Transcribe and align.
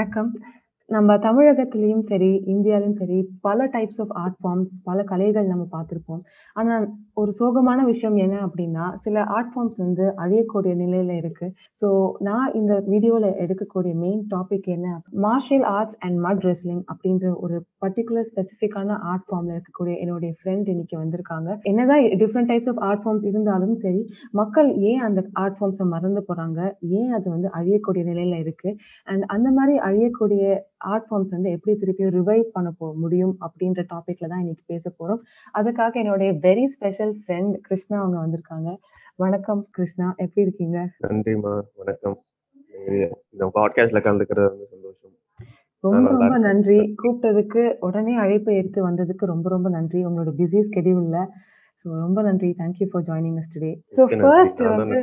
வணக்கம். 0.00 0.30
நம்ம 0.90 1.16
தமிழகத்திலையும் 1.16 2.02
சரி, 2.02 2.30
இந்தியாலையும் 2.46 2.96
சரி, 3.00 3.18
பல 3.40 3.66
டைப்ஸ் 3.66 4.00
ஆஃப் 4.00 4.14
ஆர்ட் 4.14 4.38
ஃபார்ம்ஸ், 4.40 4.72
பல 4.84 5.02
கலைகள் 5.02 5.46
நம்ம 5.46 5.64
பார்த்துருப்போம் 5.72 6.22
ஆனால் 6.56 6.84
ஒரு 7.14 7.32
சோகமான 7.38 7.80
விஷயம் 7.84 8.16
என்ன 8.16 8.36
அப்படின்னா 8.46 8.84
சில 8.98 9.22
ஆர்ட் 9.28 9.50
ஃபார்ம்ஸ் 9.52 9.78
வந்து 9.78 10.04
அழியக்கூடிய 10.16 10.72
நிலையில 10.74 11.16
இருக்கு. 11.16 11.46
ஸோ, 11.80 11.88
நான் 12.20 12.52
இந்த 12.52 12.72
வீடியோவில் 12.86 13.28
எடுக்கக்கூடிய 13.44 13.94
மெயின் 13.94 14.22
டாபிக் 14.34 14.68
என்ன 14.68 14.88
martial 15.26 15.66
arts 15.70 15.98
and 15.98 16.18
mud 16.18 16.42
wrestling 16.44 16.82
அப்படின்ற 16.92 17.34
ஒரு 17.40 17.56
பர்ட்டிகுலர் 17.84 18.28
ஸ்பெசிஃபிக்கான 18.30 18.98
ஆர்ட் 19.12 19.26
ஃபார்ம்ல 19.28 19.52
இருக்கக்கூடிய 19.56 19.94
என்னுடைய 19.98 20.32
ஃப்ரெண்ட் 20.38 20.68
இன்னைக்கு 20.68 20.98
வந்திருக்காங்க. 20.98 21.48
என்னதான் 21.62 22.04
different 22.22 22.50
types 22.52 22.68
of 22.68 22.82
art 22.88 23.04
forms 23.04 23.26
இருந்தாலும் 23.26 23.76
சரி, 23.76 24.02
மக்கள் 24.32 24.70
ஏன் 24.84 25.00
அந்த 25.00 25.20
ஆர்ட் 25.34 25.58
ஃபார்ம்ஸை 25.60 25.88
மறந்து 25.94 26.24
போறாங்க? 26.28 26.60
ஏன் 26.98 27.10
அது 27.10 27.26
வந்து 27.30 27.48
அழியக்கூடிய 27.60 28.04
நிலையில 28.10 28.38
இருக்கு? 28.38 28.72
அண்ட் 29.06 29.24
அந்த 29.28 29.48
மாதிரி 29.50 29.76
அழியக்கூடிய 29.88 30.44
ஆர்ட் 30.80 31.06
ஃபார்ம்ஸ் 31.10 31.30
வந்து 31.30 31.50
எப்படி 31.50 31.76
திருப்பியும் 31.76 32.14
ரிவைவ் 32.18 32.42
பண்ண 32.52 32.70
போ 32.70 32.94
முடியும்? 32.94 33.38
அப்டின்ற 33.40 33.84
டாபிக்ல 33.92 34.26
தான் 34.26 34.38
இன்னைக்கு 34.38 34.64
பேசப் 34.66 34.96
போறோம். 34.98 35.20
அதுக்காக 35.58 35.92
என்னுடைய 35.92 36.32
வெரி 36.32 36.64
ஸ்பெஷல் 36.64 37.14
ஃப்ரெண்ட் 37.20 37.54
கிருஷ்ணா 37.60 37.98
அவங்க 37.98 38.18
வந்திருக்காங்க. 38.26 38.76
வணக்கம் 39.16 39.68
கிருஷ்ணா, 39.70 40.14
எப்படி 40.16 40.40
இருக்கீங்க? 40.40 40.88
நன்றிம்மா. 41.08 41.60
வணக்கம். 41.74 42.18
இந்த 43.32 43.46
பாட்காஸ்ட்ல 43.54 44.00
கலந்துக்கிறது 44.00 44.48
வந்து 44.48 44.66
சந்தோஷம். 44.66 45.14
ரொம்ப 45.84 46.10
ரொம்ப. 46.10 46.38
நன்றி. 46.38 46.94
கூப்பிட்டதுக்கு, 47.02 47.76
உடனே 47.80 48.16
அழைப்பை 48.16 48.56
ஏத்து 48.56 48.80
வந்ததுக்கு 48.88 49.24
ரொம்ப 49.24 49.48
ரொம்ப 49.48 49.68
நன்றி. 49.68 50.06
உங்களோட 50.06 50.32
பிஸி 50.36 50.60
ஸ்கெட்யூல்ல. 50.60 51.26
ஸோ 51.84 51.88
ரொம்ப 52.00 52.22
நன்றி. 52.22 52.54
Thank 52.58 52.78
you 52.78 52.86
for 52.90 53.02
joining 53.02 53.36
us 53.36 53.52
today. 53.54 53.80
So. 53.96 54.20
First 54.20 54.62
வந்து 54.62 55.00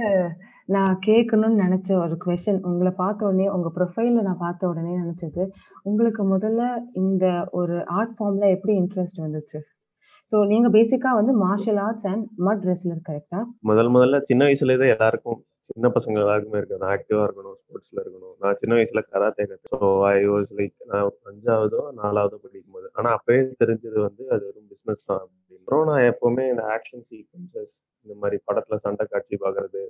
நான் 0.70 0.94
கேட்கணும்னு 1.06 1.62
நினச்ச 1.64 1.90
ஒரு 2.04 2.16
கொஷின் 2.24 2.60
உங்கள 2.70 2.90
பார்த்த 3.02 3.28
உடனே, 3.28 3.46
உங்க 3.56 3.70
ப்ரொஃபைல 3.78 4.24
நான் 4.28 4.42
பார்த்த 4.46 4.70
உடனே 4.72 4.94
நினச்சது 5.04 5.44
உங்களுக்கு 5.90 6.24
முதல்ல 6.34 6.64
இந்த 7.02 7.26
ஒரு 7.60 7.76
ஆர்ட் 7.98 8.16
ஃபார்ம்ல 8.16 8.48
எப்படி 8.56 8.74
இன்ட்ரெஸ்ட் 8.82 9.20
வந்துச்சு? 9.26 9.60
ஸோ 10.32 10.38
நீங்க 10.52 10.70
பேசிக்கா 10.78 11.12
வந்து 11.20 11.34
martial 11.44 11.80
arts 11.86 12.08
and 12.12 12.26
mud 12.48 12.66
wrestler 12.70 13.06
கரெக்ட்டா? 13.10 13.40
முதல் 13.70 13.92
முதல்ல 13.96 14.18
சின்ன 14.30 14.42
வயசுலேருந்தே 14.48 14.90
எல்லாருக்கும் 14.96 15.40
சின்ன 15.70 15.90
பசங்க 15.96 16.18
எல்லாருக்குமே 16.24 16.60
இருக்கு. 16.60 16.80
நான் 16.82 16.94
ஆக்டிவா 16.96 17.22
இருக்கணும், 17.28 17.56
ஸ்போர்ட்ஸ்ல 17.62 17.98
இருக்கணும். 18.04 18.36
நான் 18.44 18.60
சின்ன 18.62 18.74
வயசுல 18.78 19.02
கராத்தே 19.14 19.46
கத்து 19.52 19.72
ஸோ 19.74 19.88
ஐ 20.10 20.20
வாஸ் 20.34 20.52
லைக் 20.60 20.76
நான் 20.92 21.06
5வதோ, 21.30 21.82
4வதோ 22.02 22.38
படிக்கும்போது. 22.46 22.88
ஆனா 22.98 23.10
அப்பவே 23.18 23.40
தெரிஞ்சது 23.64 23.98
வந்து 24.08 24.24
அது 24.34 24.44
வெறும் 24.50 24.70
பிசினஸ் 24.74 25.08
தான் 25.10 25.22
அப்படின்னு. 25.24 25.62
அப்புறம் 25.62 25.88
நான் 25.92 26.06
எப்பவுமே 26.12 26.46
இந்த 26.54 26.66
ஆக்ஷன் 26.76 27.06
சீக்வென்சஸ் 27.12 27.76
இந்த 28.06 28.16
மாதிரி 28.22 28.40
படத்துல 28.50 28.78
சண்டை 28.86 29.06
காட்சி 29.14 29.38
பார்க்கறது, 29.46 29.82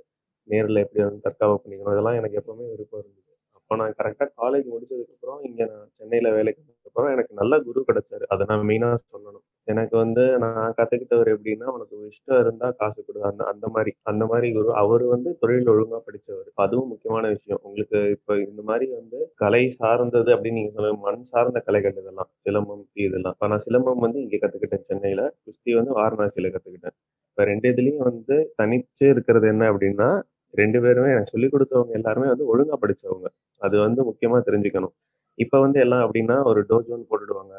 நேரில் 0.48 0.84
எப்படி 0.84 1.02
வந்து 1.04 1.24
தற்காப்பு 1.26 1.56
பண்ணிக்கணும், 1.62 1.94
இதெல்லாம் 1.96 2.18
எனக்கு 2.20 2.40
எப்பவுமே 2.40 2.66
விருப்பம் 2.72 3.02
இருந்தது. 3.02 3.24
அப்போ 3.58 3.76
நான் 3.80 3.96
கரெக்டாக 3.98 4.30
காலேஜ் 4.38 4.66
முடிச்சதுக்கப்புறம் 4.68 5.40
இங்கே 5.44 5.64
நான் 5.70 5.88
சென்னையில் 5.96 6.28
வேலைக்கு 6.36 6.60
வந்ததுக்கப்புறம் 6.62 7.12
எனக்கு 7.14 7.32
நல்ல 7.34 7.54
குரு 7.64 7.80
கிடைச்சாரு. 7.88 8.24
அதை 8.28 8.44
நான் 8.50 8.64
மெயினாக 8.68 8.98
சொல்லணும். 9.04 9.42
எனக்கு 9.68 9.94
வந்து 9.96 10.22
நான் 10.44 10.74
கற்றுக்கிட்டவர் 10.78 11.30
எப்படின்னா, 11.32 11.66
"உனக்கு 11.74 11.96
இஷ்டம் 12.10 12.40
இருந்தால் 12.40 12.76
காசு 12.78 13.00
கொடு 13.02 13.20
அந்த 13.30 13.42
அந்த 13.50 13.66
மாதிரி 13.74 13.92
அந்த 14.04 14.24
மாதிரி 14.26 14.48
குரு. 14.52 14.70
அவர் 14.82 15.04
வந்து 15.06 15.30
தொழில் 15.42 15.70
ஒழுங்காக 15.72 16.00
படித்தவர் 16.06 16.48
அதுவும் 16.64 16.90
முக்கியமான 16.92 17.24
விஷயம். 17.34 17.60
உங்களுக்கு 17.62 18.00
இப்போ 18.16 18.34
இந்த 18.46 18.62
மாதிரி 18.70 18.86
வந்து 18.94 19.20
கலை 19.42 19.62
சார்ந்தது 19.78 20.30
அப்படின்னு 20.34 20.60
நீங்கள் 20.60 20.76
சொல்ல 20.78 20.92
மண் 21.04 21.22
சார்ந்த 21.32 21.60
கலைகள் 21.68 21.96
இதெல்லாம். 21.96 22.30
சிலம்பம், 22.44 22.84
இதெல்லாம். 23.04 23.36
இப்போ 23.36 23.48
நான் 23.48 23.64
சிலம்பம் 23.66 24.04
வந்து 24.06 24.20
இங்கே 24.24 24.40
கற்றுக்கிட்டேன் 24.40 24.86
சென்னையில் 24.90 25.24
குஸ்தி 25.44 25.72
வந்து 25.80 25.94
வாரணாசியில் 26.00 26.52
கற்றுக்கிட்டேன் 26.54 26.96
இப்போ 27.28 27.44
ரெண்டு 27.44 27.66
இதுலேயும் 27.72 28.06
வந்து 28.06 28.36
தனிச்சு 28.58 29.04
இருக்கிறது 29.12 29.46
என்ன 29.48 29.64
அப்படின்னா, 29.72 30.08
2 30.54 30.78
பேருமே 30.84 31.12
எனக்கு 31.14 31.32
சொல்லிக் 31.32 31.54
குடுத்தவங்க 31.54 31.92
எல்லாருமே 31.98 32.28
வந்து 32.32 32.46
ஒழுங்கா 32.52 32.76
படிச்சவங்க. 32.82 33.28
அது 33.60 33.76
வந்து 33.80 34.00
முக்கியமா 34.08 34.38
தெரிஞ்சுக்கணும். 34.48 34.94
இப்ப 35.38 35.60
வந்து 35.64 35.78
எல்லாம் 35.80 36.04
எப்படின்னா, 36.04 36.36
ஒரு 36.50 36.60
டோஜோன்னு 36.70 37.08
போட்டுடுவாங்க. 37.10 37.54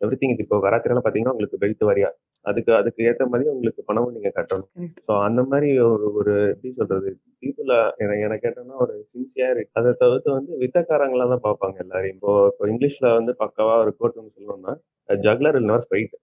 எவ்ரிதிங் 0.00 0.32
இஸ் 0.34 0.42
இப்போ 0.44 0.56
கராத்தேலாம் 0.64 1.04
பார்த்தீங்கன்னா, 1.04 1.34
உங்களுக்கு 1.34 1.60
பெல்ட் 1.62 1.84
வாரியா. 1.88 2.10
அதுக்கு 2.44 2.72
அதுக்கு 2.78 3.00
ஏத்த 3.08 3.24
மாரி 3.30 3.44
உங்களுக்கு 3.52 3.82
பணமும் 3.86 4.14
நீங்க 4.16 4.30
கட்டணும். 4.34 4.70
ஸோ 5.06 5.12
அந்த 5.26 5.40
மாரி 5.50 5.68
ஒரு 5.86 6.06
ஒரு 6.20 6.32
எப்படி 6.50 6.70
சொல்றது? 6.80 7.10
பீப்பிள 7.42 7.72
என 8.02 8.16
என்ன 8.20 8.36
கேட்டோம்னா 8.42 8.76
ஒரு 8.84 8.94
சின்சியாரிட்டி 9.12 9.70
அத 9.74 9.94
தவிர்த்து 10.02 10.30
வந்து 10.36 10.52
வித்தக்காரங்களா 10.62 11.26
தான் 11.32 11.44
பார்ப்பாங்க 11.46 11.78
எல்லாரையும். 11.84 12.18
இப்போ 12.18 12.32
இப்போ 12.50 12.66
இங்கிலீஷ்ல 12.72 13.08
வந்து 13.18 13.34
பக்காவா 13.42 13.76
ஒரு 13.84 13.92
ஒண்ணு 14.00 14.34
சொல்லணும்னா, 14.36 14.74
ஜக்லர் 15.08 15.60
நெவர் 15.64 15.88
ஃபைட். 15.88 16.14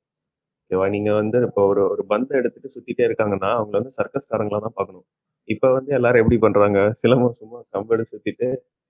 ஓகேவா? 0.72 0.86
நீங்க 0.94 1.12
வந்து 1.14 1.38
இப்போ 1.46 1.62
ஒரு 1.72 1.82
ஒரு 1.94 2.04
பந்த 2.12 2.30
எடுத்துட்டு 2.40 2.70
சுத்திட்டே 2.76 3.04
இருக்காங்கன்னா, 3.08 3.50
அவங்கள 3.58 3.76
வந்து 3.80 3.94
சர்க்கஸ்காரங்களா 3.98 4.60
தான் 4.66 4.76
பார்க்கணும். 4.78 5.06
இப்ப 5.50 5.72
வந்து 5.74 5.92
எல்லாரும் 5.98 6.22
எப்படி 6.24 6.38
பண்றாங்க? 6.44 6.80
சிலம்பம் 7.02 7.36
சும்மா 7.40 7.60
கம்பெடுத்து 7.76 8.12
சுத்திட்டு, 8.14 8.48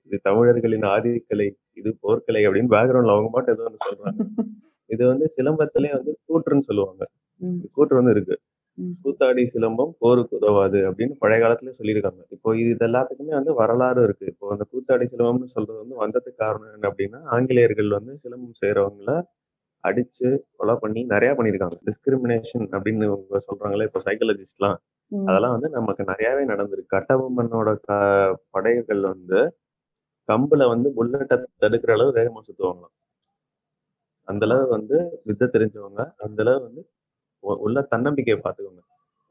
இது 0.09 0.17
தமிழர்களின் 0.27 0.85
ஆதிக்கலை, 0.91 1.47
இது 1.77 1.89
போர்க்கலை 2.03 2.41
அப்படின்னு 2.47 2.73
பேக்கிரவுண்ட்ல 2.75 3.15
அவங்க 3.15 3.31
பாட்டு 3.35 3.53
ஏதோ 3.55 3.65
ஒண்ணு 3.69 3.81
சொல்றாங்க. 3.87 4.19
இது 4.89 5.03
வந்து 5.11 5.27
சிலம்பத்திலேயே 5.35 5.93
வந்து 5.97 6.13
கூற்றுன்னு 6.27 6.67
சொல்லுவாங்க. 6.69 7.03
கூற்று 7.75 7.95
வந்து 7.99 8.13
இருக்கு. 8.15 8.35
"கூத்தாடி 9.03 9.43
சிலம்பம் 9.53 9.93
போருக்கு 10.01 10.35
உதவாது" 10.39 10.79
அப்படின்னு 10.89 11.15
பழைய 11.21 11.39
காலத்திலேயே 11.43 11.75
சொல்லியிருக்காங்க. 11.79 12.21
இப்போ 12.35 12.49
இது 12.63 12.85
எல்லாத்துக்குமே 12.87 13.33
வந்து 13.39 13.53
வரலாறு 13.59 14.01
இருக்கு. 14.07 14.25
இப்போ 14.33 14.47
அந்த 14.55 14.65
கூத்தாடி 14.73 15.05
சிலம்பம்னு 15.13 15.49
சொல்றது 15.55 15.79
வந்து 15.83 15.97
வந்ததுக்கு 16.03 16.41
காரணம் 16.43 16.73
என்ன 16.75 16.89
அப்படின்னா, 16.91 17.21
ஆங்கிலேயர்கள் 17.35 17.91
வந்து 17.97 18.15
சிலம்பம் 18.25 18.59
செய்றவங்கள 18.63 19.11
அடிச்சு, 19.83 20.27
கொலை 20.57 20.75
பண்ணி 20.81 21.01
நெறைய 21.11 21.31
பண்ணியிருக்காங்க. 21.37 21.77
டிஸ்கிரிமினேஷன் 21.89 22.67
அப்படின்னு 22.75 23.07
இவங்க 23.09 23.41
சொல்றாங்கல்ல, 23.47 23.87
இப்போ 23.89 24.01
சைக்காலஜிஸ்ட்லாம். 24.07 24.77
அதெல்லாம் 25.11 25.55
வந்து 25.55 25.69
நமக்கு 25.77 26.03
நெறையாவே 26.11 26.43
நடந்திருக்கு. 26.51 26.93
கட்டபொம்மனோட 26.95 27.71
க 27.85 27.91
படைகள் 28.55 29.03
வந்து 29.11 29.39
கம்புல 30.29 30.63
வந்து 30.73 30.89
புல்லட்ட 30.97 31.33
தடுக்கிற 31.63 31.91
அளவு 31.97 32.11
வேகமா 32.17 32.41
சுத்துவாங்களாம். 32.47 32.93
அந்த 34.27 34.43
அளவு 34.47 34.65
வந்து 34.69 34.97
வித்த 35.27 35.49
தெரிஞ்சவங்க. 35.53 36.01
அந்த 36.25 36.39
அளவு 36.43 36.59
வந்து 36.67 36.81
உள்ள 37.63 37.79
தன்னம்பிக்கைய 37.93 38.37
பார்த்துக்கோங்க. 38.41 38.81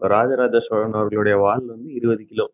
ராஜராஜ 0.00 0.56
சோழன் 0.66 0.98
அவர்களுடைய 0.98 1.36
வாள் 1.44 1.64
வந்து 1.74 1.90
20 1.98 2.24
கிலோ. 2.32 2.46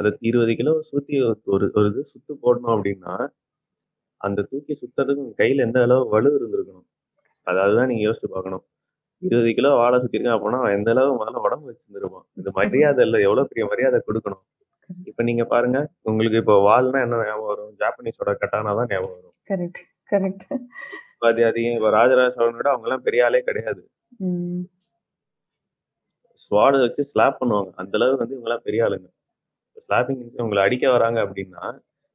அத 0.00 0.12
20 0.30 0.54
கிலோ 0.60 0.74
சுத்தி 0.90 1.16
ஒரு 1.54 1.66
ஒரு 1.76 1.88
இது 1.92 2.02
சுத்து 2.12 2.32
போடணும் 2.44 2.74
அப்படின்னா, 2.76 3.14
அந்த 4.20 4.40
தூக்கி 4.50 4.74
சுத்துறதுக்கு 4.82 5.26
கையில 5.40 5.66
எந்த 5.68 5.80
அளவு 5.86 6.04
வலு 6.14 6.30
இருந்திருக்கணும். 6.38 6.86
அத 7.46 7.56
அதுதான் 7.62 7.90
நீங்க 7.90 8.02
யோசிச்சு 8.08 8.28
பார்க்கணும். 8.28 8.62
20 9.22 9.50
கிலோ 9.54 9.70
வாள 9.74 9.94
சுத்தியிருக்கான் 9.96 10.36
அப்படின்னா, 10.36 10.60
அவன் 10.60 10.76
எந்த 10.78 10.90
அளவு 10.90 11.12
முதல்ல 11.16 11.42
உடம்பு 11.42 11.66
வச்சிருந்திருப்பான். 11.70 12.26
இது 12.36 12.50
மரியாதை 12.52 13.02
இல்ல. 13.06 13.18
எவ்வளோ 13.20 13.44
பெரிய 13.44 13.64
மரியாதை 13.66 13.98
குடுக்கணும். 14.06 14.42
இப்ப 15.06 15.22
நீங்க 15.22 15.44
பாருங்க, 15.44 15.78
உங்களுக்கு 16.02 16.38
இப்போ 16.38 16.56
வாள்னா 16.68 17.00
என்ன 17.04 17.20
ஞாபகம் 17.22 17.50
வரும்? 17.52 17.72
ஜாப்பனீஸோட 17.80 18.32
கட்டானா 18.42 18.72
தான் 18.80 18.90
ஞாபகம் 18.92 19.16
வரும். 19.18 19.34
கரெக்ட். 19.50 19.80
கரெக்ட். 20.10 20.46
அது 21.28 21.40
அதிகம் 21.46 21.76
இப்ப 21.78 21.90
ராஜராஜ 21.90 22.30
சோழன 22.36 22.56
விட 22.56 22.68
அவங்கலாம் 22.74 23.04
பெரிய 23.06 23.24
ஆளே 23.24 23.40
கிடையாது. 23.42 23.82
ஸ்வாட் 26.42 26.78
வச்சு 26.80 27.02
ஸ்லாப் 27.04 27.40
பண்ணுவாங்க. 27.40 27.70
அந்த 27.76 27.94
அளவு 27.98 28.16
வந்து 28.16 28.36
இவங்கலாம் 28.36 28.64
பெரிய 28.64 28.86
ஆளுங்க. 28.86 29.08
ஸ்லாப்பிங் 29.86 30.22
உங்கள 30.44 30.60
அடிக்க 30.60 30.86
வராங்க 30.90 31.18
அப்படின்னா, 31.26 31.62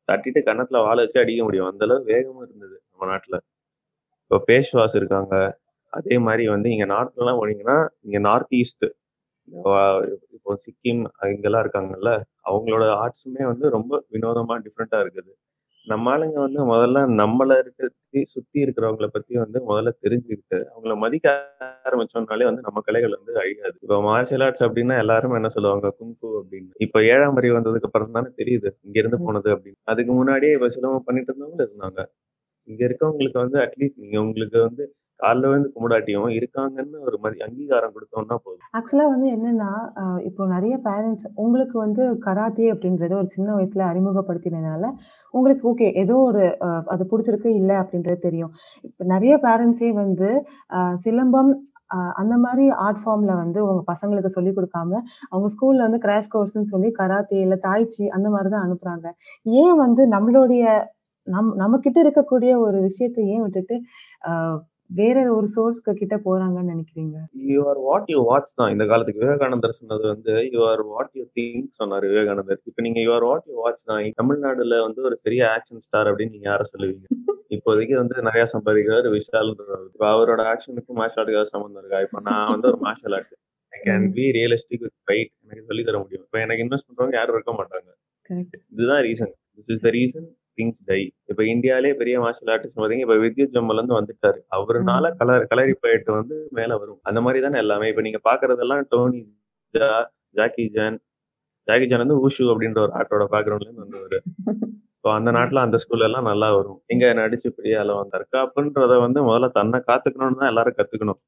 தட்டிட்டு 0.08 0.42
கன்னத்துல 0.48 0.82
வாள 0.84 0.98
வச்சு 1.06 1.20
அடிக்க 1.20 1.42
முடியும். 1.44 1.70
அந்த 1.72 1.84
அளவு 1.88 2.04
வேகமும் 2.12 2.46
இருந்தது 2.48 2.76
நம்ம 2.92 3.08
நாட்டுல. 3.12 3.38
இப்போ 4.32 4.38
பேஷ்வாஸ் 4.48 4.96
இருக்காங்க. 5.00 5.34
அதே 5.94 6.16
மாரி 6.26 6.46
வந்து 6.54 6.70
இங்க 6.74 6.86
நார்த்லலாம் 6.94 7.40
போனீங்கன்னா, 7.42 7.78
இங்க 8.06 8.20
நார்த் 8.28 8.54
ஈஸ்ட் 8.60 8.86
இப்போ 10.38 10.54
சிக்கிம் 10.66 11.02
இங்கலாம் 11.34 11.64
இருக்காங்கல்ல, 11.66 12.12
அவங்களோட 12.50 12.86
ஆர்ட்ஸுமே 13.04 13.44
வந்து 13.52 13.68
ரொம்ப 13.76 13.94
வினோதமா 14.14 14.56
டிஃபரெண்ட்டா 14.66 15.00
இருக்குது. 15.04 15.32
நம்ம 15.88 16.12
ஆளுங்க 16.14 16.38
வந்து 16.46 16.62
முதல்ல 16.72 17.02
நம்மள 17.20 17.52
இருக்கிற 17.62 17.88
சுத்தி 18.28 18.60
இருக்கிறவங்கள 18.66 19.08
பத்தி 19.14 19.34
வந்து 19.44 19.60
முதல்ல 19.70 19.92
தெரிஞ்சுக்கிட்டு, 20.06 20.59
அவங்கள 20.74 20.96
மதிக்க 21.04 21.28
ஆரம்பிச்சோம்னாலே 21.88 22.48
வந்து 22.50 22.66
நம்ம 22.68 22.82
கலைகள் 22.88 23.18
வந்து 23.18 23.34
அழியாது. 23.44 23.76
இப்போ 23.86 24.00
மார்ஷியல் 24.08 24.46
ஆர்ட்ஸ் 24.48 24.66
அப்படின்னா 24.68 24.98
எல்லாரும் 25.04 25.38
என்ன 25.40 25.52
சொல்லுவாங்க? 25.56 25.90
குங்ஃபூ 26.00 26.30
அப்படின்னு. 26.42 26.72
இப்ப 26.88 27.04
7ஆம் 27.09 27.40
அறிவு 27.42 27.58
வந்ததுக்கு 27.59 27.90
அப்புறம் 27.91 28.18
தானே 28.20 28.32
தெரியுது. 28.41 28.72
இங்க 28.88 28.97
இருந்து 29.03 29.20
ம். 29.20 29.26
போனது 29.28 29.52
அப்படின்னு. 29.56 29.80
அதுக்கு 29.94 30.14
முன்னாடியே 30.14 30.56
இப்ப 30.59 30.72
சிலம்பம் 30.78 31.08
பண்ணிட்டு 31.09 31.32
இருந்தவங்களும் 31.34 31.70
இருந்தாங்க. 31.70 32.02
இங்க 32.67 32.81
இருக்கவங்களுக்கு 32.87 33.43
வந்து 33.43 33.59
அட்லீஸ்ட் 33.66 34.02
நீங்க 34.03 34.17
உங்களுக்கு 34.23 34.59
வந்து 34.67 34.84
காலில் 35.19 35.52
வந்து 35.52 35.69
கும்பிடாட்டியும் 35.75 36.34
இருக்காங்கன்னு 36.37 36.97
ஒரு 37.08 37.17
மாதிரி 37.22 37.37
அங்கீகாரம் 37.46 37.93
கொடுத்தோம்னா 37.93 38.35
போதும். 38.43 38.66
ஆக்சுவலா 38.78 39.05
வந்து 39.14 39.28
என்னன்னா, 39.35 39.69
இப்போ 40.28 40.43
நிறைய 40.52 40.75
பேரண்ட்ஸ் 40.87 41.25
உங்களுக்கு 41.43 41.75
வந்து 41.85 42.03
கராத்தே 42.25 42.67
அப்படின்றத 42.73 43.16
ஒரு 43.22 43.29
சின்ன 43.35 43.49
வயசுல 43.58 43.85
அறிமுகப்படுத்தினதுனால, 43.91 44.84
உங்களுக்கு 45.34 45.64
ஓகே 45.72 45.87
ஏதோ 46.03 46.17
ஒரு 46.28 46.43
அது 46.96 47.05
பிடிச்சிருக்கு 47.14 47.52
இல்லை 47.61 47.78
அப்படின்றது 47.81 48.19
தெரியும். 48.28 48.52
இப்போ 48.90 49.05
நிறைய 49.13 49.35
பேரண்ட்ஸே 49.47 49.90
வந்து 50.03 50.29
சிலம்பம் 51.05 51.52
அந்த 52.22 52.35
மாதிரி 52.43 52.63
ஆர்ட் 52.85 53.02
ஃபார்ம்ல 53.02 53.34
வந்து 53.41 53.59
உங்க 53.66 53.81
பசங்களுக்கு 53.90 54.31
சொல்லிக் 54.35 54.55
கொடுக்காம 54.55 54.91
அவங்க 55.31 55.47
ஸ்கூல்ல 55.53 55.85
வந்து 55.87 55.99
கிராஷ் 56.05 56.31
கோர்ஸ்ன்னு 56.34 56.72
சொல்லி 56.72 56.90
கராத்தே, 56.97 57.37
இல்ல 57.46 57.55
தாய்ச்சி 57.67 58.03
அந்த 58.17 58.28
மாதிரி 58.34 58.49
தான் 58.53 58.66
அனுப்புறாங்க. 58.67 59.05
ஏன் 59.61 59.75
வந்து 59.84 60.03
நம்மளுடைய 60.16 60.63
நம் 61.28 61.52
நம்மகிட்ட 61.59 61.97
இருக்கக்கூடிய 62.06 62.52
ஒரு 62.59 62.78
விஷயத்த 62.88 63.20
ஏன் 63.28 63.44
விட்டுட்டு, 63.44 63.76
வேற 64.91 65.18
ஒரு 65.34 65.47
சோர்ஸ்க்கு 65.56 65.91
கிட்ட 65.94 66.16
போறாங்கன்னு 66.26 66.72
நினைக்கிறீங்க? 66.74 67.16
You 67.50 67.62
are 67.68 67.79
what 67.79 68.08
you 68.08 68.20
watch 68.24 68.53
தான். 68.56 68.72
இந்த 68.72 68.85
காலத்துக்கு 68.85 69.24
விவேகானந்தர் 69.26 69.78
சொன்னது 69.79 70.06
வந்து, 70.08 70.34
you 70.53 70.62
are 70.68 70.84
what 70.88 71.12
you 71.14 71.24
think 71.38 71.68
சொன்னாரு 71.79 72.06
விவேகானந்தர். 72.08 72.59
இப்ப 72.66 72.84
நீங்க 72.85 73.00
you 73.02 73.12
are 73.14 73.26
what 73.28 73.47
you 73.50 73.56
watch 73.62 73.84
தான். 73.85 74.03
தமிழ்நாடுல 74.22 74.78
வந்து 74.84 75.02
ஒரு 75.09 75.18
பெரிய 75.26 75.44
ஆக்ஷன் 75.56 75.84
ஸ்டார் 75.88 76.09
அப்படின்னு 76.12 76.35
நீங்க 76.35 76.50
யார 76.50 76.66
சொல்லுவீங்க? 76.74 77.06
இப்போதைக்கு 77.56 77.96
வந்து 77.97 78.16
நெறைய 78.28 78.46
சம்பாதிக்கிறாரு 78.53 79.09
விஷால்ன்றவர். 79.16 79.84
இப்ப 79.91 80.06
அவரோட 80.14 80.41
ஆக்ஷனுக்கும் 80.52 81.00
மார்ஷல் 81.02 81.32
ஏதாவது 81.34 81.53
சம்மந்தம் 81.53 81.82
இருக்கா? 81.82 82.00
இப்ப 82.08 82.22
நான் 82.30 82.52
வந்து 82.53 82.70
ஒரு 82.72 82.80
martial 82.82 83.16
art. 83.18 83.34
I 83.73 83.80
can. 83.88 84.08
Be 84.18 84.26
realistic 84.38 84.84
with 84.85 84.97
fight. 85.06 85.32
எனக்கு 85.46 85.70
சொல்லி 85.70 85.84
தர 85.84 85.97
முடியும். 86.03 86.26
இப்ப 86.28 86.40
எனக்கு 86.46 86.66
இன்வெஸ்ட் 86.66 86.90
பண்றவங்க 86.90 87.18
யாரும் 87.20 87.38
இருக்க 87.38 87.53
மாட்டாங்க. 87.59 87.90
இதுதான் 88.73 89.03
reason. 89.08 89.34
This 89.58 89.72
is 89.76 89.84
the 89.84 89.91
reason 89.97 90.28
things 90.58 90.82
die. 90.88 91.00
இப்ப 91.32 91.42
இந்தியாலயே 91.54 91.94
பெரிய 92.02 92.16
மார்ஷல் 92.24 92.52
ஆர்டிஸ்ட் 92.54 92.82
பாத்தீங்க, 92.82 93.06
இப்ப 93.06 93.18
வித்யுத் 93.24 93.56
ஜம்மல்லேருந்து 93.56 93.98
வந்துட்டாரு. 94.00 94.40
அவருனால 94.58 95.12
ம். 95.12 95.18
கல 95.20 95.38
களரி 95.52 95.76
பயிட்டு 95.84 96.12
வந்து 96.20 96.38
மேல 96.59 96.78
வரும். 96.82 97.00
அந்த 97.09 97.22
மாரி 97.26 97.42
தானே 97.46 97.59
எல்லாமே. 97.66 97.90
இப்ப 97.94 98.04
நீங்க 98.08 98.22
பாக்குறதெல்லாம் 98.30 98.84
Tony 98.94 99.22
Jaa, 99.74 99.90
Jackie 100.40 100.66
Chan. 100.76 100.98
Jackie 101.68 101.88
Chan 101.90 102.04
வந்து 102.04 102.20
வூஷு 102.22 102.44
அப்படின்ற 102.54 102.82
ஒரு 102.86 102.94
ஆர்ட்டோட 103.00 103.24
பேக்ரவுண்ட்ல 103.34 103.70
இருந்து 103.70 103.86
வந்தவரு. 103.86 104.20
ஸோ 105.02 105.08
அந்த 105.16 105.30
நாட்டுல 105.36 105.64
அந்த 105.66 105.78
ஸ்கூல்ல 105.82 106.08
எல்லாம் 106.08 106.30
நல்லா 106.30 106.48
வரும். 106.56 106.80
எங்க 106.94 107.06
நடிச்சு 107.20 107.50
பெரிய 107.58 107.82
ஆளா 107.82 107.96
வந்தாரு. 108.00 108.24
தற்காப்புன்றத 108.26 108.96
வந்து 109.06 109.20
முதல்ல 109.28 109.50
தன்னை 109.58 109.80
காத்துக்கணும்னு 109.90 110.40
தான் 110.42 110.52
எல்லாரும் 110.52 110.78
கத்துக்கணும். 110.80 111.20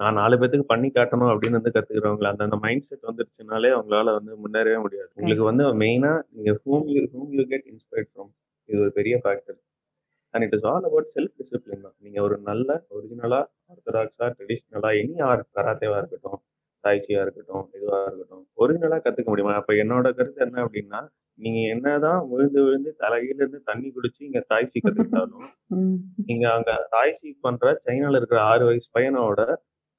நான் 0.00 0.16
4 0.18 0.36
பேத்துக்கு 0.40 0.66
பண்ணி 0.70 0.88
காட்டணும் 0.90 1.30
அப்படின்னு 1.32 1.58
வந்து 1.58 1.72
கத்துக்கிறவங்க 1.74 2.26
அந்தந்த 2.30 2.56
மைண்ட் 2.64 2.86
செட் 2.86 3.08
வந்துருச்சுனாலே 3.08 3.70
அவங்களால 3.76 4.12
வந்து 4.16 4.32
முன்னேறவே 4.42 4.78
முடியாது. 4.84 5.10
உங்களுக்கு 5.18 5.44
வந்து 5.48 5.64
மெயினா 5.82 6.12
நீங்க 6.36 6.52
whom 6.62 6.86
you 6.94 7.02
whom 7.14 7.32
you 7.38 7.44
get 7.52 7.66
inspired 7.72 8.10
from 8.12 8.30
இது 8.68 8.78
ஒரு 8.80 8.92
பெரிய 8.92 9.14
factor. 9.24 9.58
And 10.34 10.44
it 10.46 10.54
is 10.54 10.66
all 10.70 10.86
about 10.88 11.10
self 11.14 11.34
discipline 11.40 11.84
தான். 11.86 11.96
நீங்க 11.98 12.18
ஒரு 12.22 12.36
நல்ல 12.42 12.68
ஒரிஜினலா, 12.96 13.40
ஆர்த்தடாக்ஸா, 13.70 14.26
ட்ரெடிஷனலா 14.36 14.90
எனி 15.00 15.16
ஆர்ட் 15.28 15.46
கராத்தேவா 15.58 15.98
இருக்கட்டும், 16.02 16.38
டாய்ச்சியா 16.84 17.20
இருக்கட்டும், 17.24 17.64
இதுவா 17.76 17.98
இருக்கட்டும். 18.06 18.44
ஒரிஜினலா 18.58 18.98
கத்துக்க 19.04 19.28
முடியுமா? 19.28 19.56
அப்ப 19.60 19.74
என்னோட 19.82 20.08
கருத்து 20.14 20.44
என்ன 20.46 20.62
அப்படின்னா, 20.66 21.00
நீங்க 21.38 21.60
என்னதான் 21.74 22.22
விழுந்து 22.30 22.60
விழுந்து 22.64 22.90
தலைகீழ 22.98 23.36
இருந்து 23.36 23.60
தண்ணி 23.64 23.88
குடிச்சு 23.94 24.20
இங்க 24.20 24.40
தாய்ச்சி 24.50 24.78
கத்துக்கிட்டாலும், 24.78 25.46
ம். 25.76 25.96
நீங்க 26.30 26.46
அங்க 26.56 26.72
தாய்ச்சி 26.94 27.28
பண்ற 27.46 27.74
சைனால 27.86 28.18
இருக்கிற 28.20 28.40
6 28.48 28.64
வயசு 28.68 28.88
பையனோட 28.96 29.40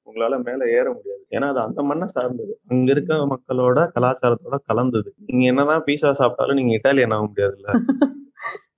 உங்களால 0.06 0.36
மேல 0.46 0.62
ஏற 0.78 0.86
முடியாது. 0.94 1.22
ஏன்னா 1.30 1.46
அது 1.52 1.60
அந்த 1.60 1.80
மண்ண 1.90 2.04
சார்ந்தது. 2.14 2.52
அங்க 2.70 2.88
இருக்க 2.92 3.14
மக்களோட 3.32 3.78
கலாச்சாரத்தோட 3.94 4.56
கலந்தது. 4.70 5.10
நீங்க 5.28 5.44
என்னதான் 5.52 5.84
பீஸா 5.86 6.10
சாப்பிட்டாலும் 6.20 6.58
நீங்க 6.60 6.72
இட்டாலியன் 6.78 7.16
ஆக 7.16 7.24
முடியாதுல்ல. 7.28 7.68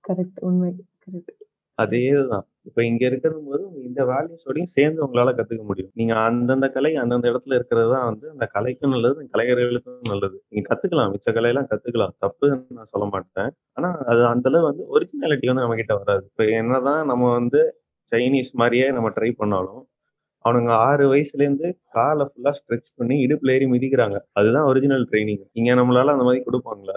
கரெக்ட். 0.07 0.39
உண்மை. 0.41 0.69
கரெக்ட். 1.05 1.33
அதேதான். 1.77 2.45
இப்ப 2.65 2.83
இங்க 2.85 3.03
இருக்கும்போது 3.07 3.63
இந்த 3.81 4.01
வேல்யூஸோடையும் 4.05 4.71
சேர்ந்து 4.73 5.01
உங்களால 5.05 5.31
கத்துக்க 5.33 5.63
முடியும். 5.63 5.91
நீங்க 5.93 6.13
அந்தந்த 6.23 6.67
கலை 6.69 6.91
அந்தந்த 6.95 7.27
இடத்துல 7.31 7.55
இருக்கிறது 7.55 7.89
தான் 7.93 8.05
வந்து 8.05 8.27
அந்த 8.31 8.45
கலைக்கும் 8.55 8.93
நல்லது, 8.95 9.29
கலைஞர்களுக்கும் 9.33 10.09
நல்லது. 10.09 10.37
நீங்க 10.49 10.65
கத்துக்கலாம். 10.69 11.11
மிச்ச 11.13 11.29
கலையெல்லாம் 11.31 11.69
கத்துக்கலாம். 11.71 12.15
தப்புன்னு 12.21 12.57
நான் 12.71 12.91
சொல்ல 12.93 13.07
மாட்டேன். 13.07 13.51
ஆனா 13.77 13.91
அது 14.07 14.23
அந்த 14.27 14.49
அளவு 14.49 14.65
வந்து 14.65 14.85
ஒரிஜினாலிட்டி 14.95 15.47
வந்து 15.47 15.65
நம்ம 15.65 15.75
கிட்ட 15.75 15.95
வராது. 16.01 16.25
இப்ப 16.31 16.45
என்னதான் 16.61 17.03
நம்ம 17.05 17.31
வந்து 17.33 17.61
சைனீஸ் 18.11 18.53
மாதிரியே 18.55 18.87
நம்ம 18.91 19.11
ட்ரை 19.17 19.31
பண்ணாலும், 19.37 19.81
அவனுங்க 20.47 20.71
6 20.83 21.05
வயசுலேருந்து 21.11 21.67
கால 21.95 22.25
ஃபுல்லா 22.27 22.51
ஸ்ட்ரெச் 22.57 22.89
பண்ணி 22.99 23.15
இடுப்புல 23.25 23.53
ஏறி 23.55 23.67
மிதிக்கிறாங்க. 23.71 24.17
அதுதான் 24.39 24.67
ஒரிஜினல் 24.69 25.05
ட்ரெய்னிங். 25.11 25.43
இங்க 25.59 25.71
நம்மளால 25.79 26.13
அந்த 26.15 26.25
மாரி 26.27 26.41
குடுப்பாங்களா? 26.47 26.95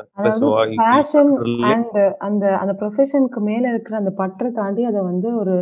பேஷன் 0.83 1.31
அண்ட் 1.71 1.97
அந்த 2.29 2.45
அந்த 2.63 2.75
ப்ரொஃபஷனுக்கு 2.81 3.43
மேல 3.49 3.65
இருக்கிற 3.73 3.97
அந்த 3.97 4.13
பற்ற 4.21 4.51
தாண்டி 4.59 4.85
அத 4.91 5.03
வந்து 5.03 5.31
ஒரு 5.41 5.55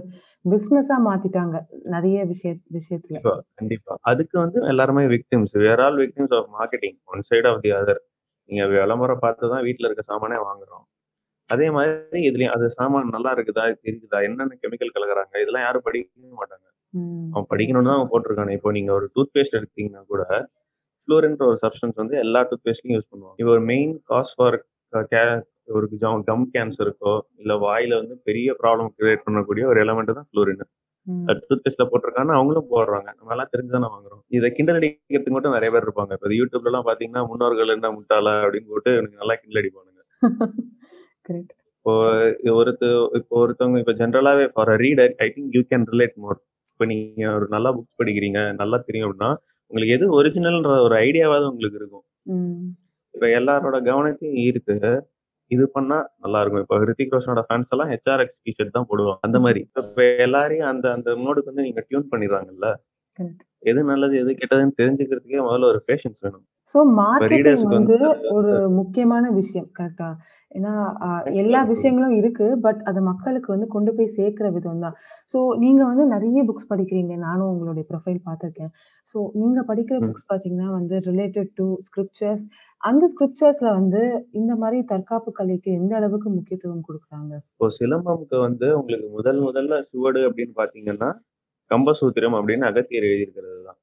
பிசினஸா 0.44 0.98
மாத்திட்டாங்க. 1.06 1.56
நெறைய 1.94 2.18
விஷய 2.26 2.52
விஷயத்துல. 2.76 3.18
கண்டிப்பா. 3.58 3.94
அதுக்கு 4.10 4.36
வந்து 4.44 4.58
எல்லாருமே 4.72 5.04
victims. 5.14 5.56
We 5.62 5.68
are 5.72 5.82
all 5.86 5.98
victims 6.02 6.36
of 6.38 6.48
marketing. 6.56 6.98
One 7.12 7.26
side 7.30 7.48
of 7.50 7.62
the 7.64 7.72
other. 7.78 8.02
நீங்க 8.48 8.64
விளம்பரம் 8.74 9.24
பார்த்து 9.24 9.52
தான் 9.54 9.66
வீட்ல 9.66 9.88
இருக்க 9.88 10.04
சாமானே 10.04 10.38
வாங்குறோம். 10.44 10.84
அதே 11.50 11.66
மாதிரி 11.74 12.20
இதுலயும் 12.28 12.54
அது 12.54 12.66
சாமான் 12.76 13.14
நல்லா 13.14 13.30
இருக்குதா? 13.36 13.64
இருக்குதா? 13.88 14.18
என்னென்ன 14.26 14.56
கெமிக்கல் 14.62 14.94
கலக்குறாங்க? 14.94 15.34
இதெல்லாம் 15.42 15.66
யாரும் 15.66 15.84
படிக்கவே 15.86 16.32
மாட்டாங்க. 16.40 16.66
ம். 16.94 17.28
அவன் 17.34 17.48
படிக்கணும்னு 17.50 17.88
தான் 17.88 17.98
அவன் 17.98 18.10
போட்டுருக்கானே. 18.12 18.54
இப்போ 18.58 18.70
நீங்க 18.76 18.90
ஒரு 18.98 19.06
டூத் 19.14 19.32
பேஸ்ட் 19.34 19.58
எடுத்தீங்கன்னா 19.58 20.02
கூட, 20.06 20.22
ஃப்ளூரின்ற 21.02 21.42
ஒரு 21.50 21.58
சப்ஸ்டன்ஸ் 21.64 22.00
வந்து 22.02 22.16
எல்லா 22.24 22.40
டூத் 22.48 22.64
பேஸ்ட்லயும் 22.66 22.96
யூஸ் 22.96 23.10
பண்ணுவாங்க. 23.12 23.36
இது 23.42 23.50
ஒரு 23.54 23.62
மெயின் 23.70 23.92
காஸ் 24.10 24.34
ஃபார் 24.36 24.56
க 24.92 25.04
கே 25.12 25.22
ஒரு 25.76 25.86
ஜம் 26.02 26.22
கம் 26.28 26.44
கேன்சருக்கோ, 26.54 27.12
இல்ல 27.42 27.54
வாயில 27.64 27.94
வந்து 28.00 28.14
பெரிய 28.28 28.48
ப்ராப்ளம் 28.62 28.90
கிரியேட் 28.98 29.24
பண்ணக்கூடிய 29.26 29.64
ஒரு 29.72 29.80
எலிமெண்ட் 29.84 30.18
தான் 30.18 30.28
ஃப்ளூரின். 30.30 30.64
ம். 31.06 31.24
அது 31.30 31.40
டூத் 31.48 31.64
பேஸ்ட்ல 31.64 31.84
போட்டிருக்கான்னு 31.90 32.36
அவங்களும் 32.38 32.70
போடுறாங்க. 32.72 33.08
நம்ம 33.18 33.32
எல்லாம் 33.34 33.52
தெரிஞ்சு 33.54 33.74
தானே 33.76 33.88
வாங்குறோம். 33.94 34.22
இத 34.36 34.48
கிண்டல் 34.56 34.78
அடிக்கிறதுக்கு 34.80 35.36
மட்டும் 35.36 35.56
நெறைய 35.56 35.72
பேர் 35.74 35.86
இருப்பாங்க. 35.88 36.12
இப்ப 36.18 36.32
யூடியூப்லலாம் 36.38 36.86
பார்த்தீங்கன்னா, 36.88 37.24
முன்னோர்கள் 37.30 37.74
என்ன 37.76 37.90
முட்டாளா? 37.96 38.34
அப்படின்னு 38.44 38.70
போட்டு 38.74 38.92
எனக்கு 39.00 39.20
நல்லா 39.22 39.36
கிண்டல் 39.40 39.62
அடிப்பானுங்க. 39.62 40.00
கரெக்ட். 41.28 41.52
இப்போ 41.76 41.92
ஒருத்த 42.56 42.84
இப்போ 43.18 43.34
ஒருத்தவங்க 43.42 43.78
இப்ப 43.82 43.94
ஜெனரலாவே 44.00 44.46
for 44.54 44.70
a 44.70 44.78
reader 44.82 45.12
I 45.18 45.28
think 45.34 45.54
you 45.56 45.62
can 45.70 45.86
relate 45.92 46.16
more. 46.18 46.38
இப்ப 46.78 46.86
நீங்க 46.90 47.22
ஒரு 47.34 47.46
நல்லா 47.50 47.70
புக்ஸ் 47.72 47.98
படிக்கிறீங்க, 48.00 48.40
நல்லா 48.54 48.76
தெரியும் 48.78 49.06
அப்படின்னா, 49.06 49.30
உங்களுக்கு 49.70 49.94
எது 49.96 50.06
ஒரிஜினல்ன்ற 50.18 50.74
ஒரு 50.84 50.94
ஐடியாவாவது 51.06 51.46
உங்களுக்கு 51.48 51.80
இருக்கும். 51.80 52.04
இப்ப 53.14 53.26
எல்லாரோட 53.38 53.76
கவனத்தையும் 53.88 54.36
ஈர்த்து, 54.44 54.76
இது 55.50 55.64
பண்ணா 55.68 55.96
நல்லா 56.18 56.40
இருக்கும். 56.42 56.62
இப்ப 56.64 56.78
ஹிருத்திக் 56.78 57.14
ரோஷனோட 57.14 57.42
ஃபேன்ஸ் 57.48 57.72
எல்லாம் 57.74 57.90
ஹெச்ஆர்எக்ஸ் 57.92 58.40
டி 58.44 58.52
ஷர்ட் 58.58 58.76
தான் 58.76 58.88
போடுவாங்க. 58.90 59.20
அந்த 59.28 59.38
மாரி. 59.46 59.62
இப்ப 59.84 60.04
எல்லாரையும் 60.26 60.68
அந்த 60.72 60.86
அந்த 60.96 61.10
மோடுக்கு 61.24 61.50
வந்து 61.52 61.66
நீங்க 61.68 61.82
டியூன் 61.88 62.10
பண்ணிடுறாங்கல்ல. 62.12 62.68
கரெக்ட். 63.62 63.70
எது 63.72 63.82
நல்லது, 63.84 64.16
எது 64.18 64.30
கெட்டதுன்னு 64.32 64.78
தெரிஞ்சுக்கிறதுக்கே 64.78 65.40
முதல்ல 65.40 65.70
ஒரு 65.72 65.80
பேஷன்ஸ் 65.88 66.22
வேணும். 66.22 66.44
ஸோ 66.74 66.78
மார்க்கெட்டிங் 66.98 67.62
வந்து 67.68 67.96
ஒரு 68.30 68.50
முக்கியமான 68.70 69.30
விஷயம். 69.30 69.68
கரெக்ட்டா? 69.78 70.08
ஏன்னா, 70.52 70.72
எல்லா 71.34 71.60
விஷயங்களும் 71.64 72.14
இருக்கு. 72.14 72.46
பட் 72.60 72.80
அத 72.84 73.00
மக்களுக்கு 73.00 73.48
வந்து 73.52 73.66
கொண்டு 73.66 73.94
போய் 73.94 74.06
சேர்க்கிற 74.08 74.50
விதம் 74.50 74.80
தான். 74.80 74.94
ஸோ 75.34 75.38
நீங்க 75.58 75.82
வந்து 75.84 76.04
நெறைய 76.06 76.42
புக்ஸ் 76.44 76.70
படிக்கிறீங்க. 76.70 77.16
நானும் 77.18 77.50
உங்களுடைய 77.50 77.84
ப்ரொஃபைல் 77.88 78.20
பார்த்துருக்கேன். 78.26 78.70
ஸோ 79.06 79.30
நீங்க 79.34 79.62
படிக்கிற. 79.62 79.98
புக்ஸ் 80.06 80.28
பார்த்தீங்கன்னா 80.28 80.68
வந்து 80.70 80.96
ரிலேட்டட் 81.00 81.50
டூ 81.54 81.66
ஸ்கிரிப்சர்ஸ். 81.88 82.44
அந்த 82.82 83.04
ஸ்கிரிப்சர்ஸ்ல 83.06 83.68
வந்து 83.72 84.02
இந்த 84.32 84.56
மாரி 84.56 84.84
தற்காப்பு 84.84 85.32
கலைக்கு 85.32 85.70
எந்த 85.72 85.96
அளவுக்கு 85.96 86.30
முக்கியத்துவம் 86.30 86.84
குடுக்குறாங்க? 86.88 87.32
இப்போ 87.54 87.68
சிலம்பம்க்கு 87.78 88.38
வந்து 88.38 88.68
உங்களுக்கு 88.76 89.08
முதல் 89.10 89.40
முதல்ல 89.40 89.80
சுவடு 89.82 90.22
அப்படின்னு 90.30 90.54
பார்த்தீங்கன்னா, 90.56 91.10
கம்பசூத்திரம் 91.70 92.36
அப்படின்னு 92.40 92.68
அகத்தியர் 92.70 93.08
எழுதியிருக்கிறது 93.10 93.60
தான். 93.68 93.78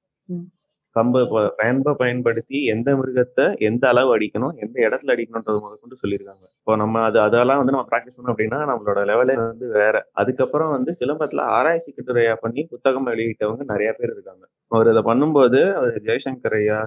கம்ப 0.96 1.22
பயன்ப 1.60 1.94
பயன்படுத்தி 2.02 2.58
எந்த 2.74 2.90
மிருகத்த 3.00 3.40
எந்த 3.70 3.84
அளவு 3.92 4.10
அடிக்கணும், 4.16 4.54
எந்த 4.64 4.76
இடத்துல 4.88 5.14
அடிக்கணும்ன்றத 5.16 5.58
முதற்கொண்டு 5.64 5.98
சொல்லியிருக்காங்க. 6.04 6.46
இப்போ 6.59 6.76
நம்ம 6.81 7.02
அது 7.07 7.18
அதெல்லாம் 7.26 7.59
வந்து 7.62 7.74
நம்ம 7.76 7.88
பிராக்டிஸ் 7.92 8.16
பண்ணோம் 8.18 8.33
அப்படின்னா, 8.33 8.59
நம்மளோட 8.71 9.02
லெவலே 9.12 9.36
வந்து 9.42 9.68
வேற. 9.80 9.95
அதுக்கப்புறம் 10.21 10.71
வந்து 10.76 10.94
சிலம்பத்துல 11.02 11.45
ஆராய்ச்சி 11.57 11.92
கட்டுரையா 11.92 12.36
பண்ணி 12.45 12.64
புத்தகம் 12.74 13.09
வெளியிட்டவங்க 13.12 13.66
நெறைய 13.74 13.92
பேர் 14.00 14.14
இருக்காங்க. 14.16 14.44
அவரு 14.71 14.94
இத 14.95 15.04
பண்ணும்போது 15.09 15.62
அவரு 15.80 16.00
ஜெய்சங்கர் 16.09 16.57
ஐயா, 16.62 16.80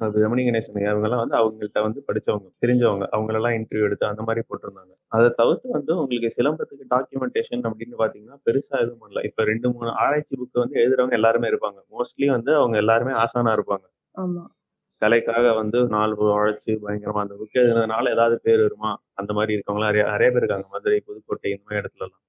அது 0.00 0.22
ரமணி 0.22 0.42
கணேசன் 0.44 0.78
ஐயா 0.78 0.90
இவங்கலாம் 0.92 1.22
வந்து 1.22 1.36
அவங்கள்ட்ட 1.38 1.80
வந்து 1.84 2.00
படிச்சவங்க, 2.08 2.48
தெரிஞ்சவங்க. 2.62 3.04
அவங்களெல்லாம் 3.12 3.56
இன்டர்வியூ 3.58 3.86
எடுத்து 3.88 4.06
அந்த 4.08 4.22
மாரி 4.22 4.42
போட்டிருந்தாங்க. 4.46 4.92
அத 5.12 5.30
தவிர்த்து 5.38 5.68
வந்து 5.76 5.92
உங்களுக்கு 5.98 6.30
சிலம்பத்துக்கு 6.36 6.86
டாக்குமெண்டேஷன் 6.92 7.64
அப்படின்னு 7.68 7.96
பார்த்தீங்கன்னா, 8.00 8.38
பெருசா 8.46 8.76
எதுவும் 8.82 9.02
பண்ணல. 9.02 9.22
இப்ப 9.30 9.46
2, 9.46 9.70
3 9.74 9.94
ஆராய்ச்சி 10.04 10.34
புக் 10.40 10.62
வந்து 10.62 10.78
எழுதுறவங்க 10.82 11.18
எல்லாருமே 11.20 11.50
இருப்பாங்க. 11.52 11.80
மோஸ்ட்லி 11.94 12.28
வந்து 12.36 12.52
அவங்க 12.60 12.78
எல்லாருமே 12.84 13.14
ஆசானா 13.22 13.54
இருப்பாங்க. 13.58 13.86
கலைக்காக 15.02 15.46
வந்து 15.56 15.78
நாள் 15.90 16.14
உழைச்சு 16.24 16.72
பயங்கரமா 16.82 17.22
அந்த 17.24 17.34
புக் 17.38 17.58
எழுதுனதுனால 17.60 18.12
ஏதாவது 18.14 18.36
பேர் 18.42 18.62
வருமா? 18.62 18.90
அந்த 19.20 19.32
மாரி 19.32 19.54
இருக்கவங்கலாம் 19.56 19.90
நெறைய 19.90 20.04
நெறைய 20.12 20.30
பேர் 20.30 20.42
இருக்காங்க. 20.42 20.68
மதுரை, 20.74 20.98
புதுக்கோட்டை 21.08 21.50
இந்த 21.52 21.64
மாரி 21.66 21.80
இடத்துலலாம். 21.82 22.22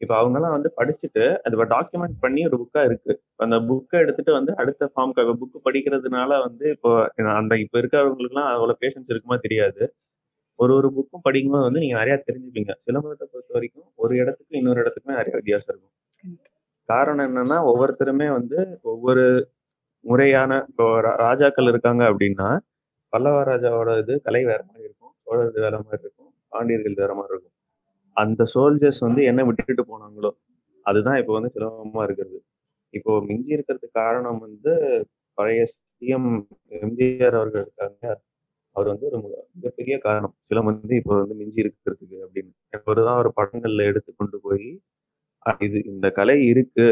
இப்ப 0.00 0.12
அவங்கலாம் 0.18 0.54
வந்து 0.54 0.70
படிச்சுட்டு, 0.78 1.24
அத 1.44 1.66
டாக்குமெண்ட் 1.72 2.16
பண்ணி 2.20 2.40
ஒரு 2.48 2.56
புக்கா 2.62 2.82
இருக்கு. 2.88 3.12
அந்த 3.44 3.56
புக்க 3.68 3.92
எடுத்துட்டு 3.98 4.32
வந்து 4.32 4.52
அடுத்த 4.56 4.88
ஃபார்ம்க்காக 4.92 5.34
புக் 5.40 5.56
படிக்கிறதுனால 5.66 6.30
வந்து 6.42 6.66
இப்போ 6.74 6.90
அந்த 7.36 7.54
இப்ப 7.64 7.76
இருக்கிறவங்களுக்குலாம் 7.82 8.50
அவ்வளோ 8.54 8.76
பேஷன்ஸ் 8.82 9.12
இருக்குமா 9.12 9.38
தெரியாது. 9.46 9.82
ஒரு 10.58 10.72
ஒரு 10.78 10.88
புக்கும் 10.96 11.24
படிக்கும்போது 11.24 11.66
வந்து 11.68 11.82
நீங்க 11.84 11.96
நெறைய 12.00 12.16
தெரிஞ்சுப்பீங்க. 12.28 12.72
சிலம்பத்த 12.84 13.24
பொறுத்தவரைக்கும் 13.32 13.88
ஒரு 13.98 14.14
இடத்துக்கும் 14.22 14.60
இன்னொரு 14.60 14.80
இடத்துக்குமே 14.84 15.18
நெறைய 15.20 15.34
வித்தியாசம் 15.40 15.72
இருக்கும். 15.74 15.94
காரணம் 16.88 17.26
என்னன்னா, 17.28 17.58
ஒவ்வொருத்தருமே 17.70 18.28
வந்து 18.38 18.58
ஒவ்வொரு 18.92 19.24
முறையான 20.04 20.52
இப்போ 20.70 20.86
ராஜாக்கள் 21.24 21.70
இருக்காங்க 21.72 22.02
அப்படின்னா, 22.10 22.48
பல்லவ 23.12 23.42
ராஜாவோட 23.50 23.90
இது 24.02 24.14
கலை 24.26 24.42
வேற 24.46 24.60
மாரி 24.68 24.84
இருக்கும். 24.88 25.14
சோழரது 25.24 25.60
வேற 25.66 25.76
மாரி 25.84 26.02
இருக்கும். 26.04 26.30
பாண்டியர்கள் 26.52 27.00
வேற 27.02 27.12
மாரி 27.18 27.32
இருக்கும். 27.34 27.55
அந்த 28.16 28.42
சோல்ஜர்ஸ் 28.54 29.00
வந்து 29.06 29.22
என்ன 29.30 29.40
விட்டுட்டு 29.48 29.84
போனாங்களோ, 29.92 30.30
அதுதான் 30.86 31.18
இப்போ 31.22 31.32
வந்து 31.38 31.50
சிலம்பமா 31.56 32.02
இருக்கிறது. 32.08 32.38
இப்போ 32.94 33.12
மிஞ்சி 33.28 33.50
இருக்கிறதுக்கு 33.56 33.98
காரணம் 34.02 34.40
வந்து 34.46 34.72
பழைய 35.38 35.62
சிஎம் 35.74 36.30
எம்ஜிஆர் 36.80 37.36
அவர்கள் 37.40 37.64
இருக்காங்க. 37.66 38.04
அவர் 38.76 38.88
வந்து 38.92 39.06
ஒரு 39.10 39.18
மிகப்பெரிய 39.56 39.96
காரணம். 40.06 40.34
சிலம்பம் 40.48 40.70
வந்து 40.74 40.96
இப்போ 41.00 41.14
வந்து 41.20 41.36
மிஞ்சி 41.40 41.60
இருக்கிறதுக்கு 41.64 42.18
அப்படின்னு. 42.26 42.52
அவர் 42.78 43.00
தான் 43.08 43.20
ஒரு 43.22 43.30
படங்கள்ல 43.38 43.86
எடுத்து 43.90 44.10
கொண்டு 44.12 44.38
போய், 44.46 44.66
இது 45.60 45.78
இந்த 45.92 46.06
கலை 46.18 46.36
இருக்கு 46.52 46.86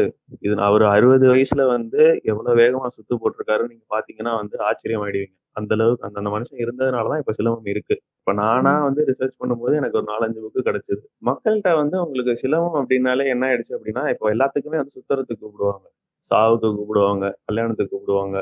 இது 0.45 0.53
அவர் 0.67 0.83
அறுபது 0.93 1.25
வயசுல 1.33 1.63
வந்து 1.75 2.01
எவ்வளவு 2.31 2.59
வேகமா 2.61 2.87
சுத்து 2.97 3.15
போட்டிருக்காருன்னு 3.23 3.73
நீங்க 3.73 3.87
பாத்தீங்கன்னா 3.95 4.33
வந்து 4.41 4.57
ஆச்சரியம் 4.69 5.03
ஆயிடுவீங்க 5.05 5.35
அந்த 5.55 5.73
அளவுக்கு 5.75 6.05
அந்த 6.07 6.17
அந்த 6.21 6.31
மனுஷன் 6.35 6.61
இருந்ததுனாலதான் 6.63 7.21
இப்ப 7.21 7.33
சிலம்பம் 7.39 7.69
இருக்கு. 7.73 7.95
இப்ப 8.21 8.33
நானா. 8.41 8.73
வந்து 8.83 9.01
ரிசர்ச் 9.09 9.37
பண்ணும்போது 9.41 9.75
எனக்கு 9.75 9.97
ஒரு 9.97 10.07
நாலஞ்சு 10.13 10.39
புக்கு 10.45 10.61
கிடைச்சது. 10.69 11.01
மக்கள்கிட்ட 11.25 11.71
வந்து 11.75 11.95
உங்களுக்கு 12.05 12.33
சிலம்பம் 12.43 12.77
அப்படின்னாலே 12.81 13.25
என்ன 13.33 13.45
ஆயிடுச்சு 13.49 13.75
அப்படின்னா 13.77 14.03
இப்போ 14.13 14.33
எல்லாத்துக்குமே 14.35 14.79
வந்து 14.81 14.95
சுத்தறதுக்கு 14.97 15.41
கூப்பிடுவாங்க. 15.43 15.85
சாவுக்கு 16.31 16.69
கூப்பிடுவாங்க 16.77 17.25
கல்யாணத்துக்கு 17.45 17.93
கூப்பிடுவாங்க. 17.95 18.37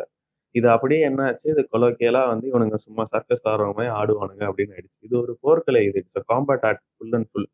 இது 0.55 0.67
அப்படியே 0.69 1.01
என்ன 1.01 1.21
ஆச்சு? 1.25 1.47
இது 1.51 1.61
கொலோக்கியலா 1.73 2.23
வந்து 2.27 2.45
இவனுங்க 2.51 2.77
சும்மா 2.85 3.03
சர்க்கஸ் 3.05 3.45
மாதிரி 3.77 3.91
ஆடுவானுங்க 3.99 4.43
அப்படின்னு 4.49 4.75
ஆயிடுச்சு. 4.75 4.99
இது 5.07 5.15
ஒரு 5.21 5.33
போர்க்கலை. 5.43 5.81
இது 5.89 5.99
it's 6.03 6.21
combat 6.33 6.65
art 6.69 6.83
full 6.95 7.13
and 7.13 7.29
full 7.31 7.47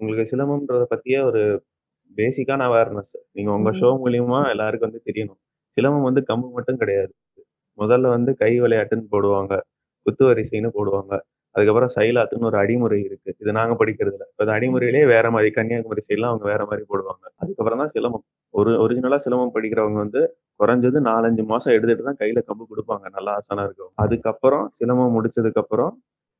உங்களுக்கு 0.00 0.24
சிலம்பம்ன்றத 0.32 0.84
பத்தியே 0.94 1.20
ஒரு 1.24 1.42
பேசிக்கான 2.18 2.66
அவேர்னஸ் 2.70 3.14
நீங்க 3.32 3.50
உங்க. 3.52 3.70
ஷோ 3.80 3.90
மூலியமா 4.04 4.40
எல்லாருக்கும் 4.50 4.90
வந்து 4.90 5.02
தெரியணும். 5.08 5.40
சிலம்பம் 5.76 6.02
வந்து 6.02 6.22
கம்பு 6.30 6.48
மட்டும் 6.52 6.76
கிடையாது. 6.76 7.12
முதல்ல 7.78 8.06
வந்து 8.16 8.32
கை 8.42 8.52
விளையாட்டுன்னு 8.64 9.06
போடுவாங்க. 9.14 9.54
குத்து 10.06 10.24
வரிசைன்னு 10.30 10.70
போடுவாங்க. 10.78 11.14
அதுக்கப்புறம் 11.54 11.90
சைலாத்துன்னு 11.96 12.48
ஒரு 12.50 12.58
அடிமுறை 12.62 12.98
இருக்கு. 13.08 13.30
இது 13.42 13.50
நாங்க 13.58 13.74
படிக்கிறதுல 13.80 14.24
இப்போ 14.32 14.44
அடிமுறையிலேயே 14.56 15.06
வேற 15.14 15.26
மாதிரி 15.34 15.50
கன்னியாகுமரி 15.56 16.02
சைட்லாம் 16.08 16.32
அவங்க 16.32 16.46
வேற 16.52 16.62
மாதிரி 16.70 16.84
போடுவாங்க. 16.90 17.24
அதுக்கப்புறம் 17.42 17.80
தான் 17.82 17.92
சிலம்பம். 17.96 18.24
ஒரு 18.54 18.72
ஒரிஜினலா 18.84 19.18
சிலம்பம் 19.26 19.54
படிக்கிறவங்க 19.56 20.00
வந்து 20.04 20.22
குறைஞ்சது 20.60 20.98
நாலஞ்சு 21.10 21.44
மாசம் 21.52 21.74
எடுத்துட்டு 21.76 22.08
தான் 22.08 22.20
கையில 22.22 22.40
கம்பு 22.48 22.64
கொடுப்பாங்க. 22.72 23.06
நல்லா 23.16 23.32
ஆசனா 23.40 23.64
இருக்கும் 23.68 23.92
அதுக்கப்புறம் 24.04 24.66
சிலம்பம் 24.80 25.14
முடிச்சதுக்கு 25.16 25.62
அப்புறம் 25.64 25.92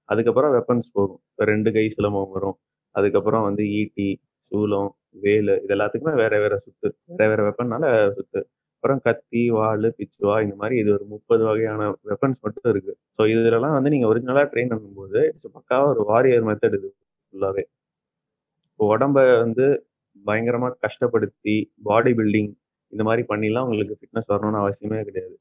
அதுக்கப்புறம் 0.08 0.52
வெப்பன்ஸ் 0.56 0.90
போகும். 0.96 1.20
இப்போ 1.30 1.44
ரெண்டு 1.52 1.70
கை 1.76 1.86
சிலம்பம் 1.96 2.30
வரும். 2.36 2.56
அதுக்கப்புறம் 2.94 3.44
வந்து 3.48 3.64
ஈட்டி 3.80 4.08
சூலம் 4.52 4.90
வேலு 5.24 5.54
இது 5.64 5.74
எல்லாத்துக்குமே 5.76 6.14
வேற 6.22 6.34
வேற 6.44 6.54
சுத்து. 6.64 6.88
வேற 7.12 7.28
வேற 7.32 7.42
வெப்பன்னால 7.48 7.84
சுத்து. 8.18 8.40
அப்புறம் 8.82 9.02
கத்தி 9.04 9.40
வாள் 9.54 9.84
பிச்சுவா 9.98 10.36
இந்த 10.44 10.54
மாதிரி 10.60 10.76
இது 10.80 10.90
ஒரு 10.94 11.04
முப்பது 11.12 11.42
வகையான 11.48 11.82
வெப்பன்ஸ் 12.08 12.40
மட்டும் 12.44 12.70
இருக்கு 12.70 12.92
ஸோ 13.16 13.22
இதுலலாம் 13.32 13.74
வந்து 13.76 13.90
நீங்க 13.94 14.06
ஒரிஜினலா 14.08 14.42
ட்ரெயின் 14.52 14.72
பண்ணும்போது 14.72 15.20
இட்ஸ் 15.28 15.46
பக்காவா 15.52 15.84
ஒரு 15.92 16.02
வாரியர் 16.08 16.46
மெத்தட் 16.48 16.74
இது 16.78 16.88
ஃபுல்லாவே 17.34 17.62
இப்போ 18.70 18.86
உடம்ப 18.88 19.22
வந்து 19.36 19.66
பயங்கரமா 20.16 20.70
கஷ்டப்படுத்தி 20.84 21.54
பாடி 21.88 22.12
பில்டிங் 22.18 22.50
இந்த 22.92 23.04
மாதிரி 23.08 23.24
பண்ணிலாம் 23.30 23.68
உங்களுக்கு 23.68 23.94
ஃபிட்னஸ் 24.00 24.28
வரணும்னு 24.32 24.60
அவசியமே 24.62 25.00
கிடையாது 25.10 25.36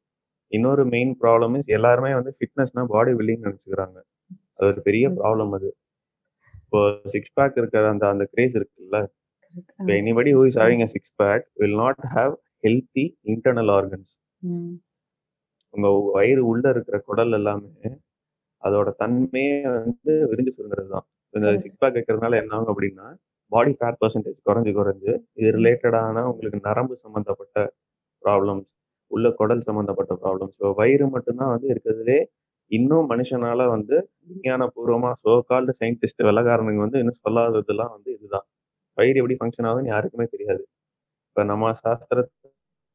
இன்னொரு 0.52 0.86
மெயின் 0.94 1.16
ப்ராப்ளம் 1.22 1.58
இஸ் 1.60 1.74
எல்லாருமே 1.78 2.12
வந்து 2.20 2.34
ஃபிட்னஸ்னா 2.38 2.86
பாடி 2.94 3.14
பில்டிங் 3.20 3.44
நினைச்சுக்கிறாங்க 3.48 3.98
அது 4.54 4.70
ஒரு 4.70 4.82
பெரிய. 4.88 5.06
ப்ராப்ளம் 5.18 5.54
அது 5.58 5.70
இப்போ 6.62 6.82
சிக்ஸ் 7.14 7.36
பேக் 7.38 7.60
இருக்கிற 7.62 7.84
அந்த 7.90 8.06
அந்த 8.14 8.28
கிரேஸ் 8.34 8.56
இருக்குல்ல. 8.60 8.98
இப்போ. 9.54 9.90
Anybody 9.98 10.32
who 10.38 10.46
is 10.50 10.62
having 10.64 10.86
a 10.86 10.92
six 10.94 11.14
pack 11.20 11.46
will 11.62 11.78
not 11.82 12.02
have 12.16 12.36
healthy 12.64 13.04
internal 13.32 13.72
organs. 13.76 14.12
உங்க 15.74 15.88
வயிறு 16.16 16.42
உள்ள 16.52 16.66
இருக்கிற 16.74 16.98
குடல் 17.08 17.36
எல்லாமே 17.40 17.90
அதோட 18.64 18.90
தன்மையே 19.02 19.54
வந்து 19.78 20.14
விரிஞ்சு 20.32 20.52
சுருங்கிறது 20.58 20.90
தான் 20.96 21.06
இந்த. 21.34 21.52
சிக்ஸ் 21.64 21.80
பேக் 21.82 21.98
வைக்கிறதுனால 21.98 22.40
என்ன 22.42 22.54
ஆகும் 22.58 22.72
அப்படின்னா 22.74 23.06
பாடி 23.52 23.72
ஃபேட் 23.78 24.00
பர்சன்டேஜ் 24.02 24.40
குறைஞ்சு 24.48 24.72
குறைஞ்சு 24.80 25.10
இது. 25.38 25.48
ரிலேட்டடான 25.58 26.24
உங்களுக்கு 26.32 26.60
நரம்பு 26.68 26.96
சம்பந்தப்பட்ட 27.06 27.58
ப்ராப்ளம்ஸ் 28.24 28.70
உள்ள 29.12 29.28
குடல் 29.40 29.64
சம்பந்தப்பட்ட 29.70 30.14
ப்ராப்ளம்ஸ் 30.24 30.58
ஸோ 30.62 30.68
வயிறு 30.80 31.06
மட்டும்தான் 31.16 31.54
வந்து 31.54 31.68
இருக்கிறதுலே 31.74 32.20
இன்னும் 32.72 33.08
மனுஷனால 33.12 33.62
வந்து 33.74 33.96
விஞ்ஞான 34.30 34.68
பூர்வமா 34.76 35.12
சோ 35.24 35.32
கால்டு 35.50 35.74
சயின்டிஸ்ட் 35.80 36.22
வெள்ளக்காரனுங்க 36.28 36.84
வந்து 36.86 37.00
இன்னும் 37.02 37.20
சொல்லாததெல்லாம் 37.22 37.92
வந்து 37.96 38.10
இதுதான் 38.18 38.46
வயிறு 38.98 39.20
எப்படி 39.22 39.38
ஃபங்க்ஷன் 39.40 39.68
ஆகுதுன்னு 39.70 39.94
யாருக்குமே 39.94 40.28
தெரியாது 40.36 40.64
இப்ப 41.30 41.44
நம்ம 41.52 41.74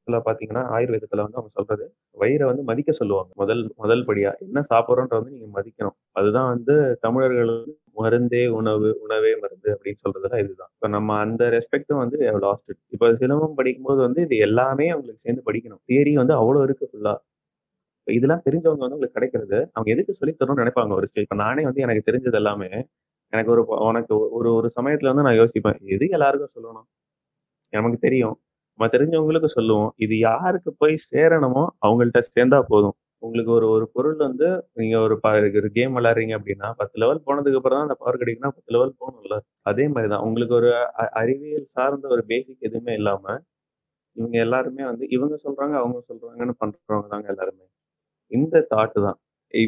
சாஸ்திரத்துல 0.09 0.27
பாத்தீங்கன்னா 0.27 0.63
ஆயுர்வேதத்துல 0.75 1.25
வந்து 1.25 1.39
அவங்க 1.39 1.53
சொல்றது 1.57 1.85
வயிறை 2.17 2.45
வந்து 2.51 2.63
மதிக்க 2.69 2.91
சொல்லுவாங்க. 2.99 3.31
முதல் 3.43 3.63
முதல் 3.83 4.03
படியா 4.09 4.31
என்ன 4.45 4.63
சாப்பிட்றோன்ற 4.71 5.15
வந்து 5.19 5.33
நீங்க 5.35 5.49
மதிக்கணும். 5.57 5.97
அதுதான் 6.17 6.49
வந்து 6.53 6.75
தமிழர்கள் 7.05 7.53
மருந்தே 7.99 8.43
உணவு 8.59 8.89
உணவே 9.05 9.33
மருந்து 9.43 9.69
அப்படின்னு 9.75 10.01
சொல்றதுல 10.05 10.39
இதுதான். 10.43 10.71
இப்போ 10.75 10.89
நம்ம 10.97 11.17
அந்த 11.25 11.43
ரெஸ்பெக்டும் 11.55 12.03
வந்து 12.03 12.17
லாஸ்ட் 12.45 12.73
இப்ப 12.95 13.11
சிலம்பம் 13.23 13.57
படிக்கும்போது 13.61 14.01
வந்து 14.07 14.23
இது 14.27 14.37
எல்லாமே 14.49 14.87
அவங்களுக்கு 14.93 15.25
சேர்ந்து 15.27 15.45
படிக்கணும். 15.49 15.83
தியரி 15.91 16.15
வந்து 16.23 16.35
அவ்வளவு 16.41 16.67
இருக்கு 16.69 16.91
ஃபுல்லா 16.91 17.15
இதெல்லாம் 18.07 18.45
தெரிஞ்சவங்க 18.47 18.83
வந்து 18.83 18.97
உங்களுக்கு 18.97 19.19
கிடைக்கிறது. 19.19 19.59
அவங்க 19.75 19.91
எதுக்கு 19.95 20.19
சொல்லி 20.19 20.35
தரணும்னு 20.35 20.63
நினைப்பாங்க 20.63 20.95
ஒரு 20.99 21.07
ஸ்டேஜ் 21.11 21.27
இப்போ 21.27 21.39
நானே 21.43 21.65
வந்து 21.69 21.85
எனக்கு 21.87 22.07
தெரிஞ்சது 22.09 22.39
எல்லாமே 22.43 22.71
எனக்கு 23.33 23.51
ஒரு 23.55 23.63
உனக்கு 23.89 24.15
ஒரு 24.39 24.51
ஒரு 24.59 24.69
சமயத்துல 24.77 25.11
வந்து 25.13 25.27
நான் 25.27 25.41
யோசிப்பேன் 25.41 25.81
எது 25.97 26.07
எல்லாருக்கும் 26.17 26.55
சொல்லணும்? 26.57 26.87
நமக்கு 27.73 27.99
தெரியும். 28.01 28.37
நம்ம 28.79 28.89
தெரிஞ்சவங்களுக்கு 28.93 29.51
சொல்லுவோம் 29.53 29.91
இது 29.97 30.15
யாருக்கு 30.21 30.71
போய் 30.79 30.95
சேரணுமோ 31.11 31.63
அவங்கள்ட்ட 31.87 32.21
சேர்ந்தா 32.35 32.61
போதும். 32.69 32.97
உங்களுக்கு 33.23 33.53
ஒரு 33.53 33.67
ஒரு 33.71 33.87
பொருள் 33.93 34.17
வந்து 34.19 34.49
நீங்க 34.73 34.97
ஒரு 35.01 35.15
ப- 35.21 35.31
ஒரு 35.61 35.71
கேம் 35.75 35.95
விளையாடுறீங்க 35.97 36.35
அப்படின்னா 36.39 36.69
பத்து 36.77 36.97
லெவல் 36.99 37.23
போனதுக்கு 37.27 37.59
அப்புறம் 37.61 37.79
தான் 37.79 37.87
அந்த 37.89 37.97
பவர் 37.99 38.21
கிடைக்குன்னா 38.23 38.51
பத்து 38.57 38.73
லெவல் 38.75 38.95
போகணும்ல. 39.01 39.37
அதே 39.71 39.87
மாதிரி 39.89 40.11
தான் 40.15 40.25
உங்களுக்கு 40.29 40.55
ஒரு 40.55 40.71
அ- 41.03 41.13
அறிவியல் 41.23 41.67
சார்ந்த 41.75 42.09
ஒரு 42.09 42.25
பேசிக் 42.27 42.67
எதுவுமே 42.69 42.95
இல்லாம 42.95 43.25
இவங்க 44.17 44.37
எல்லாருமே 44.39 44.85
வந்து 44.85 45.07
இவங்க 45.11 45.37
சொல்றாங்க 45.45 45.75
அவங்க 45.83 46.01
சொல்றாங்கன்னு 46.11 46.57
பண்றவங்க 46.63 47.09
தாங்க 47.15 47.29
எல்லாருமே. 47.29 47.67
இந்த 48.31 48.57
தாட்டு 48.73 49.01
தான். 49.07 49.19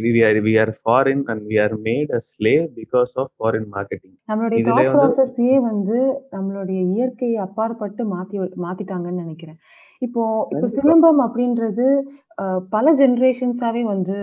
We 0.05 0.21
are 0.29 0.39
we 0.47 0.53
are 0.63 0.73
foreign 0.81 1.23
and 1.31 1.43
we 1.51 1.57
are 1.65 1.75
made 1.89 2.11
a 2.19 2.21
slave 2.31 2.65
because 2.79 3.13
of 3.23 3.31
foreign 3.37 3.69
marketing 3.75 4.15
நம்மளுடைய 4.31 4.63
தாட் 4.69 4.79
வந்து 4.79 4.97
ப்ராசஸையே 4.99 5.59
வந்து 5.71 5.99
நம்மளுடைய 6.37 6.81
இயற்கையை 6.95 7.39
அப்பாற்பட்டு 7.47 8.05
மாத்தி 8.15 8.39
மாத்திட்டாங்கன்னு 8.67 9.25
நினைக்கிறேன். 9.25 9.59
இப்போ 10.03 10.23
இப்போ 10.53 10.67
சிலம்பம் 10.75 11.21
அப்படின்றது 11.27 11.87
பல 12.75 12.93
ஜெனரேஷன்ஸாவே 13.01 13.83
வந்து 13.93 14.17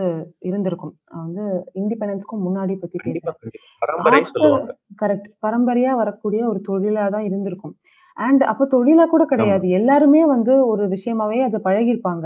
இருந்திருக்கும். 0.49 0.93
வந்து 1.23 1.45
இண்டிபெண்டன்ஸ்க்கும் 1.81 2.45
முன்னாடி 2.47 2.75
பத்தி 2.83 2.97
பேசுறேன். 3.07 4.69
கரெக்ட் 5.01 5.27
பரம்பரையா 5.45 5.93
வரக்கூடிய 6.01 6.43
ஒரு 6.51 6.61
தொழிலா 6.69 7.05
தான் 7.15 7.27
இருந்திருக்கும். 7.29 7.75
அண்ட் 8.17 8.43
அப்போ 8.51 8.65
தொழிலா 8.75 9.05
கூட 9.13 9.23
கிடையாது. 9.31 9.65
எல்லாருமே 9.79 10.21
வந்து 10.35 10.53
ஒரு 10.71 10.83
விஷயமாவே 10.93 11.39
அதை 11.47 11.59
பழகிருப்பாங்க 11.67 12.25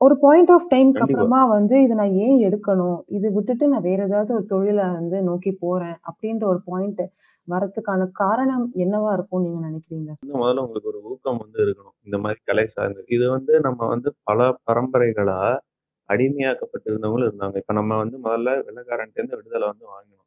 ஒரு 0.00 0.14
பாயிண்ட் 0.16 0.50
ஆஃப் 0.50 0.68
டைம்க்கு 0.72 1.02
அப்புறமா 1.04 1.40
வந்து 1.46 1.76
இதை 1.82 1.94
நான் 1.96 2.16
ஏன் 2.24 2.38
எடுக்கணும்? 2.46 2.98
இது 3.08 3.26
விட்டுட்டு 3.32 3.64
நான் 3.68 3.82
வேற 3.82 4.00
ஏதாவது 4.04 4.34
ஒரு 4.34 4.44
தொழிலை 4.44 4.84
வந்து 4.92 5.22
நோக்கி 5.22 5.52
போறேன் 5.60 5.96
அப்படின்ற 6.08 6.44
ஒரு 6.44 6.60
பாயிண்ட் 6.66 7.02
வரதுக்கான 7.48 8.02
காரணம் 8.14 8.66
என்னவா 8.76 9.10
இருக்கும் 9.12 9.42
நீங்க 9.42 9.60
நினைக்கிறீங்க? 9.68 10.10
முதல்ல 10.34 10.64
உங்களுக்கு 10.66 10.90
ஒரு 10.92 11.00
ஊக்கம் 11.04 11.40
வந்து 11.44 11.58
இருக்கணும். 11.64 11.96
இந்த 12.06 12.18
மாதிரி 12.18 12.40
கலை 12.44 12.66
சார்ந்து. 12.66 13.02
இது 13.08 13.24
வந்து 13.30 13.52
நம்ம 13.60 13.88
வந்து 13.88 14.10
பல 14.24 14.38
பரம்பரைகளா 14.68 15.38
அடிமையாக்கப்பட்டிருந்தவங்களும் 16.08 17.28
இருந்தாங்க. 17.28 17.56
இப்ப 17.56 17.72
நம்ம 17.72 17.96
வந்து 17.96 18.16
முதல்ல 18.18 18.54
வெள்ளக்காரன்ட்டு 18.66 19.20
இருந்து 19.20 19.38
விடுதலை 19.40 19.66
வந்து 19.72 19.86
வாங்கணும் 19.94 20.20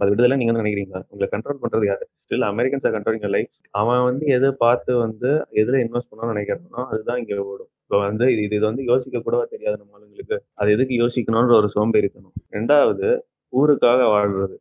அது 0.00 0.10
விடுதலை 0.10 0.36
நீங்க 0.36 0.52
நினைக்கிறீங்களா? 0.52 1.00
உங்களை 1.10 1.28
கண்ட்ரோல் 1.30 1.62
பண்றது 1.62 1.86
யாரு? 1.86 2.04
ஸ்டில் 2.24 2.48
அமெரிக்கன்ஸ் 2.50 2.94
கண்ட்ரோலிங் 2.96 3.32
லைஃப் 3.36 3.50
அவன் 3.74 4.02
வந்து 4.02 4.26
எதை 4.36 4.50
பார்த்து 4.64 4.92
வந்து 4.96 5.30
எதுல 5.62 5.80
இன்வெஸ்ட் 5.84 6.10
பண்ணணும்னு 6.10 6.34
நினைக்கிறானோ 6.34 6.82
அதுதான் 6.92 7.20
இங்க 7.22 7.36
ஓடும். 7.44 7.70
இப்போ 7.90 7.98
வந்து 8.02 8.24
இது 8.32 8.42
இது 8.48 8.64
வந்து 8.66 8.84
யோசிக்க 8.84 9.18
கூடவா 9.18 9.44
தெரியாது 9.44 9.76
நம்ம 9.76 9.92
ஆளுங்களுக்கு. 9.96 10.36
அது 10.54 10.68
எதுக்கு 10.70 10.94
யோசிக்கணும்ன்ற 11.02 11.54
ஒரு 11.60 11.68
சோம்பேறித்தனம். 11.74 12.34
ரெண்டாவது 12.50 13.08
ஊருக்காக 13.52 14.00
வாழ்றது. 14.14 14.56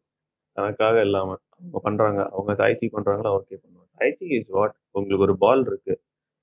தனக்காக 0.57 0.97
இல்லாம. 1.01 1.29
அவங்க 1.55 1.79
பண்றாங்க. 1.79 2.19
அவங்க 2.31 2.53
தாய்ச்சி 2.53 2.87
பண்றாங்களா 2.95 3.31
ஓகே 3.37 3.55
பண்ணுவாங்க. 3.55 3.89
தாய்ச்சி 3.97 4.25
இஸ் 4.37 4.51
வாட் 4.57 4.75
உங்களுக்கு 4.91 5.25
ஒரு 5.27 5.35
பால் 5.37 5.65
இருக்கு. 5.65 5.93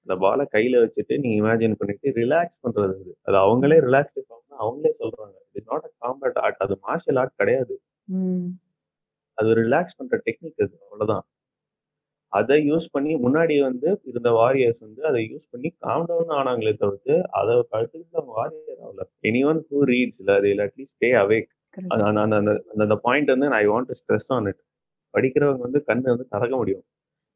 அந்த 0.07 0.15
பாலை 0.17 0.45
கையில 0.53 0.77
வச்சுட்டு 0.85 1.15
நீங்க 1.19 1.37
இமேஜின் 1.43 1.79
பண்ணிட்டு 1.81 2.09
ரிலாக்ஸ் 2.17 2.59
பண்றது 2.65 2.95
அது. 2.97 3.13
அது 3.23 3.37
அவங்களே 3.45 3.79
ரிலாக்ஸ் 3.87 4.19
அவங்களே 4.61 4.93
சொல்றாங்க. 5.03 5.37
It's 5.55 5.71
not 5.73 5.87
a 5.91 5.93
combat 6.05 6.41
art 6.45 6.59
அது 6.59 6.77
மார்ஷியல் 6.87 7.19
ஆர்ட் 7.19 7.35
கிடையாது. 7.37 7.75
அது 9.39 9.51
ரிலாக்ஸ் 9.63 9.99
பண்ற 9.99 10.17
டெக்னிக் 10.27 10.61
அது. 10.65 10.75
அவ்வளவுதான். 10.85 11.25
அதை 12.33 12.57
யூஸ் 12.71 12.87
பண்ணி 12.93 13.13
முன்னாடி 13.25 13.55
வந்து 13.69 13.89
இருந்த 14.11 14.31
வாரியர்ஸ் 14.39 14.81
வந்து 14.87 15.03
அதை 15.09 15.21
யூஸ் 15.33 15.49
பண்ணி 15.53 15.69
காம் 15.85 16.07
டவுன் 16.11 16.33
ஆனாங்களே 16.39 16.73
தவிர்த்து 16.83 17.15
அதை 17.39 17.55
கழுத்துக்கு 17.73 18.19
அவங்க 18.19 18.33
வாரியர் 18.41 18.81
ஆகல. 18.87 19.05
எனி 19.31 19.43
ஒன் 19.51 19.61
ஹூ 19.71 19.81
ரீட்ஸ் 19.93 20.21
இல்லை 20.23 20.37
அது 20.41 20.55
அட்லீஸ்ட் 20.67 20.97
ஸ்டே 20.97 21.11
அவேக் 21.23 21.51
அந்த 21.95 22.37
அந்த 22.85 22.97
பாயிண்ட் 23.07 23.33
வந்து 23.35 23.49
I 23.63 23.67
want 23.73 23.91
to 23.91 23.97
stress 24.01 24.31
on 24.37 24.49
it 24.51 24.61
படிக்கிறவங்க 25.15 25.63
வந்து 25.67 25.81
கண்ணு 25.89 26.09
வந்து 26.15 26.27
திறக்க 26.35 26.55
முடியும். 26.63 26.85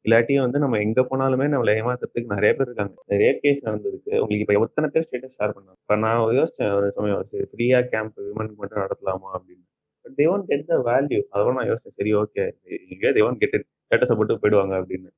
இல்லாட்டியும் 0.05 0.45
வந்து 0.45 0.59
நம்ம 0.63 0.75
எங்க 0.85 1.01
போனாலுமே 1.09 1.45
நம்மளை 1.53 1.71
ஏமாத்துறதுக்கு 1.79 2.35
நிறைய 2.35 2.51
பேர் 2.57 2.67
இருக்காங்க. 2.69 2.93
நிறைய 3.13 3.29
கேஸ் 3.43 3.63
நடந்திருக்கு 3.67 4.13
உங்களுக்கு 4.21 4.43
இப்ப 4.45 4.53
எத்தனை 4.67 4.87
பேர் 4.93 5.05
ஸ்டேட்டஸ் 5.07 5.37
ஷேர் 5.39 5.55
பண்ணாங்க? 5.55 5.79
இப்ப 5.83 5.95
நான் 6.03 6.19
யோசிச்சேன் 6.39 6.73
ஒரு 6.79 6.87
சமயம் 6.97 7.23
சரி 7.31 7.47
ஃப்ரீயா 7.51 7.79
கேம்ப் 7.93 8.19
விமனுக்கு 8.27 8.59
மட்டும் 8.61 8.81
நடத்தலாமா 8.83 9.29
அப்படின்னு. 9.37 9.63
But 10.05 10.15
they 10.19 10.27
won't 10.33 10.47
get 10.51 10.67
the 10.73 10.77
value 10.89 11.21
அதெல்லாம் 11.33 11.57
நான் 11.59 11.69
யோசிச்சேன் 11.71 11.97
சரி 11.99 12.13
ஓகே 12.21 12.45
இங்கே 12.93 13.11
தே 13.17 13.23
ஒன்ட் 13.27 13.41
கெட் 13.43 13.57
இட் 13.59 13.67
ஸ்டேட்டஸை 13.87 14.15
போட்டு 14.17 14.41
போயிடுவாங்க 14.43 14.73
அப்படின்னு. 14.81 15.09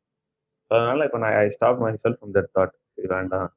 அதனால 0.72 1.06
இப்போ 1.08 1.20
நான் 1.24 1.36
I 1.44 1.48
stop 1.56 1.82
myself 2.04 2.20
from 2.20 2.36
that 2.38 2.52
thought 2.58 2.76
சரி 2.96 3.10
வேண்டாம். 3.16 3.50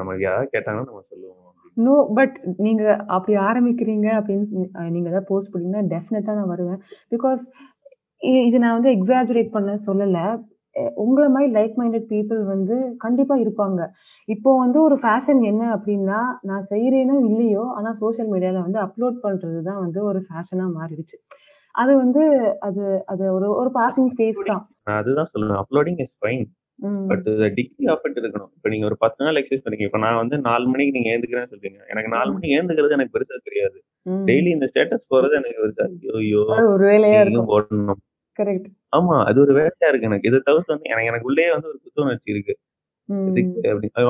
நமக்கு 0.00 0.22
யாராவது 0.26 0.52
கேட்டாங்கன்னா 0.54 0.88
நம்ம 0.90 1.04
சொல்லுவோம் 1.12 1.40
நோ 1.76 1.94
பட் 2.16 2.34
நீங்க 2.64 2.82
அப்படி 3.16 3.34
ஆரம்பிக்கிறீங்க 3.48 4.08
அப்படின்னு 4.18 4.46
நீங்க 4.94 5.06
ஏதாவது 5.12 5.28
போஸ்ட் 5.30 5.52
பண்ணீங்கன்னா 5.52 5.82
டெஃபினட்டா 5.92 6.34
நான் 6.38 6.52
வருவேன். 6.54 6.80
பிகாஸ் 7.14 7.42
இது 8.48 8.56
நான் 8.64 8.76
வந்து 8.76 8.90
எக்ஸாஜுரேட் 8.96 9.54
பண்ண 9.56 9.72
சொல்லல. 9.88 10.18
உங்களை 11.02 11.26
மாதிரி 11.34 11.48
லைக் 11.56 11.74
மைண்டட் 11.80 12.06
பீப்பிள் 12.12 12.40
வந்து 12.52 12.76
கண்டிப்பா 13.04 13.34
இருப்பாங்க. 13.42 13.80
இப்போ 14.28 14.50
வந்து 14.62 14.78
ஒரு 14.86 14.96
ஃபேஷன் 15.02 15.40
என்ன 15.50 15.64
அப்படின்னா 15.76 16.20
நான் 16.50 16.64
செய்கிறேனோ 16.70 17.16
இல்லையோ, 17.30 17.64
ஆனா 17.78 17.90
சோசியல் 18.02 18.30
மீடியால 18.32 18.62
வந்து 18.66 18.80
அப்லோட் 18.86 19.18
பண்ணுறது 19.26 19.60
தான் 19.68 19.82
வந்து 19.84 20.00
ஒரு 20.10 20.22
ஃபேஷனா 20.28 20.66
மாறிடுச்சு. 20.78 21.18
அது 21.74 21.92
வந்து 21.96 22.22
அது 22.62 22.82
அது 23.12 23.24
ஒரு 23.36 23.46
ஒரு 23.60 23.70
பாசிங் 23.74 24.10
ஃபேஸ் 24.14 24.40
தான். 24.44 24.62
அதுதான் 24.96 25.30
சொல்லுவேன். 25.32 25.60
Uploading 25.62 26.00
is 26.04 26.16
fine. 26.20 26.44
But 27.10 27.26
degree 27.56 27.86
of 27.92 28.04
it 28.08 28.18
இருக்கணும். 28.20 28.50
இப்ப 28.56 28.68
நீங்க 28.72 28.86
ஒரு 28.86 28.96
10 29.00 29.20
நாள் 29.20 29.38
எக்சர்சைஸ் 29.40 29.64
பண்ணீங்க. 29.64 29.86
இப்ப 29.88 30.00
நான் 30.04 30.20
வந்து 30.20 30.36
4 30.46 30.66
மணிக்கு 30.72 30.96
நீங்க 30.96 31.10
எழுந்துக்கிறேன்னு 31.12 31.52
சொல்றீங்க. 31.52 31.80
எனக்கு 31.92 32.10
4 32.14 32.28
ம். 32.28 32.34
மணிக்கு 32.36 32.56
எழுந்துக்கிறது 32.58 32.96
எனக்கு 32.98 33.14
பெருசா 33.16 33.38
தெரியாது. 33.48 33.78
டெய்லி 34.26 34.50
இந்த 34.56 34.66
ஸ்டேட்டஸ் 34.72 35.10
போடுறது 35.12 35.36
எனக்கு 35.40 35.60
பெருசா! 35.60 35.86
அது 36.54 36.66
ஒரு 36.74 36.84
வேலையா 36.86 37.20
இருக்கும். 37.24 37.50
போடணும். 37.52 38.00
கரெக்ட். 38.38 38.68
ஆமா. 38.92 39.16
அது 39.28 39.38
ஒரு 39.44 39.52
வேலையா 39.60 39.88
இருக்கு 39.92 40.10
எனக்கு. 40.10 40.28
இத 40.30 40.42
தவிர்த்து 40.48 40.74
வந்து 40.74 40.90
எனக்கு 40.92 41.10
எனக்கு 41.12 41.30
உள்ளேயே 41.30 41.50
வந்து 41.54 41.70
ஒரு 41.72 41.80
புத்துணர்ச்சி 41.84 42.30
இருக்கு. 42.34 42.54
அப்டி 43.28 43.42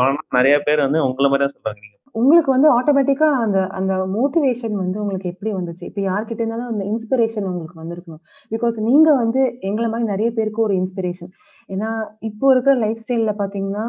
ஆனா 0.00 0.06
நெறைய 0.38 0.56
பேர் 0.66 0.87
வந்து 0.87 1.00
உங்கள 1.09 1.28
மாரி 1.30 1.44
தான் 1.44 1.56
சொல்றாங்க. 1.56 1.80
நீங்க 1.85 1.99
உங்களுக்கு 2.14 2.50
வந்து 2.54 2.68
ஆட்டோமேட்டிக்கா 2.76 3.28
அந்த 3.44 3.59
அந்த 3.78 3.92
மோட்டிவேஷன் 4.14 4.75
வந்து 4.83 4.99
உங்களுக்கு 5.02 5.30
எப்படி 5.33 5.50
வந்துச்சு? 5.56 5.85
இப்ப 5.90 6.00
யார்கிட்ட 6.02 6.40
இருந்தாலும் 6.42 6.71
அந்த 6.73 6.85
இன்ஸ்பிரேஷன் 6.92 7.49
உங்களுக்கு 7.50 7.80
வந்திருக்கணும். 7.83 8.23
பிகாஸ் 8.52 8.76
நீங்க 8.88 9.09
வந்து 9.23 9.40
எங்களை 9.68 9.88
மாதிரி 9.92 10.06
நிறைய 10.12 10.28
பேருக்கு 10.37 10.61
ஒரு 10.66 10.75
இன்ஸ்பிரேஷன். 10.80 11.33
ஏன்னா, 11.71 11.90
இப்போ 12.30 12.47
இருக்கிற 12.54 12.75
லைஃப் 12.85 13.02
ஸ்டைல்ல 13.04 13.35
பார்த்தீங்கன்னா, 13.40 13.87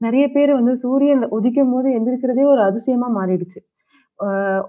நிறைய 0.00 0.24
பேர் 0.28 0.52
வந்து 0.58 0.74
சூரியன் 0.84 1.24
உதிக்கும் 1.38 1.72
போது 1.74 1.88
எந்திரிக்கிறதே 1.98 2.46
ஒரு 2.54 2.62
அதிசயமா 2.68 3.08
மாறிடுச்சு. 3.18 3.60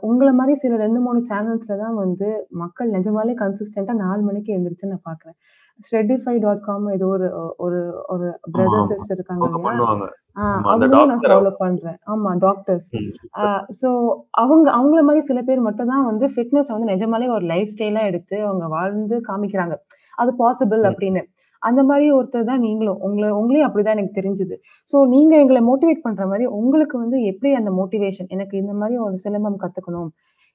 உங்களை 0.08 0.32
மாதிரி 0.40 0.54
சில 0.62 0.74
2, 0.82 1.00
3 1.06 1.20
சேனல்ஸ்ல 1.30 1.76
தான் 1.84 1.96
வந்து 2.02 2.30
மக்கள் 2.62 2.90
நிஜமாலே 2.96 3.34
கன்சிஸ்டண்டா 3.44 3.94
நாலு 4.02 4.22
மணிக்கு 4.30 4.52
எந்திரிச்சு 4.58 4.92
நான் 4.92 5.06
பார்க்குறேன். 5.78 6.18
Shredify.com 6.28 6.90
ஏதோ 6.92 7.08
ஒரு 7.08 7.28
ஒரு 7.58 7.80
ஒரு 8.10 8.28
பிரதர். 8.54 8.88
சிஸ்டர் 8.92 9.18
இருக்காங்க 9.18 9.42
நான் 9.46 9.64
ஃபாலோ. 9.66 9.86
பண்றேன். 11.60 11.98
ஆமா 12.06 12.32
டாக்டர்ஸ். 12.38 12.88
ஸோ 13.82 13.90
அவங்க 14.32 14.68
அவங்கள 14.72 15.02
மாரி 15.02 15.20
சில 15.20 15.42
பேர் 15.42 15.60
மட்டும் 15.60 15.88
தான் 15.88 16.06
வந்து 16.06 16.28
ஃபிட்னஸ 16.28 16.70
வந்து 16.70 16.92
நிஜமாலே 16.94 17.30
ஒரு 17.30 17.46
லைஃப் 17.46 17.74
ஸ்டைலா 17.76 18.04
எடுத்து 18.04 18.38
அவங்க 18.46 18.68
வாழ்ந்து 18.68 19.18
காமிக்கிறாங்க. 19.30 19.76
அது 20.16 20.34
பாசிபிள். 20.34 20.84
அப்படின்னு. 20.84 21.24
அந்த 21.62 21.84
மாரி 21.84 22.12
ஒருத்தர் 22.12 22.44
தான் 22.44 22.60
நீங்களும். 22.60 23.00
உங்கள 23.02 23.30
உங்களையும் 23.32 23.68
அப்படிதான் 23.68 23.96
எனக்கு 23.96 24.20
தெரிஞ்சது. 24.20 24.56
ஸோ 24.90 25.06
நீங்க 25.06 25.36
எங்கள 25.38 25.62
மோட்டிவேட் 25.70 26.04
பண்ற 26.04 26.26
மாரி 26.28 26.46
உங்களுக்கு 26.46 26.98
வந்து 26.98 27.24
எப்படி 27.24 27.54
அந்த 27.54 27.72
மோட்டிவேஷன் 27.72 28.28
எனக்கு 28.28 28.58
இந்த 28.58 28.74
மாரி 28.74 28.98
ஒரு 28.98 29.18
சிலம்பம் 29.26 29.62
கத்துக்கணும். 29.64 30.10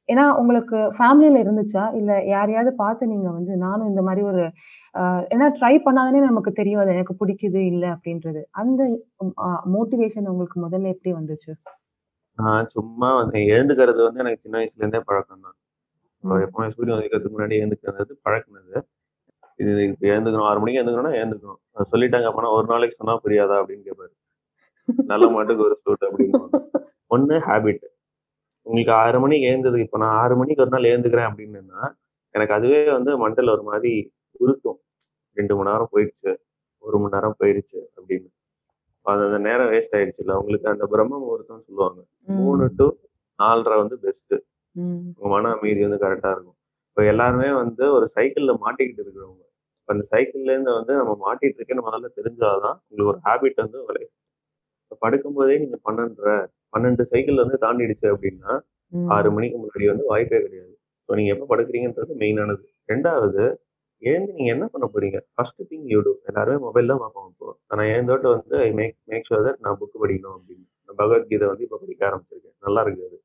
ஏன்னா 0.09 0.25
உங்களுக்கு 0.41 0.79
ஃபேமிலில 0.97 1.41
இருந்துச்சா? 1.45 1.83
இல்ல 1.99 2.13
யாரையாவது 2.33 2.71
பார்த்து 2.81 3.11
நீங்க 3.13 3.29
வந்து 3.37 3.53
நானும் 3.65 3.91
இந்த 3.91 4.03
மாரி 4.09 4.23
ஒரு 4.31 4.43
ஏன்னா 5.35 5.47
ட்ரை 5.59 5.75
பண்ணா 5.85 6.01
தானே 6.07 6.23
நமக்கு 6.31 6.51
தெரியும். 6.59 6.81
அது 6.83 6.95
எனக்கு 6.97 7.15
பிடிக்குது, 7.21 7.61
இல்ல 7.73 7.85
அப்படின்றது. 7.95 8.41
அந்த 8.63 8.81
மோட்டிவேஷன் 9.75 10.31
உங்களுக்கு 10.33 10.59
முதல்ல 10.65 10.93
எப்படி 10.95 11.13
வந்துச்சு? 11.19 11.53
நான் 12.39 12.69
சும்மா 12.77 13.09
வந்து 13.21 13.39
எழுந்துக்கிறது 13.55 14.01
வந்து 14.07 14.23
எனக்கு 14.25 14.45
சின்ன 14.45 14.57
வயசுல 14.61 14.83
இருந்தே 14.83 15.01
பழக்கம் 15.09 15.45
தான். 15.47 15.57
எப்பவுமே 16.47 16.69
சூரியன் 16.75 16.97
உதிக்கிறதுக்கு 16.99 17.37
முன்னாடி 17.37 17.57
எழுந்துக்கிறது 17.61 18.13
பழக்குனது. 18.27 18.75
இது 19.59 19.73
எழுந்துக்கணும் 20.13 20.49
6 20.51 20.61
மணிக்கு 20.63 20.81
எழுந்துக்கணும்னா 20.81 21.17
எழுந்துக்கணும். 21.21 21.61
சொல்லிட்டாங்க 21.93 22.29
அப்பன்னா 22.31 22.53
ஒரு 22.59 22.67
நாளைக்கு 22.73 22.99
சொன்னா 23.01 23.15
புரியாதா? 23.25 23.57
அப்படின்னு 23.63 23.87
கேட்பாரு. 23.89 24.13
நல்ல 25.13 25.27
மாட்டுக்கு 25.35 25.67
ஒரு 25.69 25.77
சூட் 25.83 26.07
அப்படின்னுவாங்க. 26.09 26.61
ஒண்ணு 27.11 27.37
ஹேபிட். 27.49 27.85
உங்களுக்கு 28.67 28.93
6 28.99 29.17
மணிக்கு 29.23 29.47
எழுந்தது 29.47 29.79
இப்ப 29.85 29.99
நான் 30.03 30.17
6 30.19 30.35
மணிக்கு 30.41 30.63
ஒரு 30.65 30.73
நாள் 30.75 30.91
எழுந்துக்கிறேன் 30.91 31.29
அப்படின்னேன்னா, 31.31 31.81
எனக்கு 32.35 32.55
அதுவே 32.57 32.81
வந்து 32.97 33.13
மண்டையில 33.23 33.55
ஒரு 33.57 33.65
மாரி 33.71 33.93
உறுத்தும். 34.41 34.79
2 35.37 35.55
மணி 35.59 35.71
நேரம் 35.71 35.91
போயிடுச்சு. 35.95 36.33
1 36.85 36.99
மணி 37.03 37.15
நேரம் 37.17 37.37
போயிடுச்சு 37.41 37.79
அப்படின்னு. 37.97 38.29
அந்த 39.07 39.39
நேரம் 39.47 39.71
வேஸ்ட் 39.73 39.97
ஆயிடுச்சுல்ல. 39.99 40.35
உங்களுக்கு 40.41 40.69
அந்த 40.73 40.87
பிரம்ம 40.93 41.21
முகூர்த்தம்னு 41.23 41.67
சொல்லுவாங்க. 41.69 42.01
3 42.39 42.65
ம். 42.65 42.75
டூ 42.79 42.87
4:30 43.39 43.77
வந்து 43.83 43.97
பெஸ்ட்டு. 44.05 44.37
ம். 44.77 45.01
உங்க 45.15 45.31
மன 45.35 45.53
அமைதி 45.57 45.83
வந்து 45.87 46.01
கரெக்ட்டா 46.05 46.33
இருக்கும். 46.35 46.59
இப்ப 46.91 47.05
எல்லாருமே 47.13 47.49
வந்து 47.59 47.85
ஒரு 47.97 48.07
சைக்கிள்ல 48.17 48.53
மாட்டிக்கிட்டு 48.65 49.03
இருக்கிறவங்க. 49.05 49.45
இப்ப 49.81 49.95
அந்த 49.95 50.05
சைக்கிள்லேருந்து 50.13 50.73
வந்து 50.79 50.95
நம்ம 51.01 51.15
மாட்டிட்டு 51.25 51.59
இருக்கேன்னு 51.59 51.87
முதல்ல 51.89 52.11
தெரிஞ்சா 52.19 52.51
தான் 52.65 52.79
உங்களுக்கு 52.85 53.13
ஒரு 53.15 53.21
ஹேபிட் 53.27 53.63
வந்து 53.65 53.81
வரும். 53.85 54.11
இப்ப 54.85 54.99
படுக்கும்போதே 55.05 55.57
நீங்க 55.65 55.79
12:30 55.85 56.35
12 56.73 57.05
சைக்கிள் 57.11 57.43
வந்து 57.43 57.57
தாண்டிடுச்சு 57.63 58.07
அப்படின்னா, 58.13 58.53
6 59.11 59.29
ம். 59.29 59.35
மணிக்கு 59.37 59.59
முன்னாடி 59.59 59.87
வந்து 59.93 60.05
வாய்ப்பே 60.09 60.41
கிடையாது. 60.45 60.73
ஸோ 61.09 61.17
நீங்க 61.19 61.31
எப்ப 61.35 61.47
படுக்கிறீங்கன்றது 61.53 62.13
மெயினானது. 62.23 62.63
2வது 62.89 63.45
எழுந்து 64.03 64.33
நீங்க 64.33 64.51
என்ன 64.55 64.67
பண்ண 64.73 64.87
போறீங்க? 64.93 65.19
First 65.35 65.61
thing 65.71 65.87
you 65.93 65.99
do. 66.01 66.13
எல்லாருமே 66.31 66.59
மொபைல் 66.65 66.91
தான் 66.93 67.03
பார்ப்போம் 67.03 67.29
இப்போ. 67.33 67.49
நான் 67.73 67.91
எழுந்தோட்ட 67.93 68.27
வந்து 68.37 68.57
I 68.65 68.71
make 68.81 68.97
make 69.13 69.29
sure 69.29 69.45
that 69.47 69.61
நான் 69.67 69.79
புக் 69.81 70.01
படிக்கணும் 70.03 70.37
அப்படின்னு. 70.39 70.67
நான் 70.87 70.99
பகவத்கீதை 71.01 71.47
வந்து 71.53 71.67
இப்ப 71.67 71.79
படிக்க 71.83 72.03
ஆரம்பிச்சிருக்கேன். 72.09 72.57
நல்லா 72.67 72.83
இருக்கு 72.85 73.05
அது. 73.09 73.19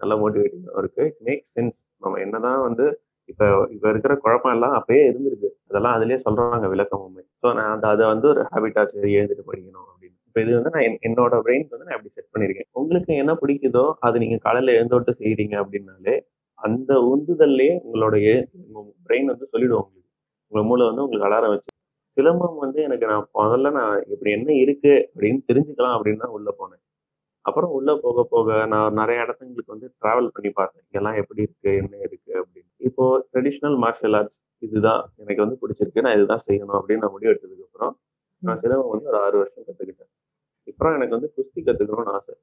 நல்ல 0.00 0.14
மோட்டிவேட்டிங்கா 0.22 0.74
இருக்கு. 0.82 1.02
It 1.10 1.20
makes 1.28 1.54
sense. 1.56 1.80
நம்ம 2.02 2.20
என்னதான் 2.24 2.62
வந்து 2.68 2.86
இப்ப 3.28 3.42
இப்ப 3.74 3.86
இருக்கிற 3.88 4.14
குழப்பம் 4.24 4.54
எல்லாம் 4.56 4.74
அப்பயே 4.78 5.02
இருந்திருக்கு. 5.10 5.50
அதெல்லாம் 5.70 5.96
அதிலேயே 5.96 6.20
சொல்றாங்க 6.26 6.68
விளக்கமுமே. 6.72 7.22
ஸோ 7.42 7.48
நான் 7.58 7.72
அந்த 7.74 7.86
அத 7.88 8.02
வந்து 8.12 8.26
ஒரு 8.32 8.42
ஹேபிட்டா 8.50 8.84
சரி 8.94 9.10
எழுந்துட்டு 9.18 9.48
படிக்கணும். 9.50 9.88
இப்போ 10.32 10.44
இது 10.46 10.54
வந்து 10.54 10.70
நான் 10.72 10.82
என் 10.82 10.98
என்னோட 11.08 11.34
பிரெயினுக்கு 11.44 11.74
வந்து 11.74 11.86
நான் 11.86 11.96
அப்படி 11.96 12.08
செட் 12.08 12.30
பண்ணியிருக்கேன். 12.34 12.68
உங்களுக்கு 12.72 13.14
என்ன 13.14 13.32
பிடிக்குதோ, 13.32 13.92
அது 13.98 14.18
நீங்க 14.18 14.36
காலையில 14.36 14.72
எழுந்தோட்டு 14.72 15.12
செய்கிறீங்க 15.18 15.54
அப்படின்னாலே, 15.62 16.14
அந்த 16.58 16.92
உந்துதல்லையே 17.10 17.78
உங்களுடைய 17.82 18.28
பிரெயின் 19.06 19.24
வந்து 19.24 19.46
சொல்லிடும் 19.46 19.82
உங்களுக்கு. 19.82 20.08
உங்களை 20.46 20.68
மூளை 20.68 20.86
வந்து 20.86 21.02
உங்களுக்கு 21.02 21.28
அலாரம் 21.28 21.48
வச்சு 21.48 21.70
சிலம்பம் 22.16 22.56
வந்து 22.58 22.82
எனக்கு 22.82 23.06
நான் 23.06 23.28
முதல்ல 23.34 23.72
நான் 23.72 24.04
இப்படி 24.08 24.30
என்ன 24.30 24.52
இருக்கு 24.52 25.10
அப்படின்னு 25.14 25.42
தெரிஞ்சுக்கலாம் 25.52 25.96
அப்படின்னு 25.96 26.16
தான் 26.16 26.34
உள்ள 26.36 26.54
போனேன். 26.58 26.82
அப்புறம் 27.40 27.70
உள்ள 27.70 27.98
போக 28.02 28.26
போக 28.30 28.66
நான் 28.66 28.92
நிறைய 28.92 29.22
இடத்துங்களுக்கு 29.22 29.72
வந்து 29.74 29.88
டிராவல் 30.02 30.32
பண்ணி 30.36 30.50
பார்த்தேன். 30.50 30.82
இதெல்லாம் 30.88 31.14
எப்படி 31.14 31.42
இருக்கு? 31.42 31.70
என்ன 31.76 31.96
இருக்கு? 32.06 32.32
அப்படின்னு. 32.40 32.70
இப்போ 32.76 33.28
ட்ரெடிஷ்னல் 33.32 33.76
மார்ஷியல் 33.84 34.16
ஆர்ட்ஸ் 34.16 34.40
இதுதான் 34.58 35.12
எனக்கு 35.16 35.46
வந்து 35.46 35.58
பிடிச்சிருக்கு. 35.62 36.00
நான் 36.00 36.14
இதுதான் 36.14 36.44
செய்யணும் 36.48 36.78
அப்படின்னு 36.80 37.02
நான் 37.04 37.10
முடிவு 37.10 37.32
எடுத்ததுக்கு 37.32 37.66
அப்புறம், 37.68 37.98
நான் 38.42 38.56
ம். 38.56 38.62
சிலம்பம் 38.62 38.92
வந்து 38.94 39.08
ஒரு 39.12 39.18
6 39.20 39.36
வருஷம் 39.40 39.64
கத்துக்கிட்டேன். 39.66 40.10
அப்புறம் 40.68 40.96
எனக்கு 40.98 41.16
வந்து 41.16 41.30
குஸ்தி 41.36 41.60
கத்துக்கணும்னு 41.62 42.14
ஆசை. 42.16 42.34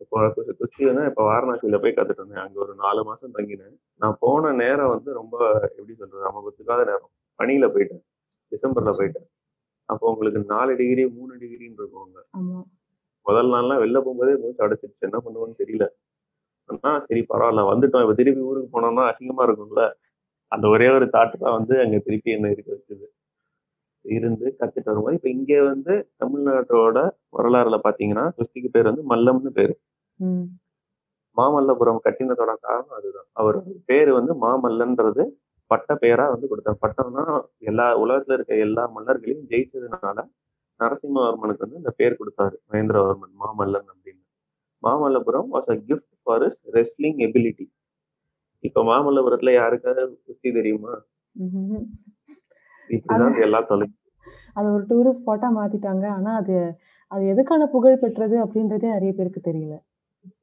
இப்போ 0.00 0.18
குஸ்தி 0.60 0.82
வந்து 0.90 1.04
இப்போ 1.10 1.24
வாரணாசியில 1.30 1.78
போய் 1.82 1.96
கத்துட்டு 1.98 2.24
வந்தேன். 2.24 2.44
அங்க 2.44 2.58
ஒரு 2.66 2.74
4 2.82 3.02
மாசம் 3.08 3.34
தங்கினேன். 3.38 3.74
நான் 4.00 4.16
போன 4.24 4.52
நேரம் 4.62 4.92
வந்து 4.94 5.10
ரொம்ப 5.20 5.36
எப்படி 5.72 5.94
சொல்றது? 6.00 6.24
நமக்கு 6.28 6.50
ஒத்துக்காத 6.50 6.82
நேரம். 6.90 7.10
பனியில 7.38 7.68
போயிட்டேன். 7.74 8.04
டிசம்பர்ல 8.52 8.92
போயிட்டேன். 9.00 9.28
அப்போ 9.88 10.06
உங்களுக்கு 10.12 10.40
4 10.52 10.72
டிகிரி, 10.80 11.04
3 11.16 11.34
டிகிரின்னு 11.42 11.80
இருக்கும் 11.80 12.04
அங்க. 12.06 12.20
முதல் 13.26 13.50
நாள்லாம் 13.54 13.82
வெளில 13.82 13.98
போகும்போதே 14.02 14.34
மூச்சு 14.42 14.64
அடைச்சிருச்சு. 14.66 15.02
என்ன 15.08 15.18
பண்ணுவோன்னு 15.24 15.60
தெரியல. 15.62 15.86
ஆனா 16.68 16.92
சரி 17.06 17.22
பரவால்ல 17.30 17.62
வந்துட்டோம். 17.70 18.04
இப்ப 18.06 18.16
திருப்பி 18.20 18.42
ஊருக்கு 18.50 18.70
போனோம்னா 18.74 19.04
அசிங்கமா 19.10 19.44
இருக்கும்ல. 19.48 19.84
அந்த 20.52 20.66
ஒரே 20.74 20.88
ஒரு 20.96 21.06
தாட் 21.14 21.36
தான் 21.42 21.56
வந்து 21.58 21.74
அங்க 21.84 21.98
திருப்பி 22.06 22.30
என்ன 22.36 22.50
இருக்க 22.54 22.70
வச்சது. 22.76 23.06
இருந்து 24.08 24.56
கத்துட்டு 24.60 24.84
வரும்போது, 24.84 25.14
இப்ப 25.14 25.28
இங்க 25.28 25.62
வந்து 25.62 25.94
தமிழ்நாட்டோட 26.18 26.98
வரலாறுல 27.32 27.76
பார்த்தீங்கன்னா, 27.84 28.24
குஸ்திக்கு 28.36 28.70
பேர் 28.70 28.84
வந்து 28.84 29.04
மல்லம்னு 29.10 29.52
பேரு. 29.52 29.74
மாமல்லபுரம் 31.36 32.00
கட்டினதோட 32.04 32.52
காரணம் 32.60 32.90
அதுதான். 32.90 33.28
அவர் 33.32 33.58
பேரு 33.84 34.12
வந்து 34.14 34.32
மாமல்லன்றது 34.36 35.24
பட்ட 35.70 35.94
பெயரா 35.94 36.30
வந்து 36.30 36.46
குடுத்தார். 36.46 36.80
பட்டம்னா 36.80 37.24
எல்லா 37.60 37.96
உலகத்துல 37.96 38.32
இருக்க 38.32 38.56
எல்லா 38.58 38.88
மன்னர்களையும் 38.88 39.46
ஜெயிச்சதுனால, 39.50 40.18
நரசிம்மவர்மனுக்கு 40.80 41.58
வந்து 41.58 41.76
இந்த 41.76 41.90
பேர் 41.90 42.18
குடுத்தாரு. 42.18 42.56
மகேந்திரவர்மன் 42.68 43.34
மாமல்லன் 43.40 43.88
அப்படின்னு. 43.88 44.22
Mamallapuram 44.82 45.48
was 45.52 45.70
a 45.70 45.76
gift 45.88 46.12
for 46.22 46.44
his 46.44 46.62
wrestling 46.74 47.18
ability. 47.18 47.66
இப்ப 48.64 48.82
மாமல்லபுரத்துல 48.82 49.52
யாருக்காவது 49.52 50.18
குஸ்தி 50.26 50.52
தெரியுமா? 50.52 50.94
இப்படிதான் 52.90 53.42
எல்லா 53.42 53.60
தொலை 53.62 53.86
அது 54.58 54.68
ஒரு 54.72 54.84
டூரிஸ்ட் 54.88 55.22
ஸ்பாட்டா 55.22 55.48
மாத்திட்டாங்க. 55.56 56.04
ஆனா 56.16 56.30
அது 56.36 56.54
அது 57.10 57.22
எதுக்கான 57.32 57.66
புகழ் 57.66 58.00
பெற்றது 58.00 58.36
அப்படின்றதே 58.44 58.88
நெறைய 58.88 59.12
பேருக்கு 59.12 59.40
தெரியல. 59.40 59.74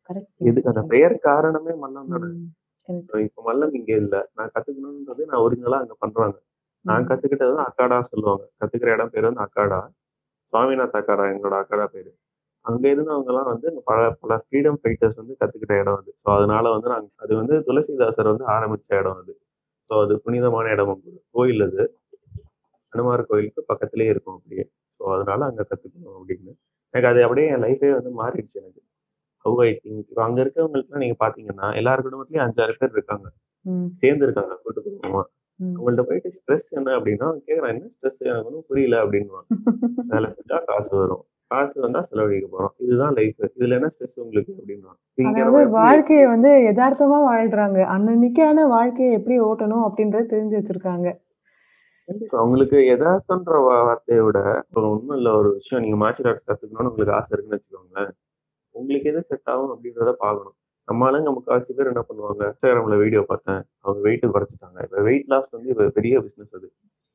கரெக்ட் 0.10 0.47
எதுக்கு 0.49 0.71
அந்த. 0.71 0.84
பெயர் 0.93 1.15
காரணமே 1.28 1.73
மல்லம் 1.84 2.12
தானே. 2.13 2.30
இப்ப 3.23 3.43
மல்லம் 3.43 3.73
இங்க 3.73 3.91
இல்ல. 3.95 4.15
நான் 4.34 4.51
கத்துக்கணும்ன்றது 4.56 5.23
நான் 5.25 5.43
ஒரிஜினலா 5.45 5.80
அங்க 5.80 5.95
பண்றாங்க. 5.99 6.38
நான். 6.86 7.08
கத்துக்கிட்டது 7.10 7.51
வந்து 7.51 7.67
அக்காடா 7.67 7.97
சொல்லுவாங்க. 8.10 8.43
கத்துக்கிற 8.62 8.89
இடம் 8.93 9.13
பேரு 9.13 9.25
வந்து 9.25 9.43
அக்காடா. 9.45 9.80
சுவாமிநாத் 10.54 10.97
அக்காடா 10.99 11.23
எங்களோட 11.32 11.56
அக்காடா 11.62 11.86
பேரு. 11.88 12.12
அங்க 12.65 12.84
இருந்தவங்கலாம் 12.89 13.49
வந்து 13.51 13.69
பல 13.89 13.99
பல 14.21 14.36
ஃப்ரீடம் 14.43 14.78
ஃபைட்டர்ஸ் 14.82 15.19
வந்து 15.21 15.34
கத்துக்கிட்ட 15.41 15.73
இடம் 15.82 15.97
அது. 15.97 16.12
ஸோ 16.21 16.28
அதனால 16.36 16.69
வந்து 16.69 16.88
நாங்க 16.89 17.10
அது 17.17 17.34
வந்து 17.36 17.56
துளசிதாசர் 17.67 18.32
வந்து 18.32 18.45
ஆரம்பிச்ச 18.56 18.89
இடம் 19.01 19.19
அது. 19.21 19.34
ஸோ 19.89 19.93
அது 20.04 20.13
புனிதமான 20.19 20.69
இடமும் 20.69 21.04
கூட. 21.04 21.17
கோயில் 21.32 21.65
அது. 21.67 21.84
ஹனுமார் 22.95 23.23
கோயிலுக்கு 23.25 23.62
பக்கத்திலேயே 23.67 24.10
இருக்கும் 24.10 24.38
அப்படியே. 24.38 24.65
ஸோ 24.99 25.03
அதனால 25.15 25.45
அங்க 25.45 25.62
கத்துக்கணும் 25.63 26.17
அப்படின்னு. 26.19 26.51
எனக்கு 26.93 27.10
அது 27.12 27.21
அப்படியே 27.23 27.47
என் 27.47 27.63
லைஃபே 27.63 27.91
வந்து 27.93 28.12
மாறிடுச்சு 28.19 28.60
எனக்கு. 28.62 28.81
How 29.45 29.62
I 29.62 29.69
think. 29.75 30.03
இப்ப 30.03 30.21
அங்க 30.23 30.39
இருக்கவங்களுக்குலாம் 30.43 31.03
நீங்க 31.03 31.17
பார்த்தீங்கன்னா, 31.23 31.67
எல்லார் 31.75 32.05
குடும்பத்திலயும் 32.05 32.45
5, 32.45 32.62
6 32.63 32.77
பேர் 32.79 32.95
இருக்காங்க. 32.95 33.27
சேர்ந்து 34.01 34.25
இருக்காங்க 34.25 34.53
கூட்டு 34.63 34.81
குடும்பமா. 34.81 35.21
ம். 35.60 35.73
அவங்கள்ட்ட 35.75 36.03
போயிட்டு 36.08 36.29
ஸ்ட்ரெஸ் 36.36 36.67
என்ன 36.71 36.89
அப்படின்னா 36.97 37.27
கேட்குறான் 37.47 37.71
என்ன 37.73 37.89
ஸ்ட்ரெஸ் 37.93 38.19
எனக்கு 38.23 38.47
ஒன்றும் 38.49 38.67
புரியல 38.67 38.95
அப்படின்னுவான் 39.03 39.45
வேலை 40.13 40.29
செஞ்சா 40.31 40.58
காசு 40.65 40.91
வரும் 40.95 41.23
காசு 41.51 41.75
வந்தா 41.81 42.01
செலவழிக்க 42.01 42.47
போறோம் 42.47 42.73
இதுதான் 42.84 43.15
லைஃப் 43.17 43.43
இதுல 43.49 43.77
என்ன 43.79 43.89
ஸ்ட்ரெஸ் 43.93 44.17
உங்களுக்கு 44.23 44.51
அப்படின்னா 44.58 44.91
வாழ்க்கைய 45.77 46.23
வந்து 46.27 46.51
எதார்த்தமா 46.71 47.19
வாழ்றாங்க. 47.29 47.79
அன்னன்னைக்கான 47.95 48.65
வாழ்க்கைய 48.69 49.17
எப்படி 49.19 49.38
ஓட்டணும் 49.41 49.86
அப்படின்றத 49.88 50.29
தெரிஞ்சு 50.34 50.58
வச்சிருக்காங்க. 50.60 51.08
கண்டிப்பா 52.09 52.39
உங்களுக்கு 52.45 52.77
எதார்த்தன்ற 52.93 53.53
வா 53.65 53.75
வார்த்தைய 53.87 54.19
விட 54.25 54.39
ஒரு 54.75 54.85
ஒண்ணும் 54.89 55.15
இல்ல 55.17 55.29
ஒரு 55.39 55.49
விஷயம் 55.55 55.81
நீங்க 55.83 55.97
மார்ஷியல் 56.01 56.29
ஆர்ட்ஸ் 56.31 56.47
கத்துக்கணும்னு 56.49 56.89
உங்களுக்கு 56.91 57.15
ஆசை 57.17 57.31
இருக்குன்னு 57.31 57.57
வச்சுக்கோங்களேன். 57.57 58.11
உங்களுக்கு 58.75 59.09
எது 59.11 59.21
செட் 59.29 59.49
ஆகும் 59.53 59.73
அப்படின்றத 59.73 60.11
பார்க்கணும். 60.23 60.55
நம்ம 60.87 61.05
ஆளுங்க 61.07 61.31
முக்காவாசி 61.35 61.73
பேர் 61.77 61.91
என்ன 61.91 62.03
பண்ணுவாங்க, 62.09 62.43
Instagramல 62.51 62.95
வீடியோ 63.03 63.21
பார்த்தேன். 63.29 63.61
அவங்க 63.85 64.01
வெயிட் 64.07 64.25
குறைச்சுட்டாங்க. 64.33 64.79
இப்ப 64.87 65.03
வெயிட் 65.07 65.29
லாஸ் 65.33 65.49
வந்து 65.55 65.69
இப்ப 65.73 65.87
பெரிய 65.97 66.15
பிசினஸ் 66.25 66.55
அது. 66.57 66.67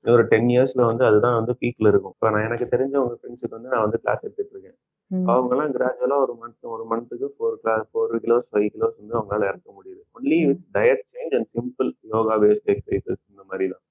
ஒரு 0.04 0.24
10 0.28 0.48
இயர்ஸ்ல 0.54 0.82
வந்து 0.90 1.04
அதுதான் 1.08 1.38
வந்து 1.38 1.54
பீக்ல 1.62 1.90
இருக்கும். 1.92 2.14
இப்ப 2.16 2.30
நான் 2.34 2.46
எனக்கு 2.48 2.66
தெரிஞ்சவங்க 2.74 3.14
ஃப்ரெண்ட்ஸுக்கு 3.18 3.56
வந்து 3.58 3.72
நான் 3.74 3.84
வந்து 3.86 4.00
கிளாஸ் 4.04 4.24
எடுத்துட்டு 4.26 4.54
இருக்கேன். 4.54 4.76
ம். 5.10 5.26
அவங்கலாம் 5.30 5.72
கிராஜுவலா 5.76 6.18
ஒரு 6.26 6.34
மந்த் 6.42 6.70
ஒரு 6.76 6.84
மந்த்துக்கு 6.92 7.28
4 7.38 7.56
கிளாஸ் 7.62 7.86
4 7.94 8.20
கிலோஸ், 8.24 8.48
5 8.54 8.68
கிலோஸ் 8.76 8.96
வந்து 9.00 9.16
அவங்களால 9.18 9.48
இறக்க 9.52 9.68
முடியுது. 9.78 10.02
Only. 10.16 10.40
With 10.50 10.64
diet 10.78 11.04
change 11.14 11.36
and 11.38 11.50
simple 11.56 11.90
yoga 12.12 12.36
based 12.44 12.70
exercises 12.74 13.24
இந்த 13.30 13.44
மாரி 13.50 13.68
தான். 13.68 13.84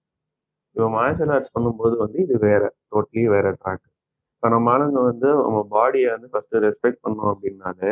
இப்போ 0.76 0.88
மார்ஷியல் 0.96 1.32
ஆர்ட்ஸ் 1.36 1.54
பண்ணும்போது 1.56 1.96
வந்து 2.04 2.18
இது 2.26 2.36
வேற. 2.48 2.62
டோட்டலி 2.92 3.24
வேற 3.36 3.48
ட்ராக். 3.62 3.86
இப்போ 4.36 4.50
நம்ம 4.54 4.72
ஆளுங்க 4.74 5.00
வந்து 5.12 5.30
நம்ம 5.46 5.60
பாடியை 5.76 6.10
வந்து 6.16 6.28
ஃபர்ஸ்ட் 6.34 6.56
ரெஸ்பெக்ட் 6.68 7.02
பண்ணோம் 7.06 7.32
அப்படின்னாலே, 7.34 7.92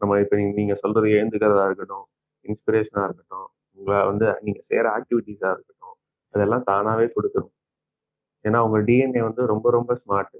நம்ம 0.00 0.18
இப்போ 0.22 0.34
நீங்க 0.40 0.54
நீங்க 0.60 0.74
சொல்றது 0.82 1.08
எழுந்துக்கிறதா 1.18 1.64
இருக்கட்டும், 1.68 2.06
இன்ஸ்பிரேஷனா 2.46 3.02
இருக்கட்டும், 3.08 3.46
உங்களை 3.78 4.00
வந்து 4.10 4.26
நீங்க 4.46 4.60
செய்யற 4.70 4.86
ஆக்டிவிட்டீஸா 4.98 5.50
இருக்கட்டும், 5.56 5.96
அதெல்லாம் 6.34 6.64
தானாவே 6.72 7.06
கொடுத்துரும் 7.16 7.52
ஏன்னா 8.44 8.58
உங்க 8.66 8.78
டிஎன்ஏ 8.88 9.22
வந்து 9.28 9.42
ரொம்ப 9.52 9.66
ரொம்ப 9.76 9.92
ஸ்மார்ட். 10.02 10.36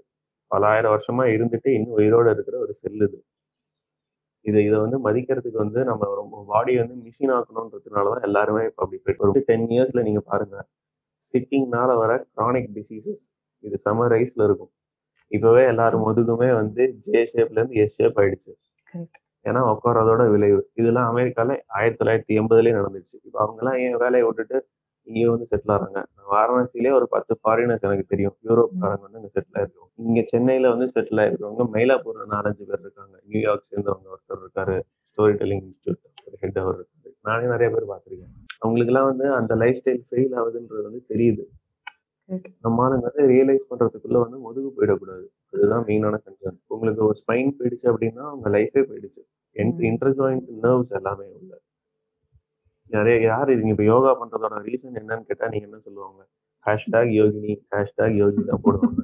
பல 0.50 0.64
ஆயிரம் 0.72 0.92
வருஷமா 0.94 1.24
இருந்துட்டு 1.36 1.68
இன்னும் 1.76 1.96
உயிரோட 2.00 2.26
இருக்கிற 2.34 2.56
ஒரு 2.64 2.72
செல் 2.80 3.02
இது. 3.06 3.18
இது 4.44 4.58
இதை 4.68 4.76
வந்து 4.84 4.98
மதிக்கிறதுக்கு 5.06 5.58
வந்து 5.64 5.80
நம்ம 5.90 6.08
ரொம்ப 6.20 6.42
பாடியை 6.50 6.78
வந்து 6.82 6.96
மிஷின் 7.06 7.32
ஆக்கணுன்றதுனால 7.36 8.10
தான் 8.14 8.26
எல்லாருமே 8.28 8.62
இப்போ 8.68 8.82
அப்படி 8.84 9.00
போயிட்டு 9.04 9.24
ஒரு 9.26 9.42
10 9.50 9.64
இயர்ஸ்ல 9.76 10.02
நீங்க 10.08 10.20
பாருங்க. 10.30 10.56
சிட்டிங்னால 11.30 11.90
வர 12.02 12.12
கிரானிக் 12.34 12.70
டிசீசஸ் 12.76 13.24
இது 13.64 13.76
செம 13.84 14.06
ரைஸ்ல 14.14 14.42
இருக்கும். 14.48 14.72
இப்பவே 15.30 15.62
எல்லாரும் 15.72 16.04
முதுகுமே 16.06 16.48
வந்து 16.60 16.82
ஜே 17.06 17.20
ஷேப்ல 17.32 17.58
இருந்து 17.60 17.78
எஸ் 17.84 17.96
ஷேப் 17.98 18.18
ஆயிடுச்சு. 18.22 18.52
ஏன்னா 19.44 19.60
உட்கார்றதோட 19.72 20.22
விளைவு. 20.32 20.60
இதெல்லாம் 20.80 21.08
அமெரிக்கால 21.12 21.50
1980லயே 21.76 22.74
நடந்துருச்சு. 22.78 23.16
இப்ப 23.26 23.36
அவங்கலாம் 23.44 23.78
ஏன் 23.84 23.96
வேலைய 24.02 24.24
விட்டுட்டு 24.28 24.58
இங்க 25.06 25.26
வந்து 25.32 25.46
செட்டில் 25.50 25.72
ஆறாங்க. 25.74 25.98
வாரணாசியிலே 26.32 26.92
ஒரு 26.98 27.06
10 27.12 27.34
ஃபாரினர்ஸ் 27.40 27.84
எனக்கு 27.88 28.06
தெரியும். 28.12 28.36
யூரோப்காரங்க 28.48 29.04
வந்து 29.06 29.20
அங்க 29.20 29.30
செட்டில் 29.36 29.58
ஆயிருக்கவங்க. 29.58 29.92
இங்க 30.04 30.22
சென்னையில 30.32 30.70
வந்து 30.74 30.86
செட்டில் 30.96 31.20
ஆயிருக்கவங்க 31.24 31.66
மயிலாப்பூர்ல 31.74 32.26
4, 32.34 32.50
5 32.52 32.66
பேர் 32.70 32.82
இருக்காங்க. 32.84 33.14
நியூயார்க் 33.30 33.70
சேர்ந்தவங்க 33.70 34.08
ஒருத்தர் 34.14 34.42
இருக்காரு. 34.44 34.76
ஸ்டோரி 35.10 35.34
டெல்லிங் 35.42 35.64
இன்ஸ்டிடியூட் 35.66 36.02
ஒரு 36.26 36.38
ஹெட் 36.42 36.58
அவர் 36.64 36.76
இருக்காரு. 36.80 37.12
நானே 37.28 37.46
நெறைய 37.54 37.70
பேர் 37.74 37.90
பார்த்துருக்கேன். 37.92 38.34
அவங்களுக்கெல்லாம் 38.58 39.06
வந்து 39.06 39.32
அந்த 39.32 39.54
லைஃப் 39.54 39.80
ஸ்டைல் 39.84 40.02
ஃபெயில் 40.10 40.34
ஆகுதுன்றது 40.34 40.82
வந்து 40.82 41.04
தெரியுது. 41.08 41.44
கரெக்ட். 42.28 42.54
நம்ம 42.60 42.88
ஆளுங்க 42.88 43.00
வந்து 43.00 43.26
ரியலைஸ் 43.26 43.66
பண்றதுக்குள்ள 43.70 44.20
வந்து 44.20 44.38
முதுகு 44.38 44.74
போயிடக்கூடாது. 44.76 45.26
அதுதான் 45.52 45.84
மெயினான 45.84 46.18
கன்சர்ன். 46.24 46.58
உங்களுக்கு 46.66 47.04
ஒரு 47.04 47.16
ஸ்பைன் 47.26 47.54
போயிடுச்சு 47.58 47.84
அப்படின்னா 47.84 48.30
உங்க 48.30 48.48
லைஃபே 48.48 48.82
போயிடுச்சு. 48.90 49.22
இன்டர் 49.80 50.16
ஜாயிண்ட் 50.16 50.48
நர்வ்ஸ் 50.62 50.92
எல்லாமே 50.92 51.26
உள்ள. 51.26 51.60
நெறைய 52.90 53.22
யாரு 53.22 53.56
நீங்க 53.56 53.68
இப்ப 53.68 53.82
யோகா 53.82 54.10
பண்றதோட 54.20 54.58
ரீசன் 54.62 54.94
என்னன்னு 54.94 55.20
கேட்டா 55.20 55.48
நீங்க 55.48 55.66
என்ன 55.66 55.78
சொல்லுவாங்க? 55.78 56.26
ஹேஷ்டாக் 56.66 57.10
யோகினி, 57.10 57.62
ஹேஷ்டாக் 57.70 58.14
யோகி 58.14 58.44
தான் 58.44 58.60
போடுவாங்க. 58.64 59.00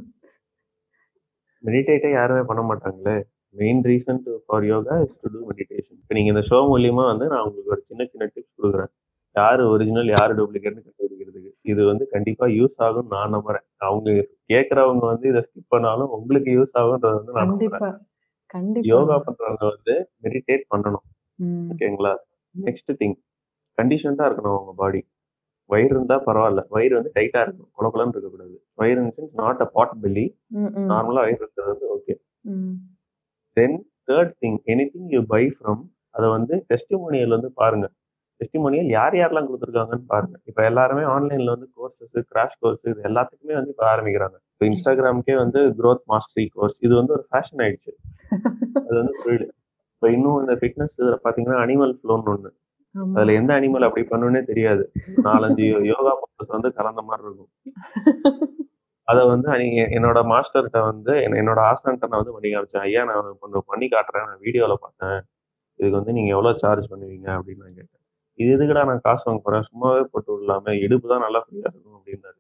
மெடிடேட்டே 1.65 2.13
யாருமே 2.13 2.41
பண்ண 2.41 2.75
மாட்டாங்களே. 2.75 3.23
Main 3.51 3.83
reason 3.83 4.23
to 4.25 4.41
for 4.47 4.65
yoga 4.65 5.01
is 5.01 5.21
to 5.21 5.29
to 5.33 5.51
meditation. 5.51 5.99
இப்ப 6.01 6.15
நீங்க 6.15 6.31
இந்த 6.33 6.47
ஷோ 6.51 6.61
மூலியமா 6.61 7.05
வந்து 7.07 7.27
நான் 7.27 7.43
உங்களுக்கு 7.43 7.71
ஒரு 7.71 7.81
சின்ன 7.85 8.05
சின்ன 8.05 8.31
டிப்ஸ் 8.35 8.63
குடுக்குறேன். 8.63 8.93
யாரு 9.37 9.63
ஒரிஜினல், 9.69 10.11
யாரு 10.11 10.33
டூப்ளிகேட்ன்னு 10.39 10.85
கண்டுபிடிக்கிறதுக்கு. 10.87 11.51
இது 11.63 11.83
வந்து 11.87 12.05
கண்டிப்பா 12.09 12.47
யூஸ் 12.59 12.77
ஆகும்னு 12.79 13.13
நான் 13.15 13.33
நம்புறேன். 13.37 13.65
அவங்க 13.79 14.09
கேட்கிறவங்க 14.51 15.05
வந்து 15.07 15.27
இத 15.29 15.41
ஸ்கிப் 15.47 15.69
பண்ணாலும் 15.69 16.11
உங்களுக்கு 16.11 16.51
யூஸ் 16.59 16.75
ஆகும்ன்றத 16.75 17.15
வந்து 17.15 17.33
நான் 17.33 17.51
நம்புறேன். 17.53 17.99
யோகா 18.93 19.17
பண்றவங்க 19.27 19.65
வந்து 19.71 19.95
மெடிடேட் 20.25 20.65
பண்ணணும். 20.75 21.05
ஓகேங்களா? 21.71 22.13
நெக்ஸ்ட் 22.55 22.93
திங் 23.01 23.17
கண்டிஷன்டா 23.79 24.25
இருக்கணும் 24.29 24.59
உங்க 24.59 24.73
பாடி. 24.77 25.01
வயிறு 25.71 25.91
இருந்தா 25.91 26.17
பரவால்ல. 26.27 26.61
வயிறு 26.69 26.95
வந்து 26.95 27.13
டைட்டா 27.15 27.41
இருக்கணும். 27.43 27.71
கொல 27.73 27.87
கொலன்னு 27.89 28.15
இருக்கக்கூடாது. 28.15 28.57
வயிறு 28.75 29.01
sense 29.09 29.35
not 29.35 29.61
a 29.61 29.71
pot 29.73 29.95
belly. 30.03 30.27
நார்மலா 30.91 31.21
வயிறு 31.21 31.41
இருக்கிறது 31.41 31.71
வந்து 31.73 31.87
okay. 31.95 32.15
Then 33.57 33.79
third 34.07 34.35
thing 34.41 34.59
anything 34.67 35.09
you 35.09 35.21
buy 35.27 35.43
from 35.57 35.83
அத 36.11 36.25
வந்து 36.29 36.55
டெஸ்டிமோனியல் 36.71 37.29
வந்து 37.29 37.51
பாருங்க. 37.53 37.87
டெஸ்டிமோனியல் 38.43 38.91
யார் 38.91 39.15
யாரெல்லாம் 39.19 39.49
குடுத்துருக்காங்கன்னு 39.49 40.07
பாருங்க. 40.07 40.37
இப்ப 40.51 40.61
எல்லாருமே 40.65 41.05
ஆன்லைன்ல 41.15 41.55
வந்து 41.57 41.69
கோர்சஸ், 41.77 42.15
கிராஷ் 42.33 42.59
கோர்ஸ் 42.61 42.85
இது 42.87 43.01
எல்லாத்துக்குமே 43.11 43.55
வந்து 43.59 43.73
இப்ப 43.75 43.85
ஆரம்பிக்கிறாங்க. 43.93 44.37
இப்ப 44.55 44.67
Instagramக்கே 44.71 45.37
வந்து 45.37 45.61
குரோத் 45.79 46.05
மாஸ்டரி 46.13 46.47
கோர்ஸ் 46.57 46.79
இது 46.87 46.95
வந்து 46.97 47.15
ஒரு 47.19 47.25
ஃபேஷன் 47.31 47.63
ஆயிடுச்சு. 47.65 47.93
அது 48.87 48.97
வந்து 49.01 49.15
தொழில். 49.23 49.47
இப்ப 49.95 50.11
இன்னும் 50.11 50.41
இந்த 50.43 50.55
ஃபிட்னஸ் 50.61 50.97
இதுல 51.01 51.17
பார்த்தீங்கன்னா, 51.25 51.59
அனிமல் 51.65 51.95
ஃப்ளோன்னு. 51.99 52.51
ஆமா. 52.95 53.13
அதுல 53.17 53.35
எந்த 53.41 53.53
அனிமல் 53.59 53.87
அப்படி 53.89 54.03
பண்ணும்னே 54.09 54.43
தெரியாது. 54.49 54.83
4, 55.27 55.45
5 55.49 55.67
யோகா 55.91 56.13
போஸஸ் 56.23 56.55
வந்து 56.57 56.71
கலந்த 56.79 57.03
மாரி 57.03 57.25
இருக்கும். 57.27 57.53
அத 59.09 59.21
வந்து 59.25 59.49
என்னோட 59.97 60.19
மாஸ்டர்ட்ட 60.33 60.81
வந்து 60.91 61.13
என்ன 61.25 61.39
என்னோட 61.43 61.61
ஆசான்ட்ட 61.71 62.11
நான் 62.11 62.23
வந்து 62.23 62.35
பண்ணி 62.37 62.51
காமிச்சேன். 62.53 62.85
ஐயா 62.85 63.03
நான் 63.05 63.31
ஒண்ணு 63.45 63.63
பண்ணி 63.71 63.87
காட்டுறேன். 63.89 64.27
நான் 64.29 64.43
வீடியோல 64.47 64.77
பார்த்தேன். 64.85 65.19
இதுக்கு 65.81 65.99
வந்து 66.01 66.17
நீங்க 66.19 66.31
எவ்வளோ 66.37 66.53
சார்ஜ் 66.63 66.91
பண்ணுவீங்க 66.93 67.29
அப்படின்னு 67.37 67.65
நான் 67.65 67.79
கேட்டேன். 67.81 68.02
இது 68.39 68.49
எதுக்குடா 68.57 68.85
நான் 68.85 69.01
காசு 69.01 69.25
வாங்க 69.25 69.43
போறேன். 69.45 69.67
சும்மாவே 69.69 70.03
போட்டு 70.13 70.31
விடலாமே. 70.33 70.73
இடுப்பு 70.85 71.07
தான் 71.09 71.25
நல்லா 71.25 71.41
ஃப்ரீயா 71.45 71.69
இருக்கும் 71.71 71.97
அப்படின்னாரு. 71.99 72.39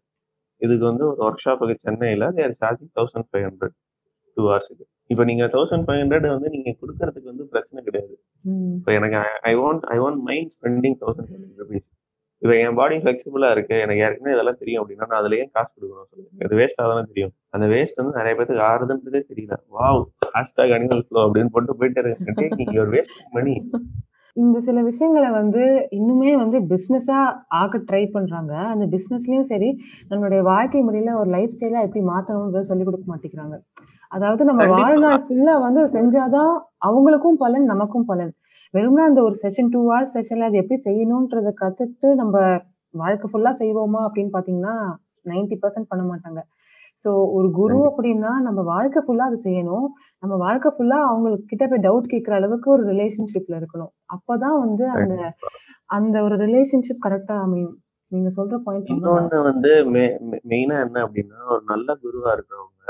இதுக்கு 0.60 0.84
வந்து 0.84 1.04
ஒரு 1.08 1.20
ஒர்க் 1.26 1.44
ஷாப்புக்கு 1.44 1.74
சென்னையில 1.84 2.24
தே 2.32 2.42
ஆர் 2.42 2.58
சார்ஜிங் 2.60 2.92
1500 2.96 3.68
2 4.36 4.48
ஹார்ஸ்க்கு. 4.48 4.84
இப்ப 5.10 5.24
நீங்க 5.24 5.44
1500 5.48 6.28
வந்து 6.34 6.48
நீங்க 6.48 6.70
குடுக்கறதுக்கு 6.80 7.30
வந்து 7.32 7.44
பிரச்சனை 7.46 7.80
கிடையாது. 7.84 8.14
இப்ப 8.78 8.92
எனக்கு 8.98 9.16
I 9.50 9.54
want 9.54 9.84
I 9.94 9.98
want 9.98 10.22
mind 10.28 10.52
spending 10.56 10.96
1500 11.02 11.60
rupees. 11.62 11.88
இப்ப 12.42 12.52
என் 12.60 12.74
பாடி 12.74 12.96
ஃப்ளெக்சிபிளா 12.96 13.48
இருக்கு. 13.50 13.74
எனக்கு 13.78 14.02
ஏற்கனவே 14.02 14.34
இதெல்லாம் 14.34 14.58
தெரியும் 14.58 14.80
அப்படின்னா, 14.82 15.06
நான் 15.06 15.20
அதுல 15.20 15.36
ஏன் 15.36 15.52
காசு 15.52 15.70
குடுக்கணும் 15.74 16.08
சொல்லுங்க. 16.12 16.44
அது 16.46 16.54
வேஸ்ட்டா 16.56 16.86
தானே 16.92 17.04
தெரியும். 17.06 17.32
அந்த 17.50 17.66
வேஸ்ட் 17.66 18.00
வந்து 18.00 18.18
நெறைய 18.18 18.34
பேத்துக்கு 18.34 18.64
ஆறுதுன்றதே 18.70 19.20
தெரியல. 19.30 19.56
வாவ்! 19.76 20.00
ஹேஷ்டாக் 20.34 20.74
அனிமல் 20.76 21.04
ஃப்ளோ 21.06 21.20
அப்படின்னு 21.26 21.52
போட்டு 21.54 21.78
போயிட்டே 21.80 22.02
இருக்காங்க. 22.02 22.34
Taking 22.40 22.72
your 22.76 22.92
wasting 22.96 23.30
money. 23.32 23.54
இந்த 24.36 24.58
சில 24.66 24.78
விஷயங்கள 24.86 25.26
வந்து 25.32 25.62
இன்னுமே 25.96 26.30
வந்து 26.36 26.58
பிசினஸா 26.70 27.18
ஆக்க 27.58 27.78
ட்ரை 27.88 28.02
பண்றாங்க. 28.14 28.52
அந்த 28.72 28.84
பிசினஸ்லயும் 28.94 29.48
சரி, 29.50 29.68
நம்மளுடைய 30.10 30.40
வாழ்க்கை 30.48 30.80
முறையில 30.86 31.16
ஒரு 31.20 31.30
லைஃப் 31.34 31.54
ஸ்டைலா 31.54 31.82
எப்படி 31.86 32.02
மாத்தணும்ன்றத 32.08 32.62
சொல்லிக் 32.70 32.88
குடுக்க 32.88 33.06
மாட்டேங்கிறாங்க. 33.12 33.56
அதாவது 34.12 34.42
நம்ம. 34.44 34.62
வாழ்நாள் 34.74 35.20
ஃபுல்லா 35.26 35.54
வந்து 35.66 35.82
செஞ்சா 35.94 36.24
தான் 36.36 36.52
அவங்களுக்கும் 36.88 37.38
பலன், 37.38 37.66
நமக்கும் 37.72 38.08
பலன். 38.10 38.32
வெறுமனே 38.74 39.04
அந்த 39.08 39.20
ஒரு 39.22 39.36
செஷன் 39.42 39.70
2 39.70 39.82
ஹார்ஸ் 39.90 40.14
செஷன்ல 40.16 40.48
அது 40.50 40.60
எப்படி 40.62 40.78
செய்யணும்ன்றத 40.86 41.50
கத்துக்கிட்டு 41.60 42.10
நம்ம 42.22 42.36
வாழ்க்கை 42.94 43.26
ஃபுல்லா 43.30 43.52
செய்வோமா 43.60 44.00
அப்படின்னு 44.08 44.32
பார்த்தீங்கன்னா, 44.34 44.74
90% 45.26 45.90
பண்ண 45.90 46.02
மாட்டாங்க. 46.06 46.40
ஸோ 47.04 47.10
ஒரு 47.32 47.48
குரு. 47.50 47.76
அப்படின்னா 47.88 48.32
நம்ம 48.40 48.60
வாழ்க்கை 48.64 49.00
ஃபுல்லா 49.02 49.24
அது 49.26 49.38
செய்யணும். 49.44 49.86
நம்ம 50.22 50.34
வாழ்க்கை 50.36 50.70
ஃபுல்லா 50.70 50.98
அவங்களுக்கு 51.06 51.46
கிட்ட 51.46 51.68
போய் 51.68 51.78
டவுட் 51.78 52.06
கேட்கிற 52.06 52.34
அளவுக்கு 52.36 52.68
ஒரு 52.70 52.82
ரிலேஷன்ஷிப்ல 52.88 53.54
இருக்கணும். 53.60 53.92
அப்பதான் 54.12 54.58
வந்து 54.58 54.84
அந்த. 54.96 55.14
அந்த 55.90 56.22
ஒரு 56.22 56.36
ரிலேஷன்ஷிப் 56.36 57.04
கரெக்ட்டா 57.04 57.36
அமையும். 57.38 57.74
நீங்க 58.12 58.28
சொல்ற 58.30 58.56
பாயிண்ட் 58.62 58.90
இன்னொன்னு 58.92 59.38
வந்து 59.42 59.70
மெயினா 60.50 60.76
என்ன 60.84 60.98
அப்படின்னா, 61.06 61.38
ஒரு 61.46 61.62
நல்ல 61.64 61.96
குருவா 62.02 62.30
இருக்கிறவங்க, 62.32 62.86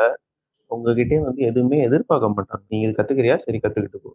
உங்ககிட்டயும் 0.71 1.25
வந்து 1.25 1.43
எதுவுமே 1.43 1.79
எதிர்பார்க்க 1.83 2.31
மாட்டாங்க. 2.31 2.65
நீங்க 2.71 2.87
இது 2.89 2.99
கத்துக்கிறியா? 2.99 3.37
சரி 3.37 3.59
கத்துக்கிட்டு 3.59 3.99
போ. 3.99 4.11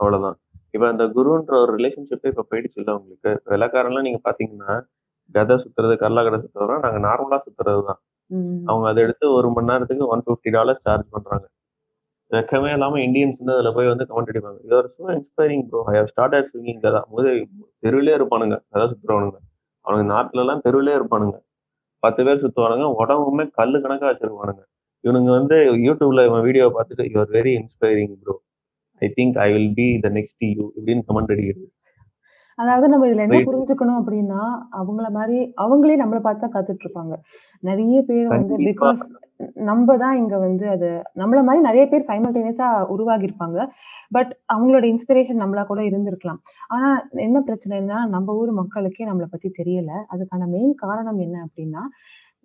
அவ்வளோதான். 0.00 0.36
இப்ப 0.74 0.86
அந்த 0.88 1.04
குருன்ற 1.08 1.54
ஒரு 1.60 1.72
ரிலேஷன்ஷிப்பே 1.76 2.28
இப்ப 2.28 2.44
போயிடுச்சுல்ல 2.50 2.92
உங்களுக்கு. 2.98 3.30
வெள்ளைக்காரன்லாம் 3.46 4.02
நீங்க 4.02 4.20
பார்த்தீங்கன்னா, 4.24 4.72
கதை 5.34 5.56
சுத்துறது, 5.56 5.96
கல்லா 5.96 6.22
கதை 6.22 6.38
சுத்துறதெல்லாம் 6.40 6.84
நாங்க 6.84 7.00
நார்மலா 7.08 7.38
சுத்துறது 7.46 7.82
தான். 7.84 8.00
அவங்க 8.70 8.86
அத 8.90 8.98
எடுத்து 9.06 9.26
ஒரு 9.38 9.48
மணி 9.54 9.70
நேரத்துக்கு 9.70 10.04
$150 10.12 10.74
சார்ஜ் 10.84 11.06
பண்றாங்க. 11.14 11.44
வெட்கமே 12.30 12.70
இல்லாம 12.76 13.00
இந்தியன்ஸ் 13.06 13.40
வந்து 13.42 13.54
அதுல 13.56 13.70
போய் 13.76 13.90
வந்து 13.92 14.06
கமெண்ட் 14.10 14.30
அடிப்பாங்க. 14.32 14.58
இது 14.66 14.74
ஒரு 14.80 14.88
சும்மா 14.94 15.10
inspiring 15.18 15.64
bro. 15.70 15.80
I 15.90 15.94
have 15.98 16.10
started 16.12 16.48
singing 16.52 16.80
கதா. 16.86 17.00
போது 17.12 17.30
தெருவிலே 17.84 18.14
இருப்பானுங்க. 18.18 18.56
அதாவது 18.74 18.92
சுத்துறவனுங்க. 18.94 19.38
அவனுங்க 19.84 20.04
எல்லாம் 20.44 20.62
தெருவிலே 20.66 20.94
இருப்பானுங்க. 21.00 21.36
10 22.02 22.24
பேர் 22.28 22.42
சுத்துவானுங்க. 22.44 22.86
உடம்புமே 23.02 23.44
கல்லு 23.58 23.78
கணக்கா 23.84 24.08
வச்சிருப்பானுங்க. 24.12 24.62
இவனுங்க 25.04 25.30
வந்து 25.38 25.56
யூடியூப்ல 25.86 26.22
இவன் 26.28 26.44
வீடியோ 26.48 26.66
பார்த்துட்டு, 26.76 27.04
you are 27.14 27.32
very 27.38 27.52
inspiring 27.60 28.14
bro. 28.22 28.34
I 29.02 29.08
think 29.18 29.36
I 29.46 29.48
will 29.56 29.72
be 29.80 29.88
the 30.04 30.10
next 30.18 30.44
you 30.50 30.64
இப்படின்னு 30.78 31.04
கமெண்ட் 31.10 31.32
அடிக்கிறது. 31.34 31.66
அதாவது 32.58 32.86
நம்ம 32.88 33.06
இதுல 33.08 33.24
என்ன. 33.24 33.38
புரிஞ்சுக்கணும் 33.46 33.98
அப்படின்னா, 34.00 34.42
அவங்கள 34.78 35.06
மாரி 35.10 35.38
அவங்களே 35.64 35.96
நம்மள 35.96 36.20
பார்த்து 36.20 36.46
கத்துட்டு 36.48 36.84
இருப்பாங்க. 36.86 37.14
நெறைய 37.62 37.96
பேர் 38.02 38.28
வந்து. 38.34 38.54
பிகாஸ் 38.66 39.02
நம்ப 39.66 39.96
தான் 39.96 40.16
இங்க 40.16 40.36
வந்து 40.38 40.66
அது 40.70 40.88
நம்மள 41.16 41.40
மாரி 41.42 41.60
நெறைய 41.60 41.84
பேர் 41.86 42.06
சைமல்டேனியஸா 42.08 42.68
உருவாகியிருப்பாங்க. 42.94 43.58
பட் 44.12 44.32
அவங்களோட 44.54 44.84
இன்ஸ்பிரேஷன் 44.92 45.42
நம்மளா 45.42 45.64
கூட 45.66 45.82
இருந்திருக்கலாம். 45.88 46.40
ஆனா 46.70 46.90
என்ன 47.20 47.42
பிரச்சனைன்னா, 47.48 47.98
நம்ம 48.08 48.36
ஊர் 48.36 48.52
மக்களுக்கே 48.60 49.06
நம்மள 49.08 49.28
பத்தி 49.30 49.50
தெரியல. 49.60 49.92
அதுக்கான 50.14 50.48
மெயின் 50.48 50.74
காரணம் 50.78 51.20
என்ன 51.20 51.36
அப்படின்னா, 51.46 51.84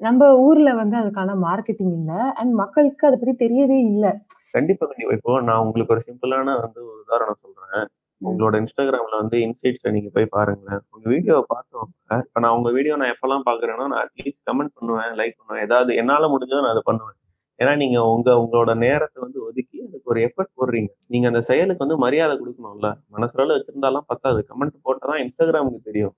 நம்ப 0.01 0.25
ஊர்ல 0.43 0.69
வந்து 0.75 0.97
அதுக்கான 0.97 1.35
மார்க்கெட்டிங் 1.43 1.95
இல்ல. 1.99 2.11
அண்ட் 2.39 2.53
மக்களுக்கு 2.55 3.07
அத 3.07 3.17
பத்தி 3.17 3.35
தெரியவே 3.45 3.79
இல்ல. 3.89 4.05
கண்டிப்பா, 4.53 4.85
கண்டிப்பா. 4.87 5.15
இப்போ 5.17 5.33
நான் 5.43 5.63
உங்களுக்கு 5.65 5.95
ஒரு 5.95 6.03
சிம்பிளான 6.07 6.55
வந்து 6.61 6.79
ஒரு 6.87 6.99
உதாரணம் 7.05 7.41
சொல்றேன். 7.43 7.85
உங்களோட 8.21 8.55
Instagramல 8.63 9.15
வந்து 9.21 9.37
இன்சைட்ஸ 9.45 9.91
நீங்க 9.95 10.09
போய் 10.15 10.27
பாருங்களேன். 10.35 10.81
உங்க 10.93 11.05
வீடியோவ 11.13 11.39
பார்த்தவங்க 11.51 11.93
இப்ப 12.25 12.41
நான் 12.43 12.55
உங்க 12.57 12.69
வீடியோ 12.77 12.95
நான் 13.01 13.13
எப்பலாம் 13.13 13.45
பார்க்குறேன்னா, 13.47 13.85
நான் 13.91 14.03
அட்லீஸ்ட் 14.05 14.43
கமெண்ட் 14.49 14.73
பண்ணுவேன், 14.77 15.11
லைக் 15.19 15.35
பண்ணுவேன். 15.39 15.63
ஏதாவது 15.67 15.91
என்னால 16.01 16.29
முடிஞ்சத 16.33 16.61
நான் 16.61 16.75
அத 16.75 16.83
பண்ணுவேன். 16.89 17.17
ஏன்னா 17.59 17.73
நீங்க 17.81 17.99
உங்க 18.11 18.29
உங்களோட 18.41 18.71
நேரத்த 18.83 19.17
வந்து 19.23 19.39
ஒதுக்கி 19.47 19.77
அதுக்கு 19.85 20.11
ஒரு 20.13 20.21
எஃபோர்ட் 20.27 20.51
போடுறீங்க. 20.59 20.91
நீங்க 21.13 21.27
அந்த 21.31 21.41
செயலுக்கு 21.49 21.83
வந்து 21.85 21.97
மரியாதை 22.03 22.35
குடுக்கணும்ல. 22.37 22.87
மனசளவுல 23.15 23.57
வச்சிருந்தாலாம் 23.57 24.07
பத்தாது. 24.11 24.39
கமெண்ட் 24.49 24.77
போட்டா 24.85 25.05
தான் 25.11 25.21
Instagramக்கு 25.25 25.81
தெரியும். 25.89 26.15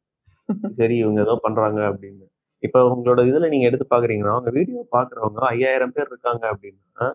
சரி 0.79 0.95
இவங்க 1.03 1.19
ஏதோ 1.23 1.35
பண்றாங்க 1.43 1.79
அப்படின்னு. 1.89 2.25
இப்ப 2.63 2.79
உங்களோட 2.91 3.21
இதுல 3.29 3.47
நீங்க 3.53 3.67
எடுத்து 3.69 3.87
பார்க்குறீங்கன்னா, 3.89 4.35
உங்க 4.39 4.51
வீடியோ 4.57 4.81
பார்க்குறவங்க 4.95 5.41
5000 5.53 5.93
பேர் 5.95 6.09
இருக்காங்க 6.09 6.43
அப்படின்னா, 6.53 7.05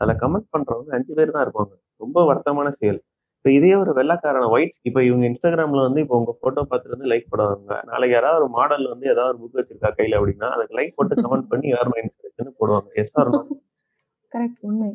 அதுல 0.00 0.14
கமெண்ட் 0.22 0.50
பண்றவங்க 0.54 0.90
5 0.96 1.12
பேர் 1.18 1.34
தான் 1.36 1.44
இருப்பாங்க. 1.46 1.72
ரொம்ப 2.00 2.18
வருத்தமான 2.30 2.68
செயல். 2.80 3.00
இப்ப 3.38 3.50
இதே 3.56 3.72
ஒரு 3.76 3.90
வெள்ளைக்காரன 3.98 4.46
ஒயிட் 4.54 4.76
இப்ப 4.84 5.00
இவங்க 5.04 5.24
Instagramல 5.30 5.82
வந்து 5.84 6.00
இப்ப 6.00 6.14
உங்க 6.18 6.32
ஃபோட்டோ 6.38 6.62
பார்த்துட்டு 6.62 6.96
வந்து 6.96 7.10
லைக் 7.12 7.28
போடுவாங்க. 7.32 7.76
நாளைக்கு 7.90 8.14
யாராவது 8.16 8.40
ஒரு 8.40 8.48
மாடல் 8.56 8.86
வந்து 8.88 9.06
ஏதாவது 9.10 9.30
ஒரு 9.32 9.40
புக் 9.42 9.58
வச்சிருக்கா 9.60 9.90
கையில 9.98 10.18
அப்படின்னா, 10.20 10.48
அதுக்கு 10.54 10.76
லைக் 10.78 10.96
போட்டு 10.96 11.22
கமெண்ட் 11.22 11.50
பண்ணி 11.52 11.68
யூ 11.70 11.76
ஆர் 11.78 11.90
மை 11.92 12.00
இன்ஸ்பிரேஷன்னு 12.02 12.52
போடுவாங்க. 12.60 12.88
எஸ் 13.02 13.14
ஆர்? 13.20 13.30
கரெக்ட். 14.32 14.60
உண்மை. 14.62 14.90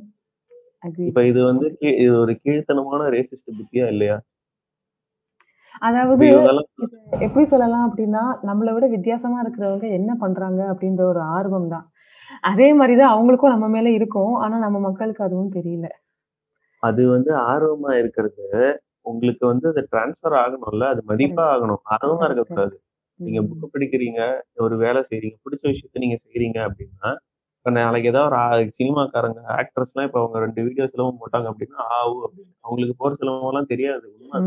இப்ப 1.07 1.21
இது 1.25 1.41
வந்து 1.45 1.67
இது 2.01 2.13
ஒரு 2.23 2.33
கீழ்த்தனமான 2.41 3.03
ரேசிஸ்ட் 3.15 3.57
புத்தியா 3.59 3.85
இல்லையா? 3.93 4.17
அதாவது 5.81 6.25
எப்படி 7.25 7.45
சொல்லலாம் 7.51 7.85
அப்படின்னா, 7.87 8.23
நம்மள 8.49 8.69
விட 8.75 8.85
வித்தியாசமா 8.87 9.37
இருக்கிறவங்க 9.43 9.87
என்ன 9.99 10.11
பண்றாங்க 10.23 10.61
அப்படின்ற 10.71 11.03
ஒரு 11.11 11.21
ஆர்வம் 11.35 11.71
தான். 11.73 11.85
அதே 12.43 12.69
மாரி 12.73 12.95
தான் 12.95 13.13
அவங்களுக்கும் 13.15 13.53
நம்ம 13.55 13.67
மேல 13.69 13.89
இருக்கும். 13.99 14.33
ஆனா 14.43 14.55
நம்ம 14.59 14.77
மக்களுக்கு 14.87 15.23
அதுவும் 15.27 15.55
தெரியல. 15.57 15.87
அது 16.83 17.09
வந்து 17.09 17.31
ஆர்வமா 17.45 17.91
இருக்கிறது, 17.97 18.49
உங்களுக்கு 19.05 19.45
வந்து 19.47 19.67
அது 19.69 19.81
ட்ரான்ஸ்ஃபர் 19.91 20.35
ஆகணும்ல. 20.41 20.85
அது 20.93 21.01
மதிப்பா. 21.07 21.45
ஆகணும். 21.53 21.81
ஆர்வமா 21.93 22.25
இருக்கக்கூடாது. 22.27 22.75
நீங்க 23.19 23.39
ம். 23.43 23.49
புக் 23.51 23.73
படிக்கிறீங்க, 23.75 24.21
ஒரு 24.59 24.77
வேலை 24.77 25.01
செய்றீங்க, 25.09 25.37
புடிச்ச 25.43 25.63
விஷயத்த 25.69 25.99
நீங்க 25.99 26.17
செய்றீங்க 26.25 26.59
அப்படின்னா, 26.67 27.09
இப்ப 27.59 27.71
நாளைக்கு 27.79 28.09
ஏதாவது 28.09 28.31
ஒரு 28.57 28.73
சினிமாக்காரங்க, 28.77 29.41
ஆக்டர்ஸ்லாம் 29.57 30.07
இப்ப 30.07 30.19
அவங்க 30.21 30.39
2 30.45 30.61
வீடியோ 30.65 30.87
சிலம்பம் 30.89 31.21
போட்டாங்க 31.21 31.47
அப்படின்னா, 31.51 31.79
ஆ, 31.91 31.99
ஊ 32.11 32.17
அப்படின்னு. 32.25 32.53
அவங்களுக்கு 32.61 32.95
போற 32.97 33.13
சிலம்பம்லாம் 33.21 33.71
தெரியாது. 33.73 34.05
உண்ம. 34.17 34.41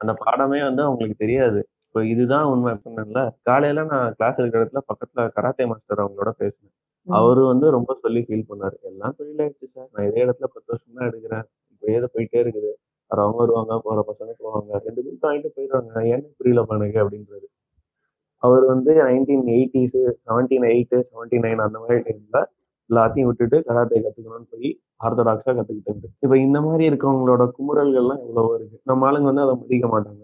அந்த 0.00 0.12
பாடமே 0.20 0.60
வந்து 0.64 0.82
அவங்களுக்கு 0.82 1.18
தெரியாது. 1.18 1.60
இப்ப 1.94 2.04
இதுதான் 2.12 2.46
உண்மை 2.52 2.70
சொன்னேன்ல. 2.84 3.18
காலையில 3.48 3.82
நான் 3.90 4.14
கிளாஸ் 4.16 4.38
எடுக்கிற 4.40 4.60
இடத்துல 4.60 4.80
பக்கத்துல 4.88 5.26
கராத்தே 5.36 5.64
மாஸ்டர் 5.70 6.00
அவங்களோட 6.02 6.30
பேசினேன். 6.40 6.72
அவரு 7.06 7.42
வந்து 7.50 7.66
ரொம்ப 7.76 7.92
சொல்லி 8.00 8.20
ஃபீல் 8.26 8.48
பண்ணாரு. 8.48 8.76
எல்லாம் 8.90 9.14
தொழிலாயிடுச்சு 9.18 9.66
சார். 9.74 9.86
நான் 9.92 10.06
இதே 10.08 10.22
இடத்துல 10.24 10.48
10 10.54 10.66
வருஷம் 10.72 10.96
தான் 10.96 11.06
எடுக்கிறேன். 11.10 11.44
இப்படியே 11.72 11.98
இது 12.00 12.08
போயிட்டே 12.14 12.38
இருக்குது. 12.44 12.70
வரவங்க 13.10 13.40
வருவாங்க, 13.42 13.76
போற 13.86 14.02
பசங்க 14.10 14.34
போவாங்க. 14.42 14.72
2 14.86 15.04
பில்ஸ் 15.06 15.24
வாங்கிட்டு 15.26 15.52
போயிடுவாங்க. 15.56 15.94
ஏன்னு 16.12 16.28
புரியலப்பா 16.40 16.78
எனக்கு 16.80 17.00
அப்படின்றாரு. 17.04 17.46
அவர் 18.42 18.64
வந்து 18.72 18.92
1980ஸ் 19.02 19.98
78, 20.28 20.98
79 21.12 21.64
அந்த 21.68 21.78
மாரி 21.84 22.00
டைம்ல 22.08 22.38
எல்லாத்தையும் 22.90 23.28
விட்டுட்டு 23.30 23.58
கராத்தே 23.68 24.00
கத்துக்கணும்னு 24.06 24.48
போய் 24.54 24.70
ஆர்த்தடாக்ஸா 25.04 25.52
கத்துக்கிட்டாரு. 25.58 26.08
இப்ப 26.24 26.34
இந்த 26.46 26.58
மாரி 26.66 26.84
இருக்கவங்களோட 26.90 27.44
குமுறல்கள்லாம் 27.56 28.22
எவ்வளவோ 28.26 28.52
இருக்கு. 28.58 28.78
நம்ம 28.90 29.06
ஆளுங்க 29.10 29.28
வந்து 29.32 29.46
அத 29.46 29.54
மதிக்க 29.62 29.88
மாட்டாங்க. 29.94 30.22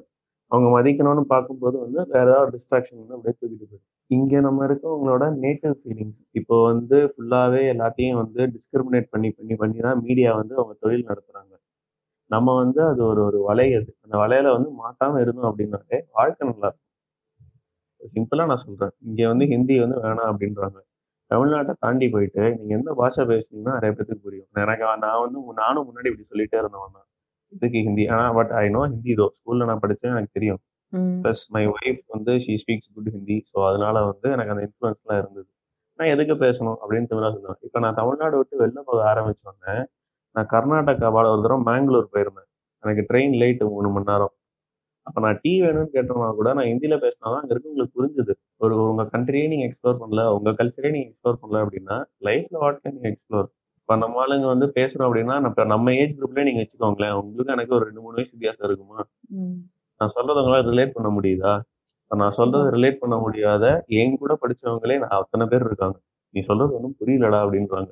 அவங்க 0.50 0.68
மதிக்கணும்னு 0.76 1.24
பார்க்கும்போது 1.32 1.76
வந்து 1.84 2.00
வேற 2.12 2.26
ஏதாவது 2.26 2.52
டிஸ்ட்ராக்ஷன் 2.56 3.00
வந்து 3.02 3.16
அப்படியே 3.16 3.34
தூக்கிட்டு 3.36 3.66
போயிடும். 3.66 3.84
இங்க 4.10 4.40
நம்ம 4.40 4.60
இருக்கவங்களோட 4.68 5.24
நேட்டிவ் 5.44 5.74
ஃபீலிங்ஸ் 5.82 6.20
இப்போ 6.40 6.56
வந்து 6.70 6.98
ஃபுல்லாவே 7.12 7.62
எல்லாத்தையும் 7.74 8.20
வந்து 8.22 8.40
டிஸ்கிரிமினேட் 8.56 9.08
பண்ணி 9.14 9.30
பண்ணி 9.38 9.56
பண்ணி 9.56 9.78
தான் 9.88 10.00
மீடியா 10.06 10.32
வந்து 10.40 10.54
அவங்க 10.60 10.74
தொழில் 10.84 11.08
நடத்துறாங்க. 11.10 11.52
நம்ம 12.30 12.54
வந்து 12.62 12.80
அது 12.90 13.02
ஒரு 13.10 13.20
ஒரு 13.28 13.38
வலை 13.48 13.68
அது. 13.78 13.90
அந்த 14.04 14.16
வலையில 14.22 14.52
வந்து 14.56 14.70
மாட்டாம 14.82 15.20
இருந்தோம் 15.24 15.50
அப்படின்னாலே 15.50 15.98
வாழ்க்கை 16.18 16.44
நல்லா 16.50 16.68
இருக்கும். 16.70 16.86
சிம்பிளா 18.00 18.44
நான் 18.50 18.64
சொல்றேன். 18.66 18.94
இங்க 19.08 19.22
வந்து 19.32 19.46
ஹிந்தி 19.52 19.74
வந்து 19.84 19.96
வேணாம் 20.04 20.30
அப்படின்றாங்க. 20.32 20.78
தமிழ்நாட்டை 21.30 21.74
தாண்டி 21.84 22.06
போயிட்டு 22.14 22.42
நீங்க 22.58 22.72
எந்த 22.78 22.92
பாஷை 23.00 23.24
பேசுனீங்கன்னா 23.32 23.76
நிறைய 23.78 23.92
பேத்துக்கு 23.96 24.26
புரியும். 24.26 24.48
எனக்கு 24.64 24.84
நான் 25.04 25.22
வந்து 25.24 25.40
நானும் 25.62 25.88
முன்னாடி 25.88 26.10
இப்படி 26.12 26.26
சொல்லிட்டே 26.32 26.58
இருந்தவன் 26.62 26.96
தான். 26.98 27.08
எதுக்கு 27.52 27.80
ஹிந்தி? 27.86 28.04
ஆனா 28.12 28.24
பட் 28.36 28.52
ஐ 28.60 28.66
நோ 28.70 28.82
ஹிந்தி 28.92 29.14
தோ. 29.20 29.26
ஸ்கூல்ல 29.38 29.68
நான் 29.70 29.82
படிச்சேன் 29.84 30.12
எனக்கு 30.14 30.36
தெரியும். 30.38 30.60
பிளஸ் 31.24 31.44
மை 31.54 31.64
ஒய்ஃப் 31.72 32.02
வந்து 32.14 32.32
she 32.44 32.54
speaks 32.62 32.90
good 32.96 33.10
Hindi. 33.16 33.38
So 33.50 33.58
அதனால 33.68 33.96
வந்து 34.10 34.28
எனக்கு 34.36 34.52
அந்த 34.54 34.64
இன்ஃப்ளூயன்ஸ்லாம் 34.68 35.20
இருந்தது. 35.22 35.48
நான் 35.98 36.12
எதுக்கு 36.14 36.34
பேசணும் 36.44 36.78
அப்படின்னு 36.82 37.08
திமிரா 37.10 37.30
சொல்லுவேன். 37.34 37.60
இப்ப 37.68 37.80
நான் 37.84 37.98
தமிழ்நாடு 38.00 38.36
விட்டு 38.40 38.62
வெளில 38.62 38.80
போக 38.88 39.00
ஆரம்பிச்ச 39.10 39.44
உடனே, 39.50 39.74
நான் 40.36 40.48
கர்நாடகா 40.54 41.08
பார்டர் 41.10 41.34
ஒரு 41.34 41.44
தடவ 41.46 41.60
மேங்களூர் 41.70 42.12
போயிருந்தேன். 42.14 42.48
எனக்கு 42.84 43.02
ட்ரெயின் 43.10 43.34
லேட் 43.42 43.64
3 43.72 43.90
மணி 43.94 44.08
நேரம். 44.10 44.34
அப்ப 45.06 45.20
நான் 45.24 45.40
டீ 45.44 45.52
வேணும்னு 45.62 45.92
கேட்டோம்னா 45.96 46.28
கூட 46.38 46.50
நான் 46.58 46.70
ஹிந்தியில 46.70 46.96
பேசினா 47.04 47.26
தான் 47.26 47.42
அங்க 47.42 47.52
இருக்கவங்களுக்கு 47.54 47.96
புரிஞ்சுது. 47.98 48.34
ஒரு 48.60 48.74
உங்க 48.86 49.04
கண்ட்ரியே 49.14 49.46
நீங்க 49.52 49.66
எக்ஸ்ப்ளோர் 49.68 50.00
பண்ணல, 50.02 50.24
உங்க 50.36 50.50
கல்ச்சரே 50.60 50.92
நீங்க 50.96 51.08
எக்ஸ்ப்ளோர் 51.10 51.40
பண்ணல 51.42 51.62
அப்படின்னா, 51.64 51.96
லைஃப்ல 52.28 52.58
வாட் 52.64 52.80
கேன் 52.84 53.00
எக்ஸ்ப்ளோர்? 53.10 53.48
இப்ப 53.90 54.00
நம்ம 54.00 54.18
ஆளுங்க 54.22 54.46
வந்து 54.46 54.66
பேசுறோம் 54.74 55.06
அப்படின்னா, 55.06 55.36
இப்ப 55.48 55.62
நம்ம 55.70 55.92
ஏஜ் 55.94 56.12
குரூப்லயே 56.18 56.44
நீங்க 56.48 56.60
வச்சுக்கோங்களேன். 56.62 57.14
உங்களுக்கும் 57.20 57.54
எனக்கு 57.54 57.72
ஒரு 57.76 57.86
2, 57.88 58.02
3 58.04 58.16
வயசு 58.18 58.30
வித்தியாசம் 58.34 58.66
இருக்குமா? 58.68 58.98
நான் 60.00 60.12
சொல்றத 60.14 60.42
உங்களால 60.42 60.66
ரிலேட் 60.68 60.94
பண்ண 60.94 61.08
முடியுதா? 61.16 61.54
நான் 62.10 62.36
சொல்றத. 62.38 62.64
ரிலேட் 62.76 63.00
பண்ண 63.00 63.16
முடியாத 63.18 63.64
என் 63.98 64.16
கூட 64.18 64.34
படிச்சவங்களே 64.42 64.98
நான் 65.02 65.16
அத்தன 65.18 65.48
பேர் 65.52 65.66
இருக்காங்க. 65.66 65.96
நீ 66.34 66.42
சொல்றது 66.48 66.76
ஒண்ணும் 66.78 66.96
புரியலடா 67.00 67.40
அப்படின்றாங்க. 67.44 67.90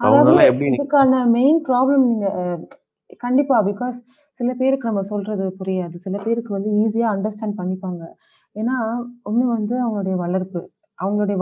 அவங்கலாம் 0.00 0.48
எப்படி 0.50 0.68
இதுக்கான 0.72 1.22
மெயின் 1.34 1.60
ப்ராப்ளம் 1.66 2.04
நீங்க 2.08 2.26
கண்டிப்பா. 3.20 3.56
பிகாஸ் 3.68 3.98
சில 4.40 4.50
பேருக்கு 4.60 4.90
நம்ம 4.90 5.02
சொல்றது 5.10 5.44
புரியாது. 5.58 5.96
சில 6.06 6.16
பேருக்கு 6.22 6.52
வந்து 6.52 6.70
ஈஸியா 6.82 7.08
அண்டர்ஸ்டாண்ட் 7.14 7.58
பண்ணிப்பாங்க. 7.60 8.02
ஏன்னா, 8.56 8.76
ஒண்ணு 9.24 9.44
வந்து 9.52 9.74
அவங்களுடைய 9.84 10.16
வளர்ப்பு. 10.24 10.62
அவங்களுடைய 10.98 11.36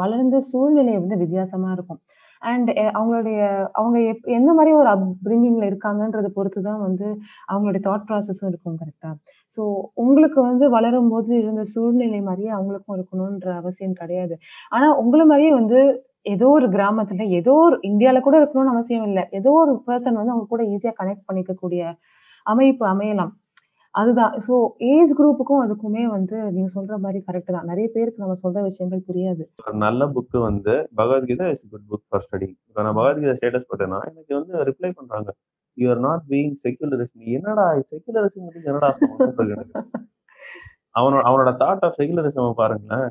வளர்ந்த 0.00 0.36
சூழ்நிலை 0.50 0.94
வந்து 0.98 1.16
வித்தியாசமா 1.22 1.70
இருக்கும். 1.72 2.00
அண்ட் 2.42 2.68
eh, 2.72 2.88
அவங்களுடைய 2.96 3.40
அவங்க 3.72 3.98
எப் 4.10 4.26
எந்த 4.36 4.50
மாதிரி 4.52 4.72
ஒரு 4.80 4.88
அப்ரிங்கிங்ல 4.92 5.64
இருக்காங்கன்றத 5.70 6.28
பொறுத்து 6.36 6.60
தான் 6.62 6.80
வந்து 6.86 7.08
அவங்களுடைய 7.48 7.82
தாட் 7.86 8.06
ப்ராசஸும் 8.08 8.50
இருக்கும் 8.50 8.78
கரெக்டா 8.80 9.10
ஸோ 9.58 9.62
உங்களுக்கு 9.96 10.40
வந்து 10.42 10.66
வளரும் 10.76 11.10
போது 11.10 11.30
இருந்த 11.40 11.62
சூழ்நிலை 11.74 12.20
மாதிரியே 12.20 12.52
அவங்களுக்கும் 12.58 12.96
இருக்கணுன்ற 12.98 13.48
அவசியம் 13.60 13.98
கிடையாது. 14.00 14.34
ஆனா 14.72 14.88
உங்களை 15.02 15.26
மாதிரியே 15.26 15.52
வந்து 15.60 15.80
ஏதோ 16.26 16.46
ஒரு 16.56 16.66
கிராமத்துல, 16.68 17.22
ஏதோ 17.38 17.54
ஒரு 17.66 17.76
இந்தியால 17.90 18.18
கூட 18.20 18.36
இருக்கணும்னு 18.40 18.74
அவசியம் 18.74 19.06
இல்லை 19.08 19.24
ஏதோ 19.38 19.52
ஒரு 19.62 19.72
பர்சன் 19.88 20.18
வந்து 20.20 20.34
அவங்க 20.34 20.48
கூட 20.48 20.62
ஈஸியா 20.74 20.92
கனெக்ட் 21.00 21.26
பண்ணிக்கக்கூடிய 21.28 21.82
அமைப்பு 22.46 22.84
அமையலாம். 22.92 23.32
அதுதான். 23.94 24.34
ஸோ 24.46 24.54
ஏஜ் 24.92 25.10
குரூப்புக்கும் 25.18 25.62
அதுக்குமே 25.64 26.02
வந்து 26.16 26.36
நீங்க 26.54 26.68
சொல்ற 26.76 26.94
மாதிரி 26.98 27.18
கரெக்ட் 27.26 27.54
தான். 27.56 27.66
நிறைய 27.70 27.86
பேருக்கு 27.94 28.22
நம்ம 28.22 28.36
சொல்ற 28.44 28.58
விஷயங்கள் 28.62 29.06
புரியாது. 29.08 29.42
ஒரு 29.62 29.76
நல்ல 29.76 30.06
புக்கு 30.06 30.38
வந்து 30.40 30.74
Bhagavad Gita 31.00 31.48
is 31.54 31.66
good 31.72 31.88
book 31.90 32.06
for 32.08 32.24
study. 32.26 32.48
இப்போ 32.68 32.82
நான் 32.82 32.98
பகவத்கீதா 33.00 33.34
ஸ்டேட்டஸ் 33.40 33.68
போட்டேன்னா, 33.70 34.00
எனக்கு 34.12 34.32
வந்து 34.40 34.54
ரிப்ளை 34.70 34.90
பண்றாங்க. 34.90 35.30
You 35.76 35.88
are 35.90 36.02
not 36.08 36.24
being 36.30 36.54
செக்யுலரிஸ்ட். 36.64 37.18
நீ 37.22 37.26
என்னடா 37.38 37.66
செக்யுலரிசம்ங்கிறது 37.92 38.70
என்னடா 38.72 38.90
அவனோட 40.94 41.20
அவனோட 41.28 41.50
தாட் 41.62 41.84
ஆஃப் 41.86 41.98
செக்யுலரிசம் 41.98 42.60
பாருங்களேன். 42.62 43.06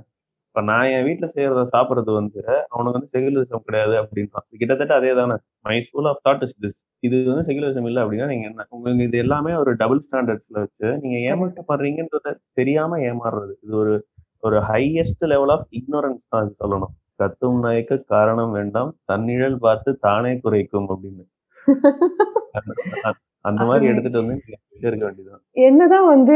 இப்ப 0.55 0.61
நான் 0.63 0.85
என் 0.87 1.03
வீட்ல 1.03 1.27
செய்றத 1.35 1.61
சாப்பிடுறது 1.71 2.11
வந்து, 2.13 2.39
அவனுக்கு 2.69 2.97
வந்து 2.97 3.11
செக்யுலரிசம் 3.13 3.63
கிடையாது 3.63 3.93
அப்படின்றான். 3.97 4.45
கிட்டத்தட்ட 4.57 4.93
அதே 4.95 5.13
தானே. 5.13 5.35
My 5.61 5.81
school 5.81 6.05
of 6.05 6.21
thought 6.23 6.43
is 6.43 6.57
this. 6.61 6.79
இது 6.99 7.23
வந்து 7.25 7.45
செக்யுலரிசம் 7.47 7.85
இல்ல 7.85 8.03
அப்படின்னா 8.03 8.27
நீங்க 8.27 8.47
என்ன? 8.47 8.65
உங்களுக்கு 8.69 9.03
இது 9.03 9.17
எல்லாமே 9.17 9.53
ஒரு 9.53 9.75
டபுள் 9.75 10.01
ஸ்டாண்டர்ட்ஸ்ல 10.05 10.59
வச்சு 10.59 10.87
நீங்க 10.97 11.17
கரெக்ட். 11.17 11.29
ஏமாற்றப்படுறீங்கன்றத 11.31 12.27
தெரியாம 12.53 12.97
ஏமாறுறது. 13.03 13.53
இது 13.61 13.77
ஒரு 13.77 13.95
ஒரு 14.43 14.59
ஹையஸ்ட் 14.69 15.25
லெவல் 15.25 15.49
ஆஃப் 15.49 15.67
இக்னோரன்ஸ் 15.71 16.27
தான் 16.29 16.51
சொல்லணும். 16.59 16.93
"கத்தும் 17.19 17.59
நாய்க்கு 17.59 18.03
காரணம் 18.05 18.51
வேண்டாம். 18.51 18.97
தன்னிழல் 19.05 19.59
பார்த்து 19.59 19.97
தானே 19.99 20.39
குரைக்கும்" 20.39 20.89
அப்படின்னு. 20.89 21.23
அந்த 23.45 23.61
அருமை. 23.65 23.87
எடுத்துட்டு 23.91 24.19
வந்து 24.21 24.35
இருக்க 24.81 25.03
வேண்டியதுதான். 25.03 25.41
என்னதான் 25.63 26.07
வந்து 26.07 26.35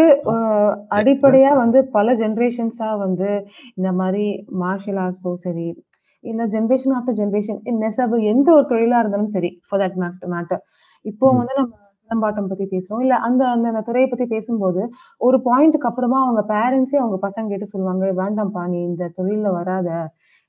அடிப்படையா 0.97 1.51
வந்து 1.57 1.79
பல 1.91 2.13
ஜெனரேஷன்ஸா 2.15 2.89
வந்து 2.99 3.29
இந்த 3.75 3.91
மாரி 3.99 4.25
மார்ஷியல் 4.61 4.99
ஆர்ட்ஸோ 5.03 5.33
சரி, 5.43 5.67
இல்ல 6.23 6.43
ஜெனரேஷன் 6.47 6.95
ஆஃப்டர் 6.97 7.17
ஜெனரேஷன் 7.19 7.59
நெசவு 7.79 8.17
எந்த 8.31 8.47
ஒரு 8.53 8.65
தொழிலா 8.69 8.99
இருந்தாலும் 8.99 9.33
சரி, 9.35 9.51
ஃபார் 9.67 9.81
தட் 9.81 9.97
மேட் 10.01 10.25
மேட்டர். 10.33 10.61
இப்போ. 11.05 11.27
வந்து 11.39 11.55
நம்ம 11.57 11.73
சிலம்பாட்டம் 12.03 12.49
பத்தி 12.49 12.65
பேசுறோம். 12.71 13.01
இல்ல 13.01 13.15
அந்த 13.27 13.43
அந்த 13.49 13.67
அந்த 13.71 13.83
துறைய 13.87 14.07
பத்தி 14.07 14.25
பேசும்போது, 14.27 14.81
ஒரு 15.21 15.37
பாயிண்ட்க்கு 15.45 15.89
அப்புறமா 15.89 16.19
அவங்க 16.23 16.41
பேரண்ட்ஸே 16.49 16.97
அவங்க 16.99 17.17
பசங்ககிட்ட 17.23 17.67
சொல்லுவாங்க, 17.69 18.05
"வேண்டாம்ப்பா 18.19 18.63
நீ 18.67 18.79
இந்த 18.83 19.11
தொழில்ல 19.17 19.49
வராத. 19.53 19.89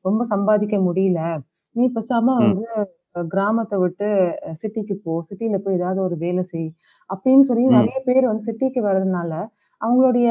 ரொம்ப 0.04 0.24
சம்பாதிக்க 0.30 0.76
முடியல. 0.86 1.20
நீ 1.76 1.84
பேசாம. 1.96 2.26
வந்து 2.42 2.66
கிராமத்த 3.30 3.74
விட்டு 3.78 4.08
சிட்டிக்கு 4.62 4.94
போ. 5.04 5.14
சிட்டில 5.28 5.58
போய் 5.58 5.74
ஏதாவது 5.74 6.00
ஒரு 6.02 6.16
வேலை 6.16 6.42
செய்." 6.44 6.68
அப்படின்னு 7.10 7.46
சொல்லி. 7.48 7.64
நெறைய 7.76 8.00
பேர் 8.06 8.24
வந்து 8.26 8.46
சிட்டிக்கு 8.48 8.82
வர்றதுனால, 8.82 9.32
அவங்களுடைய. 9.80 10.28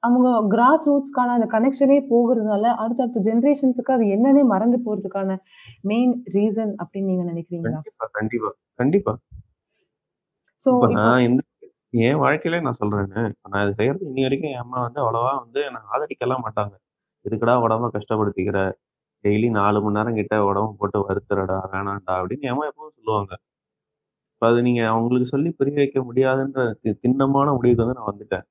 அவங்க 0.00 0.28
கிராஸ் 0.48 0.86
ரூட்ஸ்க்கான 0.88 1.34
அந்த 1.36 1.48
கனெக்ஷனே 1.52 1.98
போகுறதுனால, 2.10 2.64
அடுத்தடுத்த 2.82 3.24
ஜெனரேஷன்ஸ்க்கு 3.28 3.94
அது 3.94 4.06
என்னன்னே 4.14 4.44
மறந்து 4.46 4.78
போறதுக்கான 4.84 5.38
மெயின் 5.84 6.14
ரீசன் 6.34 6.74
அப்படின்னு 6.82 7.10
நீங்க 7.12 7.26
நினைக்கிறீங்களா? 7.32 7.80
கண்டிப்பா, 8.14 8.52
கண்டிப்பா, 8.78 9.14
இப்போ 10.66 10.88
நான் 10.98 11.22
இந்த 11.22 11.40
என் 12.02 12.18
வாழ்க்கையிலே 12.18 12.60
நான். 12.62 12.78
இப்ப 13.32 13.48
நான் 13.50 13.64
இத 13.64 13.74
செய்யறது 13.78 14.04
இன்னி 14.10 14.22
வரைக்கும் 14.22 14.52
என் 14.52 14.62
அம்மா 14.62 14.78
வந்து 14.82 15.00
அவ்வளவா 15.02 15.32
வந்து 15.40 15.60
என்ன 15.64 15.80
ஆதரிக்கலாம் 15.92 16.44
மாட்டாங்க. 16.46 16.74
"எதுக்குடா 17.24 17.54
உடம்ப 17.64 17.90
கஷ்டப்படுத்திக்கிற? 17.96 18.58
டெய்லி 19.24 19.48
4 19.54 19.82
மணி 19.84 19.96
நேரம் 19.98 20.18
கிட்ட 20.18 20.34
உடம்ப 20.48 20.76
போட்டு 20.80 20.98
வருத்துறடா, 21.06 21.58
வேணாம்டா" 21.72 22.14
அப்படின்னு 22.20 22.52
அம்மா 22.52 22.66
எப்பவும் 22.70 22.96
சொல்லுவாங்க. 22.98 23.32
இப்ப 24.42 24.48
அது 24.48 24.60
நீங்க 24.62 24.82
அவங்களுக்கு 24.90 25.28
சொல்லி 25.28 25.50
புரிய 25.58 25.76
வைக்க 25.76 25.98
முடியாதுன்ற 26.06 26.60
தி 26.76 26.90
திண்ணமான 27.02 27.48
முடிவுக்கு 27.56 27.82
வந்து 27.82 27.98
நான் 27.98 28.08
வந்துட்டேன். 28.08 28.44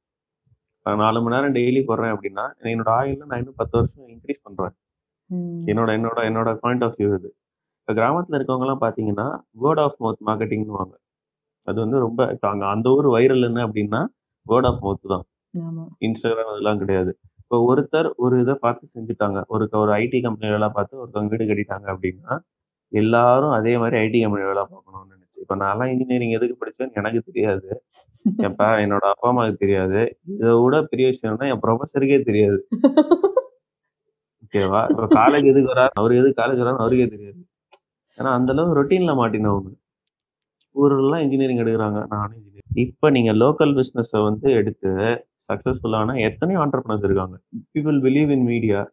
நான் 0.86 1.02
4 1.02 1.22
மணி 1.24 1.36
நேரம் 1.36 1.56
டெய்லி 1.58 1.82
போடுறேன் 1.88 2.14
அப்படின்னா, 2.16 2.46
என்னோட 2.66 2.90
ஆயுள்ல 2.98 3.28
நான் 3.32 3.42
இன்னும் 3.42 3.60
10 3.60 3.76
வருஷம் 3.80 4.08
இன்கிரீஸ் 4.14 4.44
பண்றேன். 4.46 4.74
ம். 5.30 5.64
என்னோட 5.72 5.90
என்னோட 6.00 6.20
என்னோட 6.30 6.50
பாயிண்ட் 6.64 6.86
ஆஃப் 6.88 6.98
வியூ 7.00 7.12
இது. 7.20 7.30
இப்ப 7.82 7.96
கிராமத்துல 8.00 8.40
இருக்கவங்கலாம் 8.40 8.84
பார்த்தீங்கன்னா, 8.84 9.28
வேர்ட் 9.64 9.84
ஆஃப் 9.86 9.98
மவுத் 10.02 10.24
மார்க்கெட்டிங்ன்னுவாங்க. 10.30 10.96
அது 11.68 11.78
வந்து 11.84 12.00
ரொம்ப 12.06 12.22
இப்ப 12.36 12.48
அங்க 12.52 12.66
அந்த 12.74 12.88
ஊர் 12.96 13.10
வைரல் 13.16 13.48
என்ன 13.50 13.66
அப்படின்னா, 13.68 14.02
வேர்ட் 14.46 14.70
ஆஃப் 14.72 14.82
மவுத் 14.84 15.12
தான். 15.14 15.26
ஆமா. 15.54 15.86
Instagram 16.08 16.48
அதெல்லாம் 16.54 16.82
கிடையாது. 16.84 17.12
இப்போ 17.52 17.64
ஒருத்தர் 17.72 18.08
ஒரு 18.16 18.36
இதை 18.42 18.54
பார்த்து 18.56 18.86
செஞ்சுட்டாங்க. 18.96 19.40
ஒரு 19.48 19.64
ஒரு 19.80 19.92
ஐடி 19.94 20.20
கம்பெனி 20.22 20.52
வேலை 20.52 20.68
பார்த்து 20.70 20.94
ஒருத்தவங்க 21.02 21.32
வீடு 21.34 21.46
கட்டிட்டாங்க 21.50 21.88
அப்படின்னா, 21.94 22.36
எல்லாரும் 22.92 23.50
அதே 23.50 23.74
மாதிரி 23.78 23.96
ஐடி 24.04 24.20
கம்பெனி 24.22 24.46
வேலை 24.50 24.64
பார்க்கணும்னு 24.70 25.12
நினைச்சு 25.16 25.38
இப்போ 25.44 25.56
நான்லாம் 25.56 25.92
இன்ஜினியரிங் 25.94 26.36
எதுக்கு 26.38 26.56
படிச்சேன்னு 26.62 26.98
எனக்கு 27.00 27.22
தெரியாது. 27.30 27.68
எப்பா 28.48 28.68
என்னோட 28.84 29.06
அப்பா, 29.14 29.28
அம்மாவுக்கு 29.30 29.58
தெரியாது. 29.58 30.02
இதை 30.36 30.54
விட 30.64 30.82
பெரிய 30.84 31.08
விஷயம்னா 31.14 31.50
என் 31.54 31.64
ப்ரொஃபஸருக்கே 31.66 32.20
தெரியாது. 32.30 32.60
ஓகேவா? 34.44 34.82
இப்போ 34.92 35.08
காலேஜ் 35.20 35.52
எதுக்கு 35.54 35.74
வராரு? 35.74 35.94
அவரு 36.02 36.20
எதுக்கு 36.22 36.40
காலேஜ் 36.42 36.64
வரான்னு 36.64 36.84
அவருக்கே 36.86 37.08
தெரியாது. 37.08 37.40
ஏன்னா 38.18 38.32
அந்த 38.40 38.52
அளவு 38.54 38.78
ரொட்டீன்ல 38.80 39.16
மாட்டினவங்க. 39.22 39.72
ஊரெல்லாம் 40.76 41.24
இன்ஜினியரிங் 41.28 41.62
எடுக்கிறாங்க 41.64 42.00
நானும் 42.16 42.38
இன்ஜினியரிங். 42.40 42.61
இப்ப 42.74 43.10
நீங்க 43.10 43.34
லோக்கல் 43.34 43.80
பிசினஸ 43.80 44.24
வந்து 44.24 44.52
எடுத்து 44.52 44.90
சக்சஸ்ஃபுல்லான 45.54 46.20
எத்தனையோ 46.20 46.60
ஆன்டர்பிரினர்ஸ் 46.60 47.04
இருக்காங்க. 47.04 47.40
People 47.74 48.00
believe 48.02 48.32
in 48.32 48.44
media. 48.44 48.92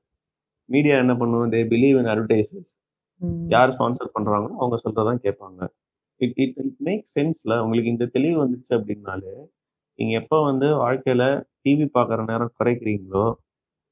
Media 0.64 0.98
என்ன 0.98 1.16
பண்ணும்? 1.16 1.52
They 1.52 1.54
believe 1.54 1.98
in 1.98 2.06
advertisers. 2.06 2.72
ம். 3.16 3.48
யார் 3.48 3.68
ஸ்பான்சர் 3.68 4.10
பண்றாங்களோ 4.18 4.48
அவங்க 4.58 4.76
சொல்றத 4.76 5.04
தான் 5.04 5.20
கேட்பாங்க. 5.20 5.68
இட் 6.16 6.32
இட் 6.34 6.54
இட் 6.56 6.76
மேக்ஸ் 6.84 7.12
சென்ஸ்ல. 7.14 7.58
உங்களுக்கு 7.58 7.90
இந்த 7.90 8.06
தெளிவு 8.06 8.46
வந்துருச்சு 8.46 8.74
அப்படின்னாலே, 8.74 9.34
நீங்க 9.94 10.18
எப்ப 10.18 10.44
வந்து 10.44 10.66
வாழ்க்கையில 10.66 11.22
டிவி 11.64 11.88
பார்க்குற 11.94 12.24
நேரம் 12.26 12.52
குறைக்கிறீங்களோ, 12.58 13.34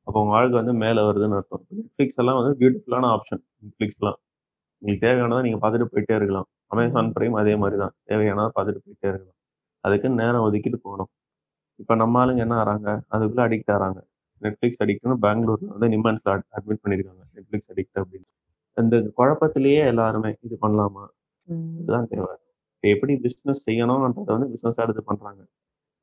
அப்போ 0.06 0.20
உங்க 0.20 0.30
வாழ்க்கை 0.30 0.56
வந்து 0.56 0.74
மேல 0.74 1.12
வருதுன்னு 1.12 1.34
அர்த்தம். 1.34 1.66
Netflix 1.76 2.06
எல்லாம் 2.16 2.42
வந்து 2.42 2.54
பியூட்டிஃபுல்லான 2.60 3.16
ஆப்ஷன். 3.16 3.42
Netflixலாம். 3.64 4.18
உங்களுக்கு 4.78 5.06
தேவையானத 5.06 5.42
நீங்க 5.42 5.68
பார்த்துட்டு 5.68 5.86
போயிட்டே 5.92 6.14
இருக்கலாம். 6.16 6.48
Amazon 6.74 7.06
ம். 7.06 7.12
Prime 7.12 7.34
அதே 7.34 7.56
மாரி 7.56 7.76
தான். 7.76 7.94
தேவையானத 8.06 8.48
பார்த்துட்டு 8.56 8.82
போயிட்டே 8.86 9.08
இருக்கலாம். 9.08 9.35
அதுக்குன்னு 9.86 10.24
நேரம் 10.24 10.52
ஒதுக்கிட்டு 10.52 10.76
போணும். 10.82 11.08
இப்ப 11.76 11.94
நம்ம 11.94 12.24
ஆளுங்க 12.24 12.36
என்ன 12.36 12.64
ஆறாங்க? 12.64 13.00
அதுக்குள்ள 13.10 13.42
அடிக்ட் 13.48 13.72
ஆறாங்க. 13.72 14.00
Netflix 14.42 14.72
அடிக்ட்ன்னு 14.84 15.16
பெங்களூர்ல 15.22 15.66
வந்து 15.66 15.88
நிம்மான்ஸ்ல 15.88 16.30
அட் 16.30 16.44
அட்மிட் 16.50 16.84
பண்ணியிருக்காங்க. 16.84 17.22
Netflix 17.34 17.60
அடிக்ட் 17.74 18.02
அப்படின்னு. 18.02 18.28
அந்த 18.74 19.12
குழப்பத்திலேயே 19.16 19.86
எல்லாருமே 19.86 20.36
இது 20.40 20.58
பண்ணலாமா? 20.62 21.06
இதுதான் 21.76 22.06
தேவை. 22.06 22.36
இப்ப 22.74 22.88
எப்படி 22.88 23.16
பிசினஸ் 23.16 23.70
செய்யணும்ன்றத 23.70 24.22
வந்து 24.24 24.48
பிசினஸா 24.48 24.76
எடுத்து 24.76 25.04
பண்றாங்க. 25.04 25.46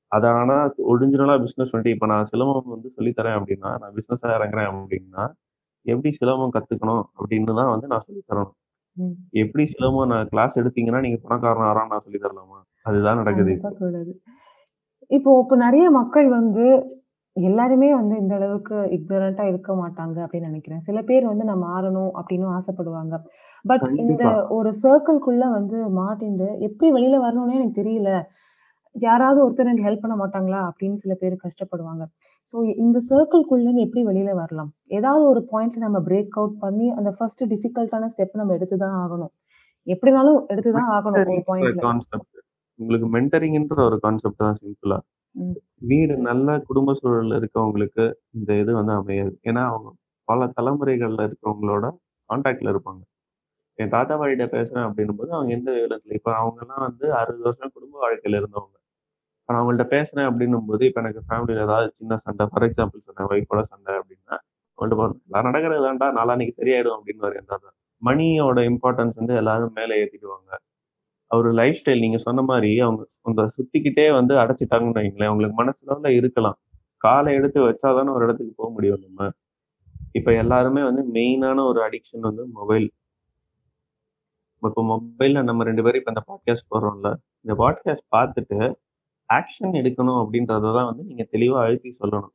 அத 0.07 0.31
ஆனா 0.31 0.65
ஒரிஜினலா 0.65 1.39
பிசினஸ் 1.39 1.71
பண்ணிட்டு 1.71 1.89
இப்ப 1.89 2.05
நான் 2.05 2.25
சிலம்பம் 2.31 2.61
வந்து 2.65 2.89
சொல்லி 2.89 3.13
தரேன் 3.17 3.39
அப்படின்னா, 3.39 3.79
நான் 3.79 3.93
பிசினஸா 3.93 4.35
இறங்குறேன் 4.37 4.69
அப்படின்னா, 4.69 5.33
எப்படி 5.81 6.17
சிலம்பம் 6.25 6.49
கத்துக்கணும் 6.53 7.03
அப்படின்னு 7.19 7.55
தான் 7.55 7.69
வந்து 7.69 7.87
நான் 7.87 7.99
சொல்லி 7.99 8.23
தரணும். 8.29 8.51
ம். 8.93 9.09
எப்படி 9.29 9.71
சிலம்பம் 9.77 10.07
நான் 10.07 10.27
கிளாஸ் 10.27 10.59
எடுத்தீங்கன்னா, 10.59 10.99
நீங்க 10.99 11.17
பணக்காரன் 11.21 11.63
ஆறான்னு 11.63 11.87
நான் 11.87 11.99
சொல்லி 11.99 12.19
தரலாமா? 12.19 12.63
அதுதான் 12.85 13.75
நடக்குது 13.75 14.13
இப்போ. 15.11 15.31
இப்போ 15.39 15.55
நெறைய 15.63 15.85
மக்கள் 15.99 16.27
வந்து 16.39 16.65
எல்லாருமே 17.35 17.87
வந்து 17.93 18.15
இந்த 18.21 18.33
அளவுக்கு 18.39 18.77
இக்னரன்ட்டா 18.97 19.45
இருக்க 19.51 19.71
மாட்டாங்க 19.79 20.17
அப்படின்னு 20.25 20.49
நெனைக்கிறேன். 20.49 20.83
சில 20.87 20.99
பேர் 21.01 21.25
வந்து 21.29 21.45
நான் 21.49 21.63
மாறணும் 21.67 22.11
அப்படின்னும் 22.19 22.53
ஆசைப்படுவாங்க. 22.57 23.15
பட் 23.65 23.85
இந்த. 24.03 24.23
ஒரு 24.57 24.71
சர்க்கிள்குள்ள 24.81 25.45
வந்து 25.55 25.77
மாட்டிண்டு 25.99 26.49
எப்படி 26.67 26.89
வெளில 26.97 27.17
வரணும்னே 27.23 27.57
எனக்கு 27.59 27.79
தெரியல. 27.81 28.11
யாராவது 28.95 29.39
ஒருத்தர் 29.43 29.67
எனக்கு 29.67 29.87
ஹெல்ப் 29.87 30.03
பண்ண 30.03 30.15
மாட்டாங்களா? 30.19 30.61
அப்படின்னு 30.69 30.97
சில 31.03 31.13
பேர் 31.21 31.35
கஷ்டப்படுவாங்க. 31.43 32.03
ஸோ 32.53 32.55
இந்த 32.83 32.97
சர்க்கிள்குள்ளருந்து 33.09 33.85
எப்படி 33.85 34.03
வெளில 34.09 34.31
வரலாம்? 34.41 34.69
ஏதாவது 34.97 35.23
ஒரு 35.31 35.41
பாயிண்ட்ல 35.51 35.85
நம்ம 35.87 36.01
பிரேக் 36.09 36.37
அவுட் 36.39 36.57
பண்ணி 36.63 36.87
அந்த 36.99 37.11
ஃபர்ஸ்ட் 37.17 37.43
டிஃபிகல்ட்டான 37.53 38.09
ஸ்டெப் 38.13 38.39
நம்ம 38.41 38.55
எடுத்து 38.59 38.77
தான் 38.77 38.97
ஆகணும். 39.03 39.33
எப்படினாலும் 39.87 40.39
எடுத்து 40.53 40.71
தான் 40.77 40.91
ஆகணும் 40.97 41.21
ஒரு 41.25 41.43
பாயிண்ட்ல. 41.49 41.83
உங்களுக்கு 42.79 43.07
மென்டரிங்ன்ற 43.15 43.79
ஒரு 43.85 43.97
கான்செப்ட் 43.99 44.43
தான் 44.43 44.59
சிம்பிளா. 44.61 44.97
வீடு 45.83 46.15
நல்ல 46.27 46.49
குடும்ப 46.67 46.95
சூழல்ல 46.99 47.37
இருக்கவங்களுக்கு 47.41 48.05
இந்த 48.37 48.51
இது 48.61 48.71
வந்து 48.75 48.93
அமையாது. 48.99 49.35
ஏன்னா, 49.49 49.63
அவங்க 49.69 49.89
பல 50.27 50.47
தலைமுறைகள்ல 50.57 51.25
இருக்கிறவங்களோட 51.27 51.85
கான்டாக்ட்ல 52.29 52.73
இருப்பாங்க. 52.73 53.01
என் 53.79 53.93
தாத்தா, 53.93 54.15
பாட்டிட்ட 54.19 54.47
பேசுறேன் 54.55 54.87
அப்படின்னும்போது, 54.87 55.31
அவங்க 55.37 55.51
எந்த 55.53 55.69
விதத்துல 55.77 56.17
இப்ப 56.19 56.31
அவங்கலாம் 56.39 56.83
வந்து 56.87 57.07
60 57.17 57.41
வருஷம் 57.47 57.73
குடும்ப 57.75 57.95
வாழ்க்கையில 58.03 58.39
இருந்தவங்க. 58.41 58.75
இப்ப 59.39 59.53
நான் 59.53 59.61
அவங்கள்ட்ட 59.61 59.87
பேசுறேன் 59.95 60.29
அப்படின்னும்போது, 60.29 60.83
இப்ப 60.89 61.01
எனக்கு 61.03 61.23
ஃபேமிலில 61.27 61.65
ஏதாவது 61.67 61.89
சின்ன 61.95 62.17
சண்டை 62.25 62.45
ஃபார் 62.51 62.65
எக்ஸாம்பிள் 62.67 63.05
சொன்னேன். 63.07 63.29
ஒய்ஃபோட 63.33 63.61
சண்டை 63.67 63.93
அப்படின்னா, 63.99 64.35
அவங்கள்ட்ட 64.77 64.97
போறேன். 65.01 65.19
"எல்லாம் 65.27 65.47
நடக்கிறது 65.49 65.83
தான்டா, 65.87 66.09
நாளான்னைக்கு 66.19 66.57
சரியாயிடும்" 66.59 66.97
அப்படின்னுவாரு 66.97 67.37
என் 67.41 67.51
தாத்தா. 67.51 67.71
மணியோட 68.01 68.59
இம்பார்ட்டன்ஸ் 68.71 69.19
வந்து 69.19 69.35
எல்லாரும் 69.41 69.75
மேல 69.77 69.91
ஏத்திடுவாங்க. 70.01 70.51
அவர் 71.33 71.47
லைஃப் 71.53 71.79
ஸ்டைல் 71.79 72.03
நீங்க 72.05 72.17
சொன்ன 72.17 72.41
மாதிரி 72.41 72.71
அவங்க 72.79 73.03
அந்த 73.23 73.41
சுத்திக்கிட்டே 73.55 74.05
வந்து 74.13 74.33
அடைச்சிட்டாங்கன்னு 74.35 74.99
வைங்களேன், 74.99 75.29
அவங்களுக்கு 75.31 75.57
மனசளவுல 75.61 76.09
இருக்கலாம். 76.17 76.57
காலை 76.97 77.31
எடுத்து 77.33 77.59
வச்சாதானே 77.61 78.11
ஒரு 78.15 78.25
இடத்துக்கு 78.25 78.53
போக 78.55 78.69
முடியும் 78.71 79.01
நம்ம. 79.01 79.29
இப்ப 80.11 80.29
எல்லாருமே 80.33 80.81
வந்து 80.83 81.03
மெயினான 81.13 81.65
ஒரு 81.65 81.79
அடிக்ஷன் 81.87 82.27
வந்து 82.29 82.43
மொபைல். 82.59 82.87
இப்போ 84.63 84.83
மொபைல்ல 84.91 85.39
நம்ம 85.43 85.63
ரெண்டு 85.63 85.83
பேரும் 85.83 86.01
இப்ப 86.01 86.13
இந்த 86.15 86.23
பாட்காஸ்ட் 86.29 86.69
போடுறோம்ல. 86.73 87.09
இந்த 87.45 87.53
பாட்காஸ்ட் 87.61 88.07
பார்த்துட்டு 88.15 88.59
ஆக்ஷன் 89.29 89.75
எடுக்கணும் 89.79 90.19
அப்படின்றத 90.21 90.71
தான் 90.77 90.89
வந்து 90.89 91.03
நீங்க 91.03 91.23
தெளிவா 91.31 91.57
அழுத்தி 91.65 91.91
சொல்லணும். 91.99 92.33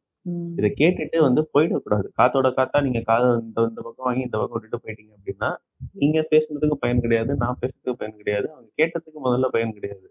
இத. 0.58 0.66
கேட்டுட்டு 0.80 1.18
வந்து 1.20 1.42
போயிடக்கூடாது. 1.54 2.06
காத்தோட 2.18 2.48
காத்தா 2.56 2.78
நீங்க 2.82 3.00
காத 3.10 3.24
இந்த 3.44 3.58
இந்த 3.70 3.80
பக்கம் 3.86 4.06
வாங்கி 4.08 4.22
இந்த 4.22 4.38
பக்கம் 4.38 4.56
விட்டுட்டு 4.56 4.84
போயிட்டீங்க 4.84 5.12
அப்படின்னா, 5.16 5.50
நீங்க 5.94 6.18
பேசுனதுக்கு 6.32 6.76
பயன் 6.78 7.00
கிடையாது. 7.00 7.34
நான் 7.36 7.58
பேசுனதுக்கு 7.62 8.00
பயன் 8.00 8.18
கிடையாது. 8.20 8.48
அவங்க 8.52 8.70
கேட்டதுக்கு 8.80 9.20
முதல்ல 9.26 9.48
பயன் 9.48 9.72
கிடையாது. 9.72 10.06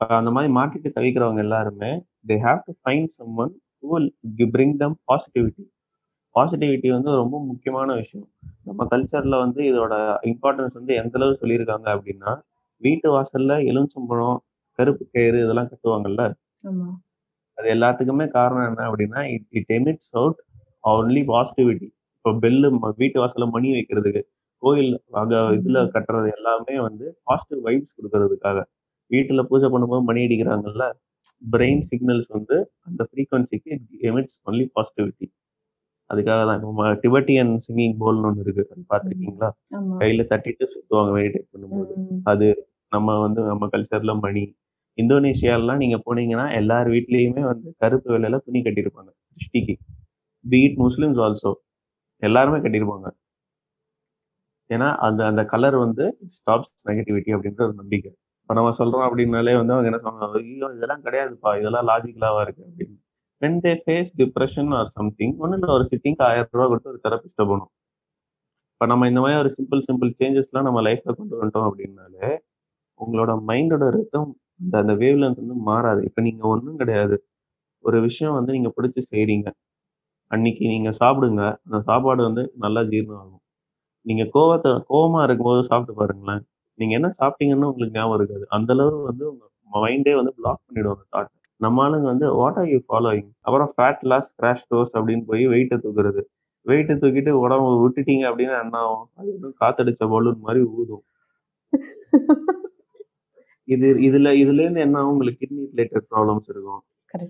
அந்த 0.00 0.30
மாரி 0.30 0.48
மாட்டிட்டு 0.52 0.90
தவிக்கிறவங்க 0.94 1.38
எல்லாருமே, 1.38 1.90
they 2.28 2.36
have 2.44 2.60
to 2.64 2.72
find 2.82 3.10
someone 3.16 3.52
who 3.80 3.88
will 3.92 4.08
bring 4.54 4.76
them 4.76 4.96
positivity. 5.08 5.64
Positivity 6.34 6.88
வந்து 6.90 7.10
ரொம்ப 7.14 7.36
முக்கியமான 7.44 7.94
விஷயம். 7.94 8.28
நம்ம 8.64 8.86
கல்ச்சர்ல 8.90 9.38
வந்து 9.38 9.62
இதோட 9.70 9.94
இம்பார்ட்டன்ஸ் 10.30 10.78
வந்து 10.80 10.94
எந்த 10.94 11.14
அளவு 11.18 11.38
சொல்லியிருக்காங்க 11.40 11.88
அப்படின்னா, 11.94 12.32
வீட்டு 12.82 13.08
வாசல்ல 13.16 13.52
எலுமிச்சம்பழம், 13.70 14.38
கருப்பு 14.78 15.06
கயிறு 15.12 15.42
இதெல்லாம் 15.44 15.70
கட்டுவாங்கல்ல. 15.72 16.24
அது 17.60 17.68
எல்லாத்துக்குமே 17.70 18.26
காரணம் 18.30 18.68
என்ன 18.68 18.86
அப்படின்னா, 18.88 19.20
it 19.32 19.46
it 19.50 19.72
emits 19.78 20.12
out 20.12 20.38
only 20.92 21.22
positivity. 21.30 21.88
இப்போ 22.16 22.30
பெல்லு 22.42 22.68
வீட்டு 22.96 23.18
வாசல்ல 23.20 23.46
மணி 23.50 23.68
வைக்கிறதுக்கு, 23.72 24.22
கோயில் 24.62 24.90
அங்க 25.20 25.34
இதுல. 25.58 25.78
கட்டுறது 25.94 26.28
எல்லாமே 26.36 26.80
வந்து 26.80 27.06
பாசிட்டிவ் 27.24 27.60
வைப்ஸ் 27.66 27.96
குடுக்கறதுக்காக. 27.98 28.58
வீட்டுல 29.10 29.42
பூஜை 29.42 29.68
பண்ணும்போது 29.68 30.02
மணி 30.02 30.20
அடிக்கிறாங்கல்ல, 30.26 30.84
பிரெயின் 31.42 31.82
சிக்னல்ஸ் 31.90 32.30
வந்து 32.30 32.56
அந்த 32.88 33.02
ஃப்ரீக்வென்சிக்கு 33.08 33.70
எமிட்ஸ் 34.08 34.38
ஒன்லி 34.44 34.64
பாசிட்டிவிட்டி. 34.74 35.26
அதுக்காக 36.10 36.40
தான் 36.48 36.60
நம்ம 36.60 36.92
டிபெட்டியன் 37.02 37.52
சிங்கிங் 37.66 37.94
பவுல்னு 38.00 38.28
ஒண்ணு 38.28 38.44
இருக்கு. 38.44 38.62
அது. 38.70 38.82
பார்த்துருக்கீங்களா? 38.90 39.50
கையில 40.00 40.22
தட்டிட்டு 40.32 40.64
சுத்துவாங்க 40.72 41.10
மெடிடேட் 41.16 41.48
பண்ணும்போது. 41.52 41.92
அது 42.24 42.46
நம்ம 42.92 43.18
வந்து 43.18 43.40
நம்ம 43.42 43.68
கல்ச்சர்ல 43.74 44.14
மணி. 44.20 44.44
இந்தோனேஷியாலாம் 44.98 45.80
நீங்க 45.82 45.96
போனீங்கன்னா, 46.06 46.46
எல்லார் 46.54 46.88
வீட்லேயுமே 46.88 47.42
வந்து 47.52 47.68
கருப்பு 47.78 48.08
வெள்ளையில 48.14 48.38
துணி 48.46 48.60
கட்டியிருப்பாங்க. 48.60 49.10
திருஷ்டிக்கு. 49.30 49.74
But 50.44 50.66
it 50.68 50.78
Muslims 50.78 51.20
also. 51.26 51.52
எல்லாருமே 52.22 52.58
கட்டியிருப்பாங்க. 52.58 53.08
ஏன்னா, 54.70 54.88
அந்த 55.06 55.20
அந்த 55.26 55.42
கலர் 55.44 55.76
வந்து 55.76 56.04
ஸ்டாப்ஸ் 56.36 56.74
நெகட்டிவிட்டி 56.88 57.30
அப்படின்ற 57.36 57.62
ஒரு 57.68 57.74
நம்பிக்கை. 57.74 58.10
இப்போ 58.42 58.54
நம்ம 58.54 58.70
சொல்கிறோம் 58.78 59.04
அப்படின்னாலே 59.06 59.52
வந்து 59.58 59.72
அவங்க 59.74 59.88
என்ன 59.90 59.98
சொல்லுவாங்க 59.98 60.38
ஐயோ 60.38 60.68
இதெல்லாம் 60.76 61.02
கிடையாதுப்பா 61.04 61.50
இதெல்லாம் 61.58 61.86
லாஜிக்கலாவாக 61.90 62.44
இருக்கு 62.44 62.62
அப்படின்னு 62.66 62.96
when 63.42 63.60
they 63.60 63.72
face 63.84 64.10
depression 64.18 64.70
or 64.70 64.88
something 64.94 65.34
ஒன்றும் 65.36 65.58
இல்லை 65.58 65.74
ஒரு 65.74 65.84
சிட்டிங்க்கு 65.90 66.24
ஆயிரம் 66.24 66.50
ரூபா 66.50 66.66
கொடுத்து 66.68 66.90
ஒரு 66.92 67.00
தெரப்பிஸ்ட்டை 67.06 67.44
போகணும் 67.44 67.70
இப்போ 68.72 68.86
நம்ம 68.86 69.08
இந்த 69.08 69.20
மாதிரி 69.20 69.38
ஒரு 69.38 69.50
சிம்பிள் 69.56 69.82
சிம்பிள் 69.88 70.10
சேஞ்சஸ்லாம் 70.20 70.66
நம்ம 70.68 70.82
லைஃப்பில் 70.82 71.16
கொண்டு 71.16 71.34
வந்துட்டோம் 71.34 71.68
அப்படின்னாலே 71.68 72.30
உங்களோட 73.00 73.30
மைண்டோட 73.48 73.86
ரித்தம் 73.90 74.30
அந்த 74.60 74.74
அந்த 74.82 74.94
வேவ் 75.02 75.18
லென்த் 75.22 75.42
வந்து 75.42 75.56
மாறாது. 75.68 76.00
இப்போ 76.08 76.20
நீங்கள் 76.26 76.50
ஒன்றும் 76.52 76.80
கிடையாது. 76.82 77.16
ஒரு 77.84 77.98
விஷயம் 78.06 78.36
வந்து 78.38 78.52
நீங்கள் 78.56 78.74
பிடிச்சி 78.76 79.02
செய்கிறீங்க 79.12 79.48
அன்னைக்கு 80.30 80.64
நீங்கள் 80.74 80.98
சாப்பிடுங்க. 81.02 81.42
அந்த 81.66 81.78
சாப்பாடு 81.88 82.22
வந்து 82.28 82.44
நல்லா 82.64 82.82
ஜீரணம் 82.92 83.20
ஆகும் 83.22 83.42
நீங்கள் 84.06 84.30
கோவத்தை 84.36 84.72
கோவமாக 84.90 85.26
இருக்கும்போது 85.28 85.62
சாப்பிட்டு 85.70 85.94
பாருங்களேன். 86.00 86.42
நீங்கள் 86.78 86.98
என்ன 86.98 87.10
சாப்பிட்டீங்கன்னு 87.20 87.70
உங்களுக்கு 87.70 87.98
ஞாபகம் 87.98 88.18
இருக்காது. 88.20 88.44
அந்த 88.56 88.70
அளவு 88.76 88.96
வந்து 89.10 89.24
உங்கள் 89.30 89.82
மைண்டே 89.84 90.14
வந்து 90.20 90.32
பிளாக் 90.38 90.62
பண்ணிடும் 90.66 90.94
அந்த 90.96 91.06
தாட் 91.14 91.30
நம்ம 91.60 91.82
ஆளுங்க 91.84 92.06
வந்து 92.12 92.26
வாட் 92.38 92.58
ஆர் 92.60 92.70
யூ 92.70 92.78
ஃபாலோயிங் 92.86 93.30
அப்புறம் 93.46 93.70
ஃபேட் 93.74 94.04
லாஸ் 94.12 94.30
கிராஷ் 94.38 94.66
டோஸ் 94.70 94.94
அப்படின்னு 94.98 95.24
போய் 95.30 95.44
வெயிட்டை 95.52 95.78
தூக்குறது. 95.84 96.22
வெயிட்டை 96.66 96.94
தூக்கிட்டு 97.02 97.32
உடம்பு 97.44 97.70
விட்டுட்டீங்க 97.82 98.24
அப்படின்னா 98.30 98.56
என்ன 98.64 98.78
ஆகும்? 98.84 99.06
அது 99.18 99.28
வந்து 99.36 99.50
காத்தடிச்ச 99.62 100.02
பலூன் 100.14 100.44
மாதிரி 100.46 100.62
ஊதும். 100.78 101.04
இது 103.70 103.88
இதுல 104.06 104.28
இதுல 104.42 104.62
இருந்து 104.64 104.84
என்ன 104.86 104.96
ஆகும்? 105.00 105.12
உங்களுக்கு 105.12 105.40
கிட்னி 105.42 105.62
ரிலேட்டட் 105.72 106.06
ப்ராப்ளம்ஸ் 106.12 106.48
இருக்கும். 106.54 106.80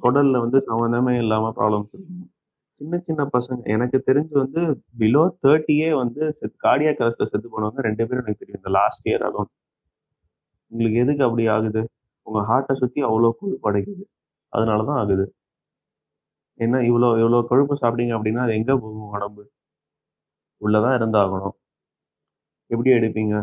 குடல்ல 0.04 0.38
வந்து 0.44 0.58
சம்மந்தமே 0.68 1.14
இல்லாம 1.22 1.50
ப்ராப்ளம்ஸ் 1.58 1.92
இருக்கும். 1.94 2.26
சின்ன 2.80 2.98
சின்ன 3.08 3.22
பசங்க 3.34 3.60
எனக்கு 3.74 3.98
தெரிஞ்சு 4.08 4.34
வந்து 4.42 4.60
பிலோ 5.00 5.22
தேர்ட்டியே 5.44 5.88
வந்து 6.02 6.20
கார்டியா 6.64 6.92
கரஸ்ல 6.98 7.28
செத்து 7.32 7.48
போனவங்க 7.54 7.82
ரெண்டு 7.88 8.04
பேரும் 8.08 8.24
எனக்கு 8.24 8.42
தெரியும். 8.42 8.60
இந்த 8.60 8.72
லாஸ்ட் 8.78 9.06
இயர் 9.10 9.26
அலோன் 9.28 9.50
உங்களுக்கு 10.72 11.02
எதுக்கு 11.04 11.24
அப்படி 11.28 11.44
ஆகுது? 11.54 11.82
உங்க 12.26 12.40
ஹார்ட்டை 12.50 12.74
சுத்தி 12.82 13.00
அவ்வளோ 13.08 13.30
கொழுப்பு 13.40 13.68
அடைக்குது 13.70 14.04
அதனாலதான் 14.52 15.00
ஆகுது. 15.02 15.24
என்ன 16.60 16.80
இவ்வளோ 16.88 17.08
இவ்வளோ 17.22 17.40
கொழுப்பு 17.50 17.74
சாப்பிட்டீங்க 17.82 18.14
அப்படின்னா 18.16 18.44
அது 18.46 18.56
எங்க 18.58 18.72
போகும் 18.78 19.12
உடம்பு? 19.16 19.42
உள்ளதான் 20.62 20.96
இருந்தாகணும். 20.98 21.56
எப்படி 22.70 22.90
எடுப்பீங்க? 22.96 23.34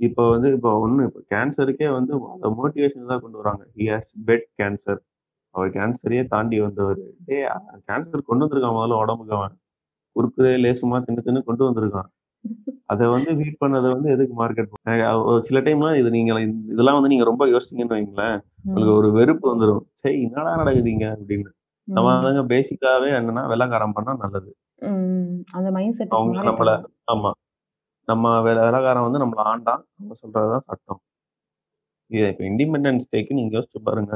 இப்போ 0.00 0.22
வந்து 0.34 0.48
இப்போ 0.56 0.70
ஒண்ணு 0.84 1.02
இப்போ 1.08 1.20
கேன்சருக்கே 1.32 1.88
வந்து 1.96 2.12
அந்த 2.34 2.48
மோட்டிவேஷன் 2.58 3.10
தான் 3.12 3.22
கொண்டு 3.24 3.40
வராங்க. 3.40 3.62
ஹி 3.76 3.84
ஹாஸ் 3.92 4.10
பெட் 4.28 4.46
கேன்சர் 4.60 5.00
அவர் 5.54 5.70
கேன்சரையே 5.76 6.22
தாண்டி 6.34 6.58
வந்தவர். 6.64 7.00
டே 7.28 7.38
கேன்சர் 7.88 8.28
கொண்டு 8.28 8.44
வந்திருக்கான் 8.44 8.76
முதல்ல 8.78 9.00
உடம்புக்கு 9.02 9.36
அவன். 9.38 9.54
குறுக்குதே 10.16 10.52
லேசுமா 10.64 10.98
தின்னு 11.04 11.24
தின்னு 11.26 11.48
கொண்டு 11.48 11.64
வந்திருக்கான். 11.68 12.08
அதை 12.92 13.04
வந்து 13.14 13.30
வீட் 13.40 13.60
பண்ணதை 13.62 13.88
வந்து 13.94 14.08
எதுக்கு 14.14 14.34
மார்க்கெட் 14.40 14.72
சில 15.48 15.58
டைம்லாம் 15.66 15.98
இது 16.00 16.08
நீங்க 16.16 16.32
இதெல்லாம் 16.74 16.98
வந்து 16.98 17.12
நீங்க 17.12 17.26
ரொம்ப 17.30 17.44
யோசிச்சீங்கன்னு 17.52 17.96
வைங்களேன். 17.96 18.38
உங்களுக்கு 18.66 18.94
ஒரு 19.00 19.10
வெறுப்பு 19.18 19.46
வந்துடும் 19.52 19.84
சரி 20.00 20.16
என்னடா 20.26 20.52
நடக்குதுங்க? 20.60 21.06
அப்படின்னு. 21.16 21.50
நம்ம 21.88 22.10
தாங்க 22.24 22.42
பேசிக்காவே 22.52 23.08
என்னன்னா 23.18 23.44
வெள்ளக்காரம் 23.52 23.94
பண்ணா 23.96 24.12
நல்லது. 24.24 24.50
அந்த 25.58 25.68
மைண்ட் 25.76 25.96
செட் 25.98 26.14
அவங்க 26.18 26.42
நம்மள 26.48 26.72
ஆமா. 27.14 27.30
நம்ம 28.08 28.32
விலகாரம் 28.46 29.04
வந்து 29.06 29.20
நம்மளை 29.22 29.42
ஆண்டான் 29.52 29.82
நம்ம 29.98 30.14
சொல்றதுதான் 30.22 30.64
சட்டம். 30.70 31.00
இது 32.10 32.26
இப்போ 32.32 32.44
இண்டிபெண்டன்ஸ் 32.50 33.06
டேக்கு 33.12 33.36
நீங்க 33.38 33.52
யோசிச்சு 33.58 33.80
பாருங்க. 33.88 34.14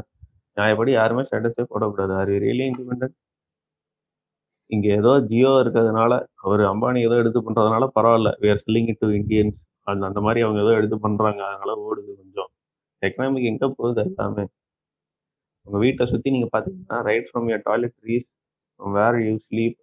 நியாயப்படி 0.57 0.91
யாருமே 0.91 1.23
ஸ்டேட்டஸே 1.29 1.65
போடக்கூடாது. 1.73 2.13
ஆர் 2.21 2.33
ரியலி 2.47 2.65
இண்டிபெண்டன்ட் 2.71 3.17
இங்க 4.71 4.87
ஏதோ 5.01 5.13
ஜியோ 5.31 5.51
இருக்கிறதுனால 5.63 6.13
அவர் 6.45 6.63
அம்பானி 6.71 7.01
ஏதோ 7.09 7.17
எடுத்து 7.23 7.41
பண்றதுனால 7.47 7.85
பரவாயில்ல. 7.97 8.31
வேர் 8.45 8.63
செல்லிங் 8.65 8.91
டு 9.03 9.09
இந்தியன்ஸ் 9.19 9.59
அந்த 9.91 10.03
அந்த 10.11 10.21
மாதிரி 10.27 10.41
அவங்க 10.45 10.61
ஏதோ 10.65 10.73
எடுத்து 10.79 10.97
பண்றாங்க. 11.07 11.41
அதனால 11.49 11.73
ஓடுது 11.87 12.13
கொஞ்சம். 12.21 12.51
எக்கனாமிக் 13.03 13.51
எங்க 13.53 13.65
போகுது 13.79 14.03
எல்லாமே. 14.05 14.45
உங்க 15.67 15.79
வீட்டை 15.85 16.07
சுத்தி 16.07 16.29
நீங்க 16.37 16.49
பாத்தீங்கன்னா 16.55 16.99
right 17.09 17.29
from 17.31 17.49
your 17.53 17.63
toiletries 17.69 18.29
where 18.81 19.19
you 19.27 19.35
sleep 19.47 19.79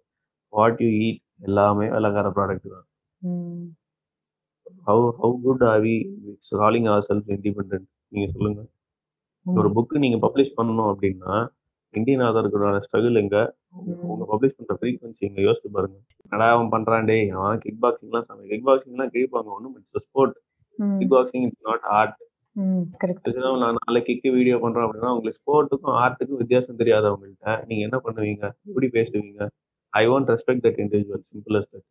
what 0.52 0.80
you 0.84 0.90
eat 1.06 1.20
எல்லாமே 1.48 1.86
வெள்ளக்கார 1.94 2.28
ப்ராடக்ட் 2.38 2.68
தான். 2.74 2.86
How 4.86 5.12
how 5.22 5.40
good 5.42 5.62
are 5.62 5.80
we 5.80 5.94
calling 6.48 6.84
our 6.84 7.06
self 7.08 7.28
independent 7.28 7.86
நீங்க 8.08 8.32
சொல்லுங்க. 8.32 8.64
ஒரு 9.46 9.68
புக் 9.68 9.98
நீங்க 9.98 10.26
பப்ளிஷ் 10.26 10.52
பண்ணணும் 10.56 10.94
அப்படின்னா 10.94 11.48
இந்தியன் 11.90 12.20
ஆதாருக்கான 12.20 12.80
ஸ்ட்ரகிள் 12.92 13.14
எங்க? 13.14 13.56
உங்க- 13.70 14.24
பப்ளிஷ் 14.24 14.56
பண்ற 14.56 14.76
ஃப்ரீக்வன்சி 14.80 15.18
எங்க? 15.18 15.40
யோசிச்சு 15.40 15.66
பாருங்க. 15.72 15.96
என்னடா 16.30 16.52
அவன் 16.52 16.66
பண்றான் 16.66 17.04
டேய்? 17.04 17.28
அவன் 17.28 17.58
கிக் 17.58 17.76
பாக்ஸிங்லாம் 17.82 18.24
சமை 18.28 18.48
கிக் 18.48 18.66
பாக்ஸிங்லாம் 18.66 19.10
கிழிப்பாங்க. 19.12 19.44
ஒன்றும் 19.44 19.76
it's 19.76 19.98
sport 19.98 20.36
kick 20.98 21.12
boxing 21.12 21.44
it's 21.44 21.62
not 21.62 21.80
art 21.80 22.14
correct 23.04 23.58
நான் 23.58 23.76
நாளை 23.86 24.02
கிக்கு 24.02 24.32
வீடியோ 24.32 24.56
பண்றோம் 24.56 24.88
அப்படின்னா 24.88 25.16
உங்களுக்கு 25.16 25.34
ஸ்போர்ட்டுக்கும் 25.34 25.96
ஆர்ட்டுக்கும் 26.02 26.36
வித்தியாசம் 26.36 26.78
தெரியாதவங்கள்ட்ட 26.78 27.66
நீங்க 27.66 27.82
என்ன 27.82 28.00
பண்ணுவீங்க? 28.04 28.50
எப்படி 28.66 28.86
பேசுவீங்க? 28.86 29.48
I 29.88 30.08
won't 30.08 30.30
respect 30.30 30.64
that 30.64 30.78
individual 30.82 31.22
simple 31.30 31.56
as 31.56 31.70
that 31.72 31.86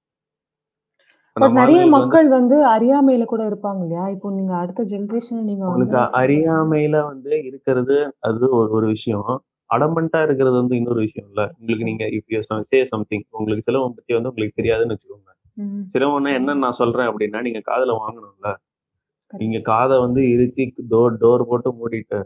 but 1.36 1.56
நிறைய 1.60 1.84
மக்கள் 1.94 2.28
வந்து 2.30 2.56
அறியாமையில 2.74 3.24
கூட 3.26 3.44
இருப்பாங்க 3.50 3.82
இல்லையா? 3.86 4.04
இப்போ 4.16 4.28
நீங்க 4.32 4.54
அடுத்த 4.56 4.82
ஜெனரேஷன் 4.92 5.48
நீங்க 5.50 5.64
உங்களுக்கு 5.70 6.00
அறியாமையில 6.20 6.98
வந்து 7.08 7.32
இருக்கிறது 7.50 7.96
அது 8.30 8.46
ஒரு 8.60 8.70
ஒரு 8.78 8.88
விஷயம். 8.88 9.32
அடமெண்டா 9.70 10.20
இருக்கிறது 10.28 10.56
வந்து 10.62 10.76
இன்னொரு 10.80 11.02
விஷயம் 11.06 11.28
இல்ல. 11.30 11.44
உங்களுக்கு 11.60 11.88
நீங்க 11.90 12.06
இஃப் 12.18 12.30
சே 12.72 12.80
சம்திங் 12.92 13.26
உங்களுக்கு 13.38 13.68
சிலவம் 13.70 13.96
பத்தி 13.98 14.14
வந்து 14.18 14.32
உங்களுக்கு 14.32 14.60
தெரியாதுன்னு 14.62 14.96
வச்சுக்கோங்க. 14.96 15.32
சிலவம்னா 15.94 16.32
என்ன 16.40 16.58
நான் 16.64 16.80
சொல்றேன் 16.82 17.10
அப்படின்னா 17.10 17.42
நீங்க 17.48 17.62
காதுல 17.72 17.96
வாங்கணும்ல. 18.02 18.50
நீங்க 19.34 19.60
காதை 19.72 19.96
வந்து 20.06 20.22
இறுத்தி 20.34 20.64
டோர் 20.92 21.16
டோர் 21.24 21.48
போட்டு 21.50 21.70
மூடிட்டு 21.80 22.20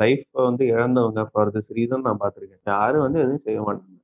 லைஃப் 0.00 0.26
வந்து 0.48 0.64
இழந்தவங்க 0.72 1.20
ஃபார் 1.30 1.52
திஸ் 1.54 1.70
ரீசன் 1.76 2.06
நான் 2.08 2.20
பார்த்திருக்கேன். 2.22 2.62
யாரும் 2.72 3.04
வந்து 3.06 3.20
எதுவும் 3.24 3.44
செய்ய 3.46 3.60
மாட்டாங்க. 3.60 3.96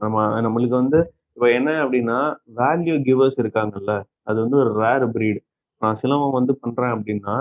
நம்ம 0.00 0.16
நம்மளுக்கு 0.46 0.76
வந்து 0.82 0.98
இப்போ 1.38 1.48
என்ன 1.56 1.72
அப்படின்னா 1.82 2.16
வேல்யூ 2.60 2.94
கிவர்ஸ் 3.08 3.36
இருக்காங்கல்ல 3.42 3.92
அது 4.28 4.38
வந்து 4.44 4.56
ஒரு 4.62 4.70
ரேர் 4.80 5.04
breed. 5.16 5.36
நான் 5.82 5.98
சிலம்பம் 6.00 6.34
வந்து 6.36 6.52
பண்றேன் 6.62 6.92
அப்படின்னா 6.94 7.34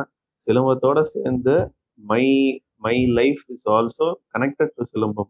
சிலம்பத்தோட 0.48 1.00
சேர்ந்து 1.14 1.56
my 2.10 2.26
my 2.86 2.93
life 3.20 3.41
is 3.54 3.66
also 3.76 4.08
connected 4.34 4.74
to 4.76 4.86
silambam. 4.91 5.30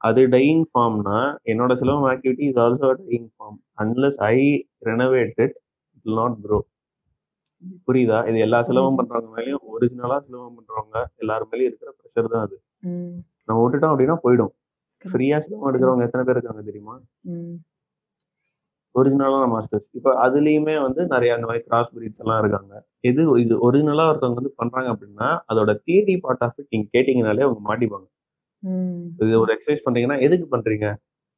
அது 0.00 0.22
டையிங் 0.34 0.62
ஃபார்ம்னா 0.70 1.20
என்னோட 1.52 1.72
silambam 1.82 2.10
activity 2.12 2.44
is 2.50 2.60
also 2.66 2.90
dying 3.00 3.30
form 3.34 3.56
unless 3.84 4.20
I 4.30 4.36
renovate 4.90 5.32
it 5.46 5.56
it 5.96 6.12
not 6.20 6.36
grow 6.44 6.60
புரியுதா? 7.88 8.20
இது 8.28 8.44
எல்லா 8.48 8.60
சிலம்பம். 8.68 9.00
பண்றவங்க 9.00 9.32
மேலயும் 9.38 9.66
ஒரிஜினலா 9.74 10.20
சிலம்பம் 10.26 10.56
பண்றவங்க 10.60 10.96
எல்லாரும் 11.22 11.52
மேலயும் 11.54 11.70
இருக்கிற 11.72 11.90
ப்ரெஷர் 11.98 12.32
தான் 12.34 12.46
அது. 12.46 12.58
நம்ம 13.48 13.58
விட்டுட்டோம் 13.64 13.94
அப்படின்னா 13.94 14.18
போயிடும். 14.26 14.54
ஃப்ரீயா 15.04 15.38
சிலம்பம் 15.46 15.68
எடுக்கிறவங்க 15.72 16.08
எத்தனை 16.10 16.24
பேர் 16.26 16.38
இருக்காங்க 16.38 16.64
தெரியுமா? 16.70 16.96
ஒரிஜினலான 18.94 19.44
மாஸ்டர்ஸ் 19.52 19.88
இப்போ 19.98 20.10
அதுலயுமே 20.24 20.74
வந்து 20.86 21.02
நிறைய 21.14 21.30
அந்த 21.36 21.46
மாதிரி 21.48 21.62
கிராஸ் 21.68 21.92
பிரீட்ஸ் 21.94 22.22
எல்லாம் 22.24 22.40
இருக்காங்க. 22.42 22.72
எது 23.10 23.22
இது 23.44 23.54
ஒரிஜினலா 23.66 24.04
ஒருத்தவங்க 24.10 24.40
வந்து 24.40 24.54
பண்றாங்க 24.60 24.88
அப்படின்னா 24.94 25.28
அதோட 25.52 25.72
தியரி 25.86 26.16
பார்ட் 26.24 26.44
ஆஃப் 26.46 26.58
இட் 26.60 26.72
நீங்க 26.74 26.88
கேட்டீங்கனாலே 26.96 27.44
அவங்க 27.48 27.62
மாட்டிப்பாங்க. 27.70 28.06
இது 29.22 29.34
ஒரு 29.44 29.52
எக்ஸசைஸ் 29.56 29.84
பண்றீங்கன்னா 29.86 30.18
எதுக்கு 30.26 30.46
பண்றீங்க? 30.54 30.88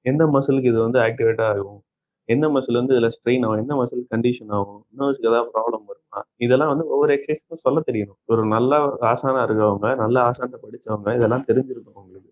எந்த 0.06 0.24
மசிலுக்கு 0.34 0.70
இது 0.72 0.80
வந்து 0.86 1.00
ஆக்டிவேட் 1.06 1.42
ஆகும்? 1.48 1.80
எந்த 2.28 2.46
மசில் 2.54 2.78
வந்து 2.80 2.94
இதுல 2.96 3.08
ஸ்ட்ரெயின் 3.16 3.44
ஆகும்? 3.46 3.60
எந்த 3.62 3.74
மசில் 3.80 4.04
கண்டிஷன் 4.14 4.52
ஆகும்? 4.58 4.80
நர்வ்ஸ்க்கு 4.98 5.30
ஏதாவது 5.32 5.50
ப்ராப்ளம் 5.56 5.84
வருமா? 5.90 6.20
இதெல்லாம் 6.46 6.72
வந்து 6.72 6.86
ஒவ்வொரு 6.94 7.12
எக்ஸசைஸ்க்கும் 7.16 7.64
சொல்ல 7.66 7.80
தெரியணும். 7.88 8.18
ஒரு 8.32 8.42
நல்ல 8.54 8.72
ஆசானா 9.10 9.42
இருக்கவங்க 9.48 9.88
நல்ல 10.04 10.16
ஆசானத்தை 10.28 10.60
படிச்சவங்க 10.66 11.10
இதெல்லாம் 11.18 11.46
தெரிஞ்சிருக்கும் 11.50 11.98
அவங்களுக்கு 11.98 12.30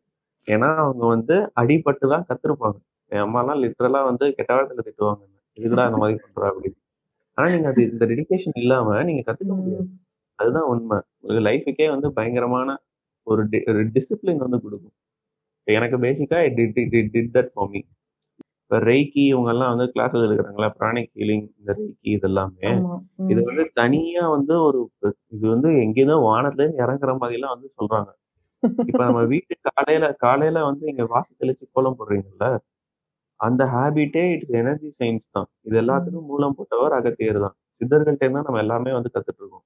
ஏன்னா 0.49 0.69
அவங்க 0.85 1.05
வந்து 1.15 1.35
அடிபட்டு 1.63 2.07
தான் 2.15 2.27
கத்திருப்பாங்க. 2.31 2.79
என் 3.13 3.25
அம்மாலாம் 3.27 3.61
லிட்டரலா 3.65 4.01
வந்து 4.11 4.25
கெட்ட 4.39 4.51
வார்த்தையில 4.57 4.85
திட்டுவாங்க. 4.89 5.23
இதுக்குடா 5.59 5.85
இந்த 5.89 6.01
மாதிரி 6.03 6.19
பண்றா 6.25 6.47
அப்படின்னு 6.53 6.79
ஆனா 7.39 7.47
நீங்க 7.55 7.69
அது 7.73 7.83
இந்த 7.93 8.05
டெடிகேஷன் 8.11 8.59
இல்லாம 8.63 8.97
நீங்க 9.09 9.23
கத்துக்க 9.29 9.53
முடியாது. 9.59 9.87
அதுதான் 10.39 10.69
உண்மை. 10.73 10.99
உங்களுக்கு 11.21 11.47
லைஃபுக்கே 11.49 11.87
வந்து 11.95 12.09
பயங்கரமான 12.19 12.69
ஒரு 13.27 13.43
டிசிப்ளின் 13.97 14.45
வந்து 14.45 14.59
கொடுக்கும். 14.65 14.95
எனக்கு 15.67 15.99
பேசிக்கா 16.05 16.39
டிட் 16.59 17.35
தட் 17.37 17.51
ஃபார் 17.55 17.71
மீ 17.75 17.81
இப்போ 18.63 18.79
ரெய்கி 18.89 19.23
இவங்க 19.33 19.51
எல்லாம் 19.53 19.73
வந்து 19.73 19.87
கிளாஸஸ் 19.95 20.25
எடுக்கிறாங்களா? 20.27 20.69
பிராணிக் 20.79 21.11
ஹீலிங் 21.19 21.47
இந்த 21.59 21.71
ரெய்கி 21.79 22.11
இதெல்லாமே. 22.19 22.69
இது 23.33 23.41
வந்து 23.49 23.65
தனியா 23.81 24.23
வந்து 24.35 24.55
ஒரு 24.69 24.79
இது 25.35 25.45
வந்து 25.55 25.71
எங்கேயோ 25.85 26.17
வானத்துல 26.29 26.63
இருந்து 26.65 26.83
இறங்குற 26.85 27.15
மாதிரி 27.21 27.39
எல்லாம் 27.39 27.55
வந்து 27.57 27.69
சொல்றாங்க. 27.79 28.11
இப்ப 28.91 29.03
நம்ம 29.09 29.23
வீட்டு 29.33 29.55
காலையில 29.69 30.09
காலையில 30.25 30.63
வந்து 30.71 30.85
இங்க 30.93 31.05
வாசி 31.15 31.33
தெளிச்சு 31.41 31.67
கோலம் 31.77 31.99
போடுறீங்கல்ல? 31.99 32.49
அந்த 33.43 33.63
ஹேபிட்டே 33.75 34.25
இட்ஸ் 34.35 34.55
எனர்ஜி 34.61 34.89
சயின்ஸ் 34.99 35.29
தான். 35.37 35.49
இது 35.69 35.77
எல்லாத்துக்கும் 35.83 36.29
மூலம் 36.33 36.57
போட்டவர் 36.59 36.95
அகத்தியர் 36.99 37.39
தான். 37.47 37.55
சித்தர்கள்ட்ட 37.79 38.25
இருந்தா 38.27 38.43
நம்ம 38.49 38.61
எல்லாமே 38.65 38.91
வந்து 38.99 39.13
கத்துட்டு 39.15 39.43
இருக்கோம் 39.43 39.65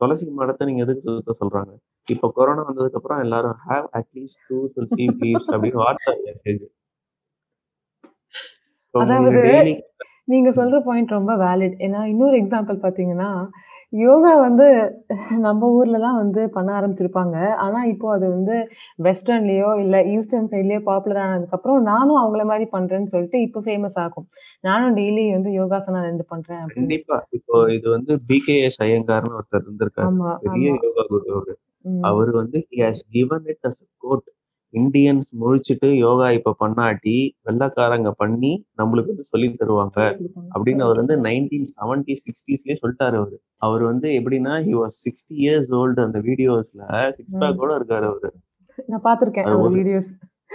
துளசி 0.00 0.26
மடத்தை 0.40 0.64
நீங்க 0.68 0.82
எதுக்கு 0.86 1.04
சுத்த 1.06 1.34
சொல்றாங்க? 1.40 1.72
இப்ப 2.08 2.28
கொரோனா 2.36 2.62
வந்ததுக்கு 2.68 2.98
அப்புறம் 2.98 3.22
எல்லாரும் 3.24 3.56
have 3.64 3.86
at least 3.98 4.42
two 4.48 4.58
tulsi 4.74 5.04
leaves 5.22 5.48
அப்படின்னு 5.54 5.80
வாட்ஸ்அப் 5.84 6.22
மெசேஜ் 6.28 6.66
அதாவது 8.94 9.40
நீங்க 10.32 10.48
சொல்ற 10.58 10.76
பாயிண்ட் 10.86 11.16
ரொம்ப 11.16 11.32
வேலிட் 11.42 11.76
ஏன்னா 11.86 12.00
இன்னொரு 12.12 12.36
எக்ஸாம்பிள் 12.42 12.78
பாத்தீங்கன்னா 12.84 13.28
யோகா 13.92 14.32
வந்து 14.40 14.64
நம்ம 15.44 15.68
ஊர்ல 15.72 15.98
தான் 15.98 16.18
வந்து 16.18 16.40
பண்ண 16.48 16.70
ஆரம்பிச்சிருப்பாங்க. 16.78 17.36
ஆனா, 17.58 17.80
இப்போ 17.84 18.06
அது 18.12 18.26
வந்து 18.28 18.56
வெஸ்டர்ன்லயோ, 18.98 19.70
இல்ல 19.80 19.96
ஈஸ்டர்ன் 20.14 20.50
சைட்லயோ 20.52 20.80
பாப்புலர் 20.84 21.20
ஆனதுக்கப்புறம், 21.24 21.80
நானும் 21.88 22.20
அவங்கள 22.20 22.44
மாரி 22.44 22.66
பண்றேன்னு 22.72 23.12
சொல்லிட்டு 23.14 23.40
இப்ப 23.42 23.62
ஃபேமஸ் 23.66 23.98
ஆகும். 24.04 24.26
நானும் 24.64 24.96
டெய்லி 24.96 25.24
வந்து 25.32 25.52
யோகாசனம் 25.58 26.06
2 26.06 26.26
பண்றேன் 26.28 26.60
அப்படின்னு. 26.60 26.80
கண்டிப்பா. 26.80 27.18
இப்போ 27.38 27.56
இது 27.70 27.88
வந்து 27.90 28.14
பிகேஎஸ் 28.30 28.80
ஐயங்கார்ன்னு 28.86 29.38
ஒருத்தர் 29.38 29.64
இருந்திருக்காரு. 29.66 30.08
ஆமா, 30.10 30.32
பெரிய 30.46 30.68
ஆமா. 30.70 30.82
யோகா 30.86 31.04
குரு 31.08 31.26
அவரு. 31.34 31.54
ம். 31.84 32.02
அவரு 32.04 32.32
வந்து 32.34 32.60
he 32.70 32.80
has 32.84 33.04
given 33.10 33.46
it 33.52 33.66
as 33.70 33.82
quote. 33.98 34.26
Indians 34.72 35.30
முழிச்சுட்டு 35.40 35.96
யோகா 35.96 36.30
இப்ப 36.30 36.56
பண்ணாட்டி, 36.60 37.30
வெள்ளைக்காரங்க 37.44 38.10
பண்ணி 38.10 38.66
நம்மளுக்கு 38.78 39.06
வந்து 39.06 39.22
சொல்லி 39.22 39.46
தருவாங்க. 39.46 40.18
அப்படின்னு 40.54 40.78
அவர். 40.78 40.96
வந்து 40.96 41.16
1970, 41.16 42.16
60ஸ்லயே 42.16 42.76
சொல்லிட்டாரு 42.82 43.16
அவரு. 43.16 43.40
அவரு 43.56 43.84
வந்து 43.84 44.08
எப்படின்னா, 44.08 44.52
ஹி 44.62 44.72
வாஸ் 44.74 44.98
60 45.04 45.36
இயர்ஸ் 45.36 45.74
ஓல்டு 45.74 46.04
அந்த 46.04 46.18
வீடியோஸ்ல 46.18 47.12
சிக்ஸ் 47.12 47.36
ம். 47.36 47.40
பேக்கோட 47.40 47.72
இருக்காரு 47.72 48.06
அவரு. 48.06 48.32
நான். 49.44 49.72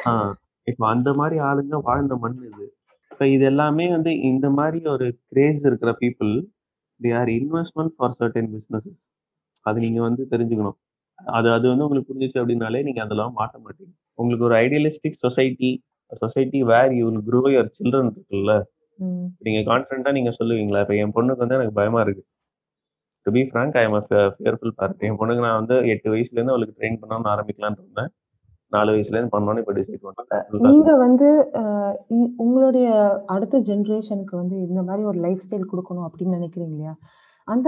ஆ. 0.06 0.36
இப்ப 0.64 0.88
அந்த 0.88 1.14
மாரி 1.14 1.40
ஆளுங்க 1.40 1.82
வாழ்ந்த 1.82 2.16
மண் 2.16 2.50
இது. 2.54 2.76
இப்ப 3.12 3.28
இது 3.28 3.46
எல்லாமே 3.46 3.90
வந்து 3.90 4.20
இந்த 4.20 4.50
மாரி 4.50 4.82
ஒரு 4.86 5.20
கிரேஸ் 5.28 5.66
இருக்கிற 5.66 5.96
people, 6.00 6.46
they 7.02 7.18
are 7.18 7.28
investment 7.28 7.94
for 7.98 8.16
certain 8.20 8.50
businesses. 8.52 9.02
அது 9.62 9.80
நீங்க 9.80 10.02
வந்து 10.02 10.28
தெரிஞ்சுக்கணும். 10.30 10.78
அது 11.16 11.52
அது 11.52 11.68
வந்து 11.68 11.88
உங்களுக்கு 11.88 12.14
புரிஞ்சுச்சு 12.14 12.44
அப்படின்னாலே, 12.44 12.84
நீங்க 12.84 13.02
அதெல்லாம் 13.02 13.34
மாட்ட 13.38 13.56
மாட்டீங்க. 13.66 14.03
உங்களுக்கு 14.20 14.48
ஒரு 14.50 14.56
idealistic 14.64 15.22
society, 15.24 15.72
society 16.12 16.60
where 16.72 16.94
you 16.98 17.06
will 17.08 17.24
grow 17.30 17.42
your 17.54 17.72
children 17.80 18.12
இருக்குல்ல. 18.12 18.54
நீங்க 19.42 19.60
கான்ஃபிடென்ட்டா 19.70 20.12
நீங்க 20.18 20.32
சொல்லுவீங்களா? 20.40 20.82
இப்ப 20.86 20.96
என் 21.04 21.16
பொண்ணுக்கு 21.16 21.44
வந்து 21.44 21.58
எனக்கு 21.60 21.78
பயமா 21.80 22.02
இருக்கு. 22.06 22.24
To 23.26 23.32
be 23.36 23.42
frank 23.50 23.78
I 23.82 23.86
fear 23.88 24.22
fearful 24.36 24.76
parent. 24.80 25.04
என் 25.08 25.18
பொண்ணுக்கு 25.20 25.46
நான் 25.48 25.60
வந்து 25.62 25.76
8 25.94 26.08
வயசுலேருந்து 26.14 26.54
அவளுக்கு 26.56 26.78
ட்ரெயின் 26.80 27.00
பண்ணணும்னு 27.02 27.32
ஆரம்பிக்கலாம்னு 27.34 27.82
இருந்தேன். 27.84 28.12
4 28.72 28.94
வயசுலேருந்து 28.96 29.34
பண்ணணும்னு 29.36 29.64
இப்ப 29.64 29.74
டிசைட் 29.80 30.02
அ 30.02 30.06
பண்ணிட்டேன். 30.08 30.46
நீங்க 30.68 30.92
வந்து 31.06 31.28
உங்களுடைய 32.46 32.88
அடுத்த 33.36 33.62
ஜெனரேஷனுக்கு 33.70 34.36
வந்து 34.42 34.56
இந்த 34.68 34.82
மாரி 34.88 35.04
ஒரு 35.12 35.20
லைஃப் 35.26 35.44
ஸ்டைல் 35.46 35.70
குடுக்கணும் 35.72 36.08
அப்படின்னு 36.08 36.38
நினைக்கிறீங்க 36.40 36.76
இல்லையா? 36.76 36.96
அந்த 37.48 37.68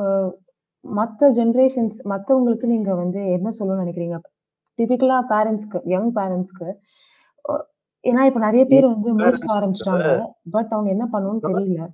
அ 0.00 0.04
மத்த 0.84 1.28
ஜெனரேஷன்ஸ் 1.38 1.96
மத்தவங்களுக்கு 2.12 2.66
நீங்க 2.72 2.90
வந்து 3.02 3.20
என்ன 3.36 3.48
சொல்லணும்னு 3.58 3.84
நினைக்கிறீங்க? 3.84 4.18
டிபிக்கலா 4.78 5.18
பேரண்ட்ஸ்க்கு, 5.30 5.78
யங் 5.94 6.10
பேரண்ட்ஸ்க்கு 6.18 6.68
ஏன்னா 8.04 8.22
இப்ப 8.28 8.40
நெறைய 8.40 8.64
பேர் 8.64 8.84
வந்து 8.86 9.10
முழிச்சுக்க 9.14 9.48
ஆரம்பிச்சுட்டாங்க. 9.54 10.10
பட் 10.50 10.72
அவங்க 10.74 10.88
என்ன 10.90 11.04
பண்ணணும்னு 11.12 11.40
தெரியல. 11.46 11.86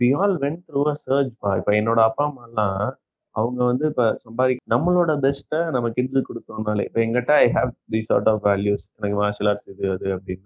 We 0.00 0.08
all 0.18 0.34
went 0.42 0.60
through 0.68 0.82
a 0.90 0.96
surge 1.04 1.30
பா. 1.38 1.50
இப்ப 1.56 1.70
என்னோட 1.72 2.00
அப்பா, 2.00 2.24
அம்மாலாம் 2.30 2.82
அவங்க 3.34 3.60
வந்து 3.64 3.84
இப்ப 3.86 4.04
சம்பாதி 4.24 4.54
நம்மளோட 4.70 5.12
பெஸ்ட்ட 5.24 5.58
நம்ம 5.70 5.90
கிட்ஸுக்கு 5.96 6.28
குடுத்தோம்னாலே, 6.28 6.84
இப்ப 6.88 7.00
என்கிட்ட 7.00 7.32
I 7.42 7.48
have 7.56 7.72
these 7.92 8.08
sort 8.10 8.28
of 8.28 8.42
values. 8.46 8.84
எனக்கு 8.98 9.18
மார்ஷியல் 9.22 9.48
ஆர்ட்ஸ் 9.48 9.68
இது, 9.68 9.84
அது 9.90 10.06
அப்படின்னு. 10.16 10.44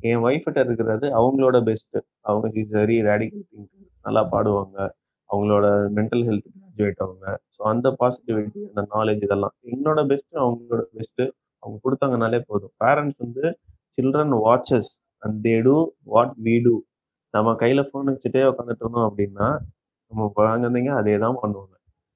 என் 0.00 0.22
ஒய்ஃப் 0.26 0.44
கிட்ட 0.44 0.60
இருக்கிறது 0.60 1.06
அவங்களோட 1.20 1.56
பெஸ்ட். 1.62 1.96
அவங்க 2.22 2.50
இஸ் 2.62 2.74
வெரி 2.74 2.98
ரேடிக்கல் 3.08 3.44
திங்கர். 3.48 3.88
நல்லா 4.04 4.22
பாடுவாங்க. 4.32 4.78
அவங்களோட 5.30 5.66
மென்டல் 5.98 6.24
ஹெல்த் 6.28 6.48
கிராஜுவேட் 6.70 7.02
அவங்க. 7.04 7.24
ஸோ 7.56 7.60
அந்த 7.64 7.88
பாசிட்டிவிட்டி, 8.00 8.60
அந்த 8.70 8.82
நாலேஜ் 8.94 9.22
இதெல்லாம். 9.26 9.54
என்னோட 9.72 10.00
பெஸ்ட் 10.06 10.34
அவங்களோட 10.44 10.82
பெஸ்ட். 10.98 11.22
அவங்க 11.62 11.76
கொடுத்தாங்கனாலே 11.84 12.40
போதும். 12.50 12.72
பேரண்ட்ஸ் 12.84 13.20
வந்து 13.24 13.44
children 13.98 14.34
watches 14.46 14.90
and 15.22 15.36
they 15.46 15.54
do 15.66 15.76
what 16.04 16.34
we 16.46 16.54
do. 16.66 16.74
நம்ம 17.34 17.52
கையில 17.62 17.80
ஃபோன் 17.88 18.08
வச்சுட்டே 18.12 18.42
உட்காந்துட்டு 18.50 18.84
இருந்தோம் 18.84 19.08
அப்படின்னா, 19.08 19.48
நம்ம 20.12 20.30
குழந்தைங்க 20.38 20.92
அதே 21.00 21.16
தான் 21.24 21.38
பண்ணுவாங்க. 21.42 21.74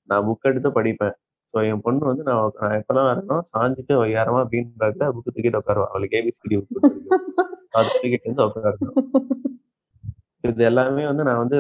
நான் 0.09 0.25
புக் 0.29 0.49
எடுத்து 0.51 0.71
படிப்பேன். 0.79 1.15
ஸோ 1.55 1.59
என் 1.71 1.83
பொண்ணு 1.85 2.05
வந்து 2.11 2.23
நான் 2.29 2.55
நான் 2.61 2.77
எப்பலாம் 2.81 3.09
வரணும் 3.11 3.43
சாஞ்சிட்டு 3.53 3.95
ஒய்யாரமா 4.03 4.41
பீன் 4.53 4.71
பேக்ல 4.83 5.05
புக் 5.17 5.29
தூக்கிட்டு 5.29 5.61
உட்காருவா. 5.61 5.87
அவளுக்கு 5.93 6.19
ஏபிசிடி 6.21 6.57
புக் 6.63 6.87
அது 6.87 6.99
அத 7.79 7.87
தூக்கிட்டு 7.95 8.31
வந்து 8.31 8.45
உட்காரணும். 8.49 8.97
இது 10.45 10.65
எல்லாமே 10.65 11.05
வந்து 11.11 11.23
நான் 11.29 11.43
வந்து 11.43 11.59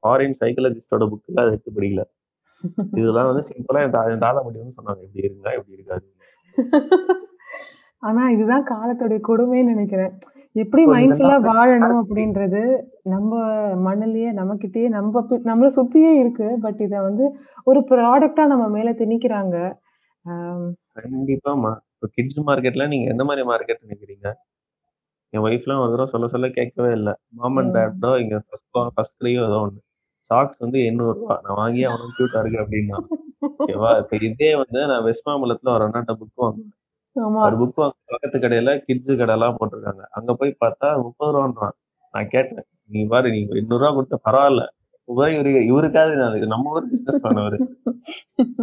ஃபாரின் 0.00 0.36
சைக்காலஜிஸ்ட்டோட 0.40 1.04
புக்கில் 1.12 1.42
அது 1.42 1.52
எடுத்து 1.54 1.76
படிக்கல. 1.76 2.02
இதெல்லாம் 2.92 3.26
வந்து 3.26 3.42
சிம்பிளா 3.48 3.82
என் 3.82 3.90
தா 3.90 4.02
என் 4.04 4.18
தாத்தா, 4.18 4.40
பாட்டி 4.40 4.58
வந்து 4.58 4.76
சொன்னாங்க. 4.76 5.02
இப்படி 5.02 5.24
இருங்க, 5.24 5.48
இப்படி 5.54 5.76
இருக்காதீங்க. 5.78 6.16
ஆனா 8.02 8.30
இதுதான் 8.30 8.66
காலத்துடைய 8.66 9.18
கொடுமைன்னு 9.28 9.72
நினைக்கிறேன். 9.72 10.12
எப்படி 10.56 10.82
மைண்ட்ஃபுல்லா 10.86 11.36
வாழணும் 11.46 11.98
அப்படின்றது 12.02 12.60
நம்ம 13.02 13.32
மண்ணுலயே 13.84 14.30
நம்மகிட்டயே 14.32 14.88
நம்ம 14.88 15.20
நம்மள 15.44 15.66
சுத்தியே 15.76 16.12
இருக்கு. 16.18 16.58
பட் 16.60 16.80
இத 16.80 17.00
வந்து 17.00 17.24
ஒரு 17.64 17.80
ப்ராடக்ட்டா 17.90 18.46
நம்ம 18.46 18.68
மேல 18.68 18.90
திணிக்கிறாங்க. 18.92 19.56
அம். 20.24 20.66
கண்டிப்பாம்மா. 20.96 21.72
இப்ப 21.94 22.08
கிட்ஸ் 22.12 22.40
மார்க்கெட்ல 22.40 22.88
நீங்க 22.88 23.10
எந்த 23.10 23.24
மாரி 23.24 23.42
மார்க்கெட் 23.42 23.84
நினைக்கிறீங்க? 23.86 24.28
என் 25.32 25.42
ஒய்ஃப்லாம் 25.42 25.80
ஒரு 25.80 25.92
தடவ 25.92 26.06
சொல்ல 26.06 26.28
சொல்ல 26.28 26.48
கேட்கவே 26.48 26.92
இல்ல. 26.92 27.10
மாம் 27.30 27.56
அண்ட் 27.56 27.76
ம். 27.76 27.98
டாடோ 28.00 28.18
இங்க 28.20 28.36
ஃபர்ஸ்ட் 28.48 28.92
ஃபர்ஸ்ட் 28.94 29.24
ஏதோ 29.40 29.58
ஒண்ணு. 29.60 29.80
சாக்ஸ் 30.30 30.62
வந்து 30.64 30.78
ரூ. 30.80 30.88
800 30.90 31.38
நான் 31.44 31.58
வாங்கியே 31.60 31.86
ஆகணும் 31.90 32.14
கியூட்டா 32.16 32.40
இருக்கு 32.42 32.62
அப்படின்னா. 32.64 32.98
ஓகேவா? 33.58 33.92
இப்ப 34.02 34.16
இதே 34.28 34.50
வந்து 34.62 34.80
நான் 34.92 35.04
வெஸ்ட் 35.06 35.28
மாம்பலத்துல 35.28 35.72
ஒரு 35.76 35.84
அண்ணாட்ட 35.86 36.14
புக் 36.20 36.42
வாங்குனேன். 36.42 36.74
ஆமா. 37.16 37.40
ஒரு 37.46 37.56
புக் 37.60 37.80
வாங்க 37.82 37.96
பக்கத்து 38.12 38.38
கடையில 38.38 38.72
கிட்ஸ் 38.86 39.12
கடைலாம் 39.20 39.56
போட்டிருக்காங்க. 39.58 40.04
அங்க 40.18 40.34
போய் 40.40 40.60
பார்த்தா 40.64 40.90
ரூ. 40.96 41.08
30ன்றான். 41.22 41.76
நான் 42.14 42.30
கேட்டேன். 42.34 42.66
நீ 42.90 43.00
பாரு 43.12 43.28
நீ 43.34 43.40
ரூ. 43.48 43.56
800 43.62 43.90
குடுத்த 43.98 44.18
பரவால்ல. 44.28 44.62
போய் 45.08 45.34
இவரு 45.36 45.52
இவருக்காவது 45.70 46.14
நான் 46.20 46.52
நம்ம 46.52 46.74
ஊர் 46.74 46.90
பிசினஸ் 46.90 47.22
மேன் 47.24 47.40
அவரு. 47.44 47.58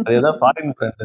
அது 0.02 0.14
ஏதோ 0.20 0.30
ஃபாரின் 0.40 0.72
பிராண்ட். 0.78 1.04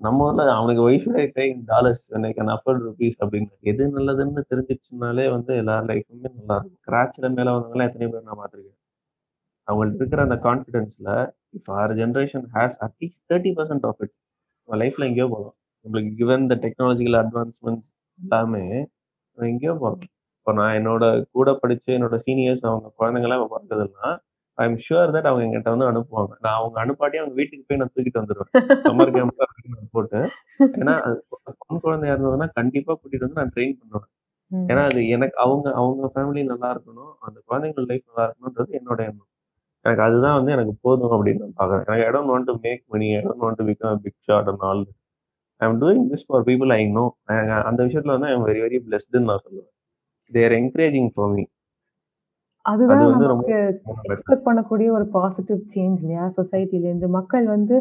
நம்ம 0.00 0.24
ஊர்ல 0.26 0.44
அவனுக்கு 0.54 0.82
wife 0.88 1.06
paying 1.36 1.60
dollars 1.70 2.04
can 2.36 2.52
afford 2.54 2.82
rupees 2.86 3.18
அப்படின்னு. 3.24 3.50
எது 3.72 3.84
நல்லதுன்னு 3.96 4.42
தெரிஞ்சிருச்சுனாலே 4.52 5.26
வந்து 5.36 5.52
எல்லார் 5.62 5.88
லைஃபுமே 5.90 6.30
நல்லா 6.30 6.56
இருக்கும். 6.58 6.78
ஸ்க்ராட்ச்ல 6.80 7.28
மேல 7.36 7.54
வந்தவங்கலாம் 7.56 7.88
எத்தனையோ 7.90 8.12
பேர் 8.14 8.28
நான் 8.28 8.40
பார்த்துருக்கேன். 8.40 8.78
அவங்கள்ட்ட 9.68 10.00
இருக்கிற 10.00 10.22
அந்த 10.22 10.36
கான்ஃபிடன்ஸ்ல 10.42 11.08
இஃப் 11.58 11.70
அவர் 11.74 11.92
ஜெனரேஷன் 11.94 12.46
ஹேஸ் 12.54 12.76
அட்லீஸ்ட் 12.86 13.24
30% 13.28 13.86
ஆஃப் 13.90 14.00
இட். 14.00 14.14
நம்ம 14.68 14.78
லைஃப்ல 14.82 15.04
எங்கேயோ 15.04 15.28
போலாம். 15.30 15.54
நம்மளுக்கு 15.84 16.12
கிவன் 16.16 16.46
த 16.46 16.56
டெக்னாலஜிக்கல் 16.64 17.18
அட்வான்ஸ்மென்ட்ஸ் 17.22 17.90
எல்லாமே 18.20 18.64
நம்ம 19.38 19.48
எங்கேயோ 19.48 19.74
போலாம். 19.76 20.04
இப்ப 20.38 20.52
நான் 20.52 20.74
என்னோட 20.76 21.04
கூட 21.32 21.50
படிச்ச 21.62 21.86
என்னோட 21.96 22.16
சீனியர்ஸ் 22.26 22.64
அவங்க 22.64 22.88
குழந்தைங்கலாம் 22.98 23.40
இப்ப 23.40 23.50
பொறக்குதுன்னா, 23.54 24.08
ஐ 24.58 24.66
அம் 24.66 24.78
ஷூர் 24.84 25.12
தட் 25.14 25.28
அவங்க 25.30 25.44
என்கிட்ட 25.46 25.70
வந்து 25.74 25.88
அனுப்புவாங்க. 25.90 26.34
நான் 26.40 26.58
அவங்க 26.60 26.76
அனுப்பாட்டி 26.84 27.18
அவங்க 27.20 27.34
வீட்டுக்கு 27.34 27.66
போய் 27.68 27.80
நான் 27.82 27.92
தூக்கிட்டு 27.94 28.22
வந்துருவேன். 28.22 28.50
சம்மர் 28.84 29.12
கேம்ப்ல 29.16 29.46
போட்டு. 29.94 30.20
ஏன்னா 30.78 30.94
அது 31.06 31.16
பொண் 31.62 31.82
குழந்தையா 31.82 32.14
இருந்ததுன்னா 32.16 32.48
கண்டிப்பா 32.54 32.92
கூட்டிட்டு 32.94 33.26
வந்து 33.26 33.40
நான் 33.42 33.54
ட்ரெயின் 33.56 33.76
பண்ணுவேன். 33.80 34.10
ஏன்னா. 34.68 34.84
அது 34.90 35.02
எனக்கு 35.16 35.36
அவங்க 35.44 35.66
அவங்க 35.80 36.10
ஃபேமிலி 36.14 36.44
நல்லா 36.52 36.70
இருக்கணும். 36.76 37.12
அந்த 37.26 37.38
குழந்தைங்களோட 37.48 37.88
லைஃப் 37.92 38.06
நல்லா 38.10 38.26
இருக்கணும்ன்றது 38.28 38.72
என்னோட 38.80 39.00
எண்ணம். 39.10 39.28
எனக்கு 39.84 40.04
அதுதான் 40.06 40.36
வந்து 40.38 40.52
எனக்கு 40.56 40.74
போதும் 40.80 41.14
அப்படின்னு 41.14 41.42
நான் 41.44 41.58
பார்க்குறேன். 41.60 41.84
எனக்கு 41.86 42.06
I 42.06 42.12
don't 42.14 42.30
want 42.32 42.48
to 42.50 42.54
make 42.66 42.84
money. 42.94 43.08
I 43.16 43.22
don't 43.24 43.42
want 43.44 43.58
to 43.58 43.64
become 43.70 43.98
big 44.04 44.20
shot 44.26 44.48
and 44.52 44.64
all. 44.70 44.84
I 45.60 45.68
am 45.68 45.80
doing 45.80 46.06
this 46.12 46.26
for 46.26 46.44
people 46.48 46.72
I 46.78 46.82
know. 46.98 47.04
அந்த 47.70 47.80
விஷயத்துல 47.86 48.14
வந்து 48.16 48.30
ஐ 48.30 48.34
அம் 48.36 48.46
வெரி 48.50 48.62
வெரி 48.66 48.78
பிளெஸ்டுன்னு 48.86 49.28
நான் 49.30 49.44
சொல்லுவேன். 49.46 49.70
They 50.30 50.44
are 50.48 50.56
encouraging 50.60 51.10
for 51.16 51.32
me. 51.34 51.44
அது 52.64 52.82
அதுதான் 52.92 53.30
நமக்கு. 53.30 53.56
Expect 54.12 54.46
பண்ணக்கூடிய 54.46 54.88
ஒரு 54.98 55.06
பாசிட்டிவ் 55.16 55.58
சேஞ்ச் 55.74 55.98
இல்லையா? 56.02 56.26
சொசைட்டிலேருந்து. 56.36 57.08
மக்கள் 57.16 57.46
வந்து 57.54 57.76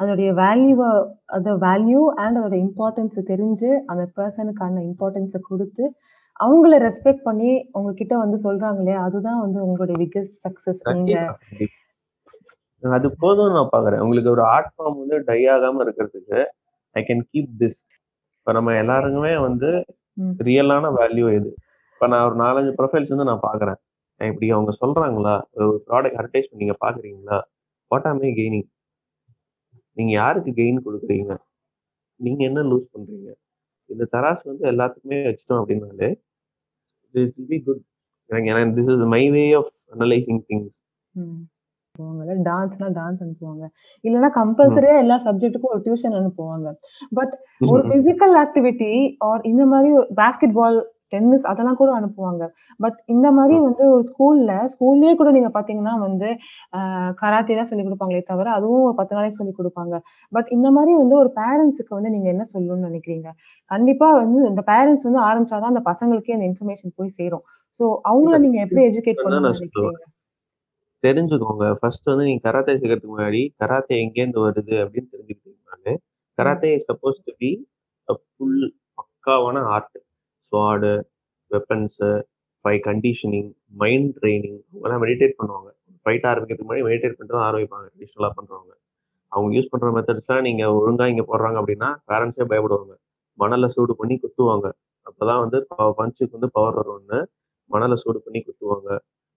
அதோடைய 0.00 0.30
வேல்யூவ 0.42 0.82
அத 1.36 1.54
வேல்யூ 1.64 2.02
அண்ட் 2.24 2.38
அதோட 2.40 2.56
இம்பார்ட்டன்ஸ 2.66 3.22
தெரிஞ்சு, 3.32 3.70
அந்த 3.92 4.04
பெர்சனுக்கான 4.18 4.82
இம்பார்ட்டன்ஸ 4.90 5.40
குடுத்து, 5.50 5.86
அவங்கள 6.44 6.74
ரெஸ்பெக்ட் 6.78 7.22
பண்ணி 7.22 7.68
உங்ககிட்ட 7.72 8.14
வந்து 8.16 8.36
சொல்றாங்க 8.44 8.76
இல்லையா? 8.76 9.02
அதுதான் 9.02 9.40
வந்து 9.40 9.58
உங்களுடைய 9.66 9.96
பிக்கஸ்ட் 10.02 10.38
சக்சஸ். 10.44 10.80
நீங்க. 10.92 11.36
அது 12.82 13.08
போதும்னு 13.20 13.56
நான் 13.58 13.72
பார்க்குறேன். 13.72 13.98
உங்களுக்கு 13.98 14.30
ஒரு 14.30 14.42
ஆர்ட் 14.42 14.72
ஃபார்ம் 14.72 14.98
வந்து 14.98 15.18
டை 15.24 15.44
ஆகாம 15.44 15.82
இருக்கிறதுக்கு, 15.84 16.40
ஐ 16.96 17.04
கேன் 17.08 17.22
கீப் 17.32 17.52
திஸ். 17.58 17.78
இப்ப 18.38 18.52
நம்ம 18.52 18.76
எல்லாருக்குமே 18.76 19.32
வந்து 19.38 19.70
ம். 20.12 20.34
ரியலான 20.38 20.90
வேல்யூ 20.98 21.26
எது? 21.34 21.50
இப்ப 21.92 22.06
நான் 22.06 22.26
ஒரு 22.26 22.36
4, 22.36 22.56
5 22.58 22.70
ப்ரொஃபைல்ஸ் 22.78 23.12
வந்து 23.14 23.24
நான் 23.24 23.44
பார்க்குறேன். 23.46 23.78
இப்படி 24.20 24.50
அவங்க 24.50 24.72
சொல்றாங்களா? 24.84 25.34
ஒரு 25.52 25.82
ப்ராடக்ட் 25.88 26.18
அட்வர்டைஸ்மென்ட் 26.20 26.62
நீங்க 26.62 26.76
பார்க்குறீங்களா? 26.84 27.38
வாட் 27.90 28.06
ஆம் 28.06 28.20
ஐ 28.20 28.30
கெய்னிங்? 28.32 28.68
நீங்க 29.92 30.12
யாருக்கு 30.12 30.50
கெயின் 30.50 30.84
குடுக்குறீங்க? 30.86 31.36
நீங்க 32.20 32.44
என்ன 32.44 32.60
லூஸ் 32.62 32.92
பண்றீங்க? 32.94 33.30
இந்த 33.86 34.08
தராசு 34.12 34.40
வந்து 34.44 34.70
எல்லாத்துக்குமே 34.70 35.12
வச்சுட்டோம் 35.12 35.64
அப்படின்னாலே, 35.66 36.08
இட் 37.10 37.32
வில் 37.36 37.46
பி 37.48 37.60
குட். 37.60 37.80
ஏன்னா 38.30 38.74
this 38.74 38.92
is 38.94 39.00
my 39.00 39.30
way 39.30 39.52
of 39.52 39.72
analysing 39.98 40.40
things. 40.48 40.78
ம். 41.10 41.42
அனுப்புவாங்கல்ல. 41.94 42.32
டான்ஸ்னா 42.44 42.86
டான்ஸ் 42.92 43.20
அனுப்புவாங்க. 43.20 43.68
இல்லன்னா 44.02 44.30
கம்பல்சரியா 44.34 44.98
எல்லா 44.98 45.16
சப்ஜெக்ட்டுக்கும் 45.16 45.60
ஒரு 45.60 45.78
டியூஷன் 45.78 46.16
அனுப்புவாங்க. 46.20 46.74
பட் 47.10 47.38
ஒரு 47.66 47.82
பிசிக்கல் 47.82 48.44
ஆக்டிவிட்டி 48.44 49.14
ஆர் 49.18 49.40
இந்த 49.42 49.66
மாரி 49.66 49.90
ஒரு 49.92 50.06
பாஸ்கெட் 50.16 50.52
பால் 50.52 50.95
டென்னிஸ் 51.12 51.46
அதெல்லாம் 51.50 51.78
கூட 51.80 51.90
அனுப்புவாங்க. 51.98 52.44
பட் 52.84 52.98
இந்த 53.14 53.26
மாரி 53.38 53.56
வந்து 53.66 53.84
ஒரு 53.94 54.04
ஸ்கூல்ல 54.10 54.52
ஸ்கூல்லயே 54.74 55.12
கூட 55.20 55.30
நீங்க 55.36 55.50
பார்த்தீங்கன்னா 55.56 55.94
வந்து 56.06 56.28
கராத்தே 57.22 57.56
தான் 57.58 57.70
சொல்லிக் 57.70 57.88
குடுப்பாங்களே 57.88 58.22
தவிர, 58.32 58.48
அதுவும் 58.58 58.86
ஒரு 58.88 58.96
10 59.00 59.14
நாளைக்கு 59.18 59.40
சொல்லிக் 59.40 59.58
குடுப்பாங்க. 59.60 59.94
பட் 60.32 60.48
இந்த 60.56 60.70
மாரி 60.76 60.94
வந்து 61.02 61.16
ஒரு 61.22 61.32
பேரண்ட்ஸ்க்கு 61.40 61.96
வந்து 61.98 62.12
நீங்க 62.16 62.28
என்ன 62.34 62.46
சொல்லணும்னு 62.52 62.88
நெனைக்கிறீங்க? 62.88 63.28
கண்டிப்பா 63.70 64.08
வந்து 64.22 64.40
இந்த 64.50 64.62
பேரண்ட்ஸ் 64.72 65.06
வந்து 65.08 65.22
ஆரம்பிச்சா 65.28 65.56
தான் 65.62 65.72
அந்த 65.74 65.84
பசங்களுக்கே 65.90 66.36
அந்த 66.36 66.46
இன்ஃபர்மேஷன் 66.50 66.96
போய் 66.98 67.16
சேரும். 67.20 67.44
ஸோ 67.80 67.84
அவங்கள. 68.10 68.34
நீங்க 68.44 68.58
எப்படி 68.66 68.82
எஜுகேட். 68.90 69.22
நெனைக்கிறீங்க? 69.36 70.04
தெரிஞ்சுக்கோங்க. 71.04 71.64
ஃபர்ஸ்ட் 71.80 72.06
வந்து 72.10 72.26
நீங்க 72.28 72.42
கராத்தே 72.46 72.74
செய்யறதுக்கு 72.80 73.10
முன்னாடி, 73.14 73.40
கராத்தே 73.62 73.96
எங்கேருந்து 74.04 74.40
வருது 74.46 74.74
அப்படின்னு 74.84 75.10
தெரிஞ்சுக்கிட்டீங்கனாலே. 75.14 75.94
Karate 76.38 76.70
supposed 76.88 77.18
to 77.26 77.32
be 77.42 77.50
full 78.08 78.62
பக்காவான 78.98 79.62
ஆர்ட். 79.74 79.96
ஸ்வாடு 80.46 80.92
வெப்பன்ஸு, 81.50 82.10
ஃபை 82.64 82.74
கண்டிஷனிங், 82.88 83.50
மைண்ட் 83.82 84.10
ட்ரைனிங் 84.18 84.58
அவங்கெல்லாம் 84.70 85.02
மெடிடேட் 85.04 85.38
பண்ணுவாங்க. 85.40 85.68
ஃபைட் 86.04 86.26
ஆரம்பிக்கிறதுக்கு 86.30 86.68
முன்னாடி 86.68 86.86
மெடிடேட் 86.88 87.16
பண்ணிட்டு 87.16 87.36
தான் 87.38 87.46
ஆரம்பிப்பாங்க. 87.50 87.86
ட்ரெடிஷனலா 87.92 88.30
பண்ணுறவங்க 88.38 88.72
அவங்க 89.32 89.50
யூஸ் 89.56 89.70
பண்ணுற 89.72 89.88
மெத்தட்ஸ்லாம் 89.96 90.44
நீங்கள் 90.48 90.74
ஒழுங்காக 90.80 91.12
இங்கே 91.12 91.24
போடுறாங்க 91.30 91.56
அப்படின்னா, 91.62 91.88
பேரண்ட்ஸே 92.10 92.44
பயப்படுவாங்க. 92.52 92.94
மணலை 93.38 93.68
சூடு 93.74 93.92
பண்ணி 94.00 94.14
குத்துவாங்க. 94.22 94.66
அப்போ 95.08 95.22
தான் 95.30 95.40
வந்து 95.44 95.58
பஞ்சுக்கு 96.00 96.36
வந்து 96.38 96.50
பவர் 96.56 96.78
வரும்னு, 96.80 97.18
மணலை 97.70 97.96
சூடு 98.02 98.18
பண்ணி 98.26 98.40
குத்துவாங்க. 98.46 98.88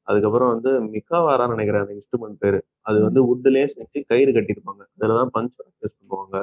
அதுக்கப்புறம் 0.08 0.52
வந்து 0.54 0.72
மிக்காவாரான்னு 0.94 1.56
நினைக்கிறேன் 1.56 1.84
அந்த 1.86 1.94
இன்ஸ்ட்ருமெண்ட் 1.98 2.40
பேர் 2.44 2.60
அது 2.90 2.98
வந்து 3.08 3.22
வுட்லயே 3.30 3.66
செஞ்சு 3.76 4.00
கயிறு 4.12 4.32
கட்டியிருப்பாங்க. 4.38 4.82
அதில் 4.96 5.20
தான் 5.22 5.34
பஞ்ச் 5.38 5.54
ப்ராக்டிஸ் 5.60 5.98
பண்ணுவாங்க. 6.00 6.38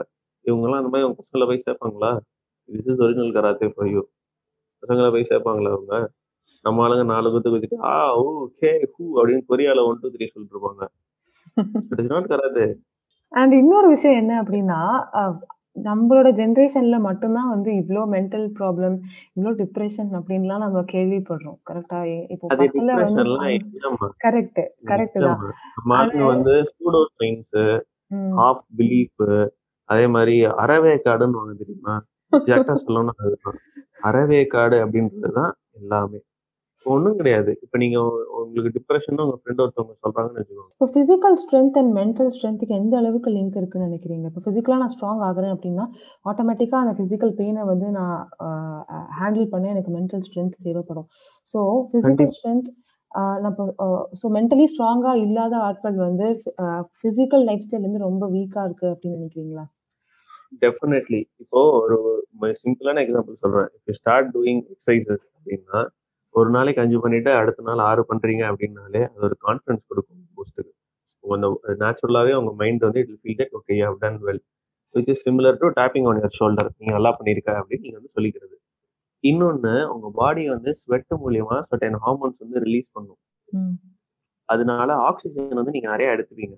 இவங்கெல்லாம் 0.45 0.81
அந்த 0.83 0.91
மாதிரி 0.93 1.05
அவங்க 1.07 1.19
பசங்களை 1.23 1.47
போய் 1.51 1.65
சேர்ப்பாங்களா? 1.67 2.11
This 2.69 2.89
is 2.93 3.03
original 3.07 3.35
karate 3.39 3.69
for 3.75 3.91
you. 3.95 4.03
பசங்கள 4.87 5.09
போய் 5.13 5.31
சேர்ப்பாங்களா 5.31 5.73
அவங்க? 5.73 5.95
நம்ம 6.65 6.85
ஆளுங்க 6.85 7.05
4 7.11 7.29
குத்து 7.33 7.51
குத்திட்டு, 7.51 7.79
ஆ, 7.91 7.95
ஊ, 8.21 8.27
ஹே, 8.63 8.73
ஹூ 8.95 9.05
அப்படின்னு 9.19 9.45
கொரியால 9.51 9.85
1, 9.87 9.99
2, 9.99 10.13
3 10.15 10.33
சொல்லிட்டு 10.33 10.57
இருப்பாங்க. 10.57 10.85
It 11.93 12.03
is 12.03 12.13
not 12.13 12.31
karate. 12.33 12.67
And 13.33 13.55
இன்னொரு 13.61 13.89
விஷயம் 13.95 14.21
என்ன 14.21 14.35
அப்படின்னா, 14.43 14.81
நம்மளோட 15.87 16.29
ஜெனரேஷன்ல 16.39 16.99
மட்டும் 17.07 17.37
தான் 17.39 17.51
வந்து 17.51 17.71
இவ்ளோ 17.81 18.03
மென்டல் 18.13 18.47
ப்ராப்ளம், 18.59 18.97
இவ்ளோ 19.37 19.53
டிப்ரஷன் 19.61 20.13
அப்படின்லாம் 20.19 20.65
நம்ம 20.65 20.83
கேள்விப்படுறோம். 20.93 21.59
கரெக்ட்டா? 21.69 22.01
இப்போ 22.35 22.49
அது 22.51 22.59
10ல 22.63 22.91
வந்து 22.99 23.25
டிப்ரஷன்லாம் 23.29 23.49
5 23.51 23.67
இல்லம்மா. 23.77 24.09
கரெக்ட், 24.25 24.63
கரெக்ட் 24.85 25.19
தான். 25.27 25.43
வந்து 26.33 26.55
சூடோ 26.73 27.01
சயின்ஸு. 27.17 27.65
ஹாஃப் 28.37 28.65
பிலீஃபு, 28.79 29.29
அதே 29.89 30.07
மாரி 30.15 30.37
அரைவேக்காடுன்னுவாங்க 30.63 31.55
தெரியுமா? 31.63 31.97
எக்ஸாக்ட்டா 32.33 32.77
சொல்லணும்னா 32.85 33.15
அதுதான். 33.25 33.59
அரைவேக்காடு 34.01 34.79
அப்படின்றது 34.85 35.35
தான் 35.39 35.53
எல்லாமே. 35.81 36.21
ஒண்ணும் 36.87 37.19
கிடையாது. 37.19 37.53
இப்ப 37.65 37.79
நீங்க 37.79 37.99
உங்களுக்கு 38.41 38.75
டிப்ரஷன்னு 38.77 39.25
உங்க 39.25 39.39
ஃப்ரெண்ட் 39.41 39.63
ஒருத்தவங்க 39.65 39.95
சொல்றாங்கன்னு 40.05 40.41
வச்சுக்கோங்க. 40.41 40.73
இப்போ 40.75 40.87
பிசிக்கல் 40.97 41.37
ஸ்ட்ரென்த் 41.43 41.77
அண்ட் 41.81 41.93
மென்டல் 41.95 42.31
ஸ்ட்ரென்த்துக்கு 42.35 42.75
எந்த 42.79 42.95
அளவுக்கு 42.99 43.31
லிங்க் 43.37 43.57
இருக்குன்னு 43.61 43.87
நெனைக்கிறீங்க? 43.87 44.27
இப்போ 44.31 44.43
பிசிக்கலா 44.47 44.79
நான் 44.83 44.95
ஸ்ட்ராங் 44.95 45.23
ஆகுறேன் 45.29 45.55
அப்படின்னா, 45.55 45.85
ஆட்டோமேட்டிக்கா 46.27 46.79
அந்த 46.83 46.95
பிசிக்கல் 47.01 47.33
பெயின 47.39 47.65
வந்து 47.65 47.89
நான் 47.93 48.17
ஹேண்டில் 49.19 49.49
பண்ண 49.55 49.67
எனக்கு 49.75 49.93
மென்டல் 49.97 50.25
ஸ்ட்ரென்த் 50.27 50.59
தேவைப்படும். 50.67 51.09
ஸோ 51.55 51.61
பிசிக்கல் 51.87 52.05
கண்டிப்பா. 52.09 52.37
ஸ்ட்ரென்த் 52.37 52.69
நம்ம 53.45 53.57
அ 53.79 53.87
ஸோ 54.21 54.29
மென்டலி 54.33 54.67
ஸ்ட்ராங்கா 54.73 55.13
இல்லாத 55.25 55.55
ஆட்கள் 55.67 55.97
வந்து 56.03 56.27
அ 56.63 56.67
பிசிக்கல் 57.03 57.45
லைஃப் 57.45 57.65
ஸ்டைல் 57.67 57.87
வந்து 57.87 58.07
ரொம்ப 58.07 58.25
வீக்கா 58.35 58.63
இருக்கு 58.65 58.87
அப்படின்னு 58.93 59.19
நெனைக்கிறீங்களா? 59.19 59.65
டெஃபினெட்லி. 60.65 61.21
இப்போ 61.43 61.61
ஒரு 61.83 61.99
சிம்பிளான 62.63 63.03
எக்ஸாம்பிள் 63.07 63.43
சொல்றேன். 63.45 63.69
If 63.77 63.87
you 63.91 63.95
start 64.01 64.29
doing 64.37 64.63
exercises 64.73 65.25
அப்படின்னா, 65.35 65.79
ஒரு 66.35 66.51
நாளைக்கு 66.57 66.81
5 66.85 66.99
பண்ணிட்டு 67.05 67.31
அடுத்த 67.41 67.65
நாள் 67.69 67.83
6 67.91 68.03
பண்றீங்க 68.11 68.43
அப்படின்னாலே, 68.51 69.03
அது 69.13 69.25
ஒரு 69.29 69.37
கான்ஃபிடன்ஸ் 69.47 69.85
குடுக்கும் 69.91 70.23
பூஸ்ட்டுக்கு. 70.37 70.73
அந்த 71.35 71.47
நேச்சுரலாவே 71.83 72.33
உங்க 72.41 72.53
மைண்ட் 72.61 72.83
வந்து 72.87 73.01
it 73.03 73.15
feel 73.23 73.39
that 73.41 73.55
okay 73.59 73.75
have 73.85 73.97
done 74.05 74.19
well. 74.27 74.43
Which 74.95 75.11
is 75.13 75.23
similar 75.27 75.57
to 75.63 75.69
tapping 75.79 76.07
on 76.09 76.19
your 76.21 76.37
shoulder. 76.39 76.69
நீங்க 76.79 76.93
நல்லா 76.97 77.11
பண்ணியிருக்க 77.19 77.51
அப்படின்னு 77.61 77.85
நீங்க 77.87 77.99
வந்து 78.01 78.13
சொல்லிக்கிறது. 78.17 78.55
இன்னொன்னு 79.25 79.75
உங்க 79.95 80.09
பாடி 80.21 80.43
வந்து 80.55 80.71
ஸ்வெட் 80.81 81.15
மூலியமா 81.25 81.57
சர்டைன் 81.71 81.99
ஹார்மோன்ஸ் 82.05 82.41
வந்து 82.45 82.59
ரிலீஸ் 82.67 82.89
பண்ணும். 82.97 83.21
அதனால 84.49 84.89
ஆக்ஸிஜன் 85.09 85.59
வந்து 85.61 85.75
நீங்க 85.77 85.89
நெறைய 85.95 86.15
எடுத்துப்பீங்க. 86.17 86.57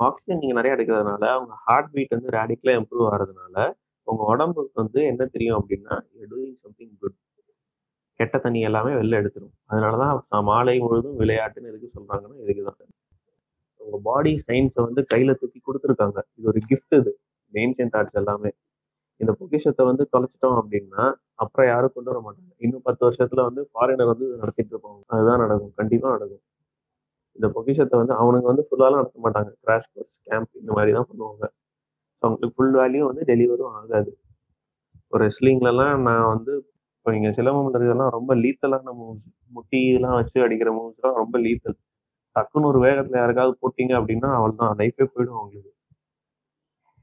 ஆக்சிஜன் 0.00 0.40
நீங்கள் 0.40 0.58
நிறைய 0.58 0.76
எடுக்கிறதுனால, 0.76 1.22
அவங்க 1.36 1.54
ஹார்ட் 1.66 1.90
பீட் 1.94 2.14
வந்து 2.16 2.34
ரேடிக்கலாக 2.36 2.80
இம்ப்ரூவ் 2.80 3.08
ஆகிறதுனால 3.10 3.56
உங்கள் 4.08 4.30
உடம்புக்கு 4.32 4.76
வந்து 4.82 5.00
என்ன 5.10 5.22
தெரியும் 5.34 5.58
அப்படின்னா, 5.58 5.94
டூயிங் 6.30 6.58
சம்திங் 6.64 6.94
குட். 7.02 7.16
கெட்ட 8.20 8.36
தண்ணி 8.38 8.60
எல்லாமே 8.68 8.92
வெளில 8.98 9.20
எடுத்துரும். 9.20 9.54
அதனால 9.70 9.94
தான் 10.02 10.20
ச 10.28 10.40
மாலை 10.48 10.76
முழுதும் 10.84 11.18
விளையாட்டுன்னு 11.20 11.70
எதுக்கு 11.72 11.88
சொல்கிறாங்கன்னா 11.96 12.36
இதுக்கு 12.44 12.64
தான். 12.68 12.78
உங்க 13.80 13.98
பாடி 14.08 14.32
சயின்ஸை 14.46 14.82
வந்து 14.86 15.02
கையில 15.12 15.32
தூக்கி 15.40 15.60
கொடுத்துருக்காங்க 15.62 16.18
இது 16.38 16.48
ஒரு 16.52 16.60
கிஃப்ட் 16.70 16.96
இது. 17.00 17.12
இந்த 17.52 17.82
அண்ட் 17.84 17.96
ஆர்ட்ஸ் 18.00 18.18
எல்லாமே. 18.22 18.50
இந்த 19.20 19.32
பொக்கிஷத்தை 19.40 19.84
வந்து 19.90 20.04
தொலைச்சிட்டோம் 20.14 20.58
அப்படின்னா, 20.60 21.04
அப்புறம் 21.44 21.68
யாரும் 21.68 21.94
கொண்டு 21.96 22.10
வர 22.12 22.20
மாட்டாங்க. 22.26 22.52
இன்னும் 22.66 22.84
10 22.86 23.02
வருஷத்துல 23.08 23.44
வந்து 23.48 23.62
ஃபாரினர் 23.72 24.12
வந்து 24.12 24.26
நடத்திட்டு 24.42 24.74
இருப்பாங்க. 24.74 25.00
அதுதான் 25.14 25.42
நடக்கும். 25.44 25.74
கண்டிப்பா 25.80 26.08
நடக்கும். 26.16 26.42
இந்த 27.38 27.46
பொக்கிஷத்தை 27.54 27.96
வந்து 28.00 28.14
அவனுங்க 28.20 28.46
வந்து 28.52 28.64
ஃபுல்லாலாம் 28.68 29.00
நடத்த 29.00 29.20
மாட்டாங்க. 29.26 29.50
கிராஷ் 29.64 29.88
கோர்ஸ், 29.94 30.16
கேம்ப் 30.28 30.50
இந்த 30.62 30.72
மாதிரி 30.76 30.92
தான் 30.98 31.08
பண்ணுவாங்க. 31.10 31.44
ஸோ 32.16 32.22
அவங்களுக்கு 32.26 32.56
ஃபுல் 32.56 32.76
வேல்யூ 32.80 33.04
வந்து 33.10 33.24
டெலிவரும் 33.30 33.74
ஆகாது. 33.80 34.12
ஒரு 35.12 35.20
ரெஸ்லிங்லலாம் 35.26 35.96
நான் 36.08 36.28
வந்து 36.34 36.52
இப்போ 36.96 37.12
இங்கே 37.16 37.30
சிலம்பம்ல 37.38 37.70
இருக்கிறதெல்லாம் 37.70 38.12
ரொம்ப 38.16 38.32
லீத்தலான 38.42 38.92
மூவ்ஸ். 38.98 39.28
முட்டியெல்லாம் 39.56 40.16
வச்சு 40.20 40.38
அடிக்கிற 40.44 40.70
மூவ்ஸ்லாம் 40.76 41.16
ரொம்ப 41.22 41.36
லீத்தல். 41.46 41.78
டக்குன்னு 42.36 42.70
ஒரு 42.72 42.78
வேகத்தில் 42.86 43.20
யாருக்காவது 43.20 43.54
போட்டிங்க 43.62 43.94
அப்படின்னா, 43.98 44.28
அவ்வளதான் 44.38 44.78
லைஃபே 44.80 45.06
போயிடும் 45.14 45.38
அவங்களுக்கு. 45.40 45.70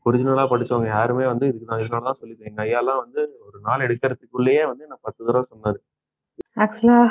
ஒரிஜினலாக 0.06 0.48
படித்தவங்க 0.52 0.90
யாருமே 0.98 1.26
வந்து 1.32 1.46
இதுக்கு 1.50 1.70
நான் 1.72 1.82
இதனால 1.84 2.08
தான் 2.08 2.20
சொல்லியிருக்கேன். 2.20 2.52
எங்கள் 2.52 2.66
ஐயாலாம் 2.66 3.02
வந்து 3.04 3.22
ஒரு 3.48 3.58
நாள் 3.68 3.86
எடுக்கிறதுக்குள்ளேயே 3.88 4.64
வந்து 4.72 4.84
நான் 4.92 5.04
பத்து 5.08 5.22
தடவை 5.28 5.46
சொன்னார் 5.54 5.80
ஆக்சுவலாக 6.64 7.10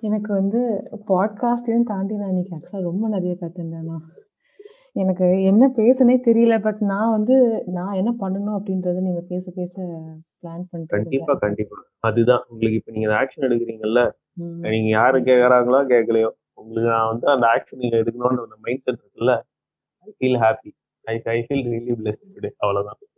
எனக்கு 0.00 0.32
வந்து 0.32 0.90
பாட்காஸ்ட்டையும் 1.08 1.82
தாண்டி 1.82 2.16
நான் 2.16 2.28
இன்னைக்கு 2.28 2.56
ஆக்சுவலா 2.56 2.82
ரொம்ப 2.82 3.08
நெறைய 3.08 3.36
கத்துண்டேன்ண்ணா. 3.40 3.96
எனக்கு 4.92 5.42
என்ன 5.42 5.72
பேசனே 5.76 6.18
தெரியல. 6.24 6.62
பட் 6.62 6.80
நான் 6.80 7.10
வந்து 7.10 7.62
நான் 7.66 7.94
என்ன 7.94 8.14
பண்ணணும் 8.20 8.60
அப்படின்றத 8.60 9.00
நீங்க 9.00 9.20
பேச 9.28 9.50
பேச 9.54 9.82
பிளான் 10.42 10.64
பண்ணிட்டு 10.70 10.86
கண்டிப்பா. 10.86 11.34
கண்டிப்பா. 11.34 11.76
அதுதான். 11.98 12.44
உங்களுக்கு 12.48 12.78
இப்ப 12.78 12.92
நீங்க 12.92 13.08
ஆக்ஷன் 13.08 13.50
எடுக்கிறீங்கல்ல. 13.50 14.10
நீங்க 14.70 14.88
யாரு 14.88 15.20
கேட்கறாங்களோ 15.20 15.86
கேட்கலையோ, 15.86 16.30
உங்களுக்கு 16.54 16.90
நான் 16.90 17.08
வந்து 17.08 17.26
அந்த 17.26 17.46
ஆக்ஷன் 17.46 17.76
நீங்க 17.76 17.96
எடுக்கணும்ன்ற 17.96 18.42
அந்த 18.42 18.56
மைண்ட் 18.62 18.80
செட் 18.80 18.94
இருக்குல்ல, 18.94 19.42
I 19.98 20.14
feel 20.18 20.38
happy. 20.38 20.70
I 21.02 21.22
I 21.24 21.46
feel 21.48 21.68
really 21.68 21.94
blessed 22.02 22.24
today 22.34 22.50
அவ்வளோதான். 22.66 23.09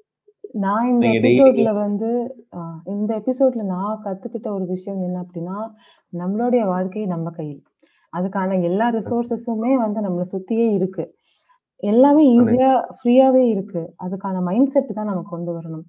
நான் 0.55 0.89
இந்த 0.89 1.05
நீங்க 1.05 1.19
டெய்லி 1.21 1.39
எபிசோட்ல 1.41 1.71
வந்து 1.79 2.09
இந்த 2.95 3.11
எபிசோட்ல 3.21 3.63
நான் 3.69 4.01
கத்துக்கிட்ட 4.05 4.49
ஒரு 4.53 4.65
விஷயம் 4.73 5.01
என்ன 5.03 5.19
அப்படின்னா, 5.25 5.59
நம்மளுடைய 6.13 6.63
வாழ்க்கை 6.67 7.05
நம்ம 7.07 7.31
கையில். 7.31 7.63
அதுக்கான 8.13 8.59
எல்லா 8.69 8.87
ரிசோர்ஸஸுமே 8.97 9.73
வந்து 9.85 10.01
நம்மள 10.07 10.25
சுத்தியே 10.33 10.67
இருக்கு. 10.75 11.05
எல்லாமே 11.81 12.25
ஈஸியா, 12.37 12.71
ஃப்ரீயாவே 12.99 13.45
இருக்கு. 13.55 13.83
அதுக்கான 14.05 14.43
மைண்ட் 14.49 14.73
செட் 14.75 14.93
தான் 14.93 15.11
நம்ம 15.11 15.25
கொண்டு 15.33 15.53
வரணும். 15.57 15.87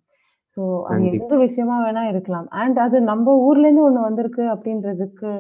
ஸோ 0.58 0.62
அது 0.84 0.96
கண்டிப்பா. 0.96 1.18
எந்த 1.18 1.36
விஷயமா 1.46 1.76
வேணா 1.86 2.04
இருக்கலாம். 2.14 2.48
அண்ட் 2.62 2.80
அது 2.86 2.98
நம்ம 3.12 3.36
ஊர்லேருந்து 3.46 3.86
ஒண்ணு 3.88 4.02
வந்திருக்கு 4.02 4.44
அப்படின்றதுக்கு 4.56 5.32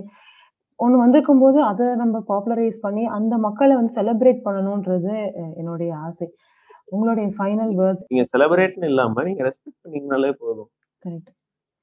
ஒண்ணு 0.79 0.97
வந்திருக்கும்போது, 1.01 1.59
அத 1.71 1.81
நம்ம 2.01 2.17
பாப்புலரைஸ் 2.29 2.79
பண்ணி 2.81 3.03
அந்த 3.17 3.33
மக்கள 3.47 3.69
வந்து 3.79 3.95
செலிப்ரேட் 3.99 4.41
பண்ணணுன்றது 4.47 5.13
அ 5.35 5.45
என்னுடைய 5.61 5.91
ஆசை. 6.07 6.27
உங்களுடைய 6.93 7.29
ஃபைனல் 7.37 7.73
வேர்ட்ஸ். 7.79 8.07
நீங்க 8.07 8.27
செலிப்ரேட்ன்னு 8.31 8.89
இல்லாம 8.91 9.23
நீங்க 9.23 9.43
ரெஸ்பெக்ட் 9.43 9.79
பண்ணீங்கனாலே 9.83 10.31
போதும். 10.41 10.69
Correct. 11.05 11.31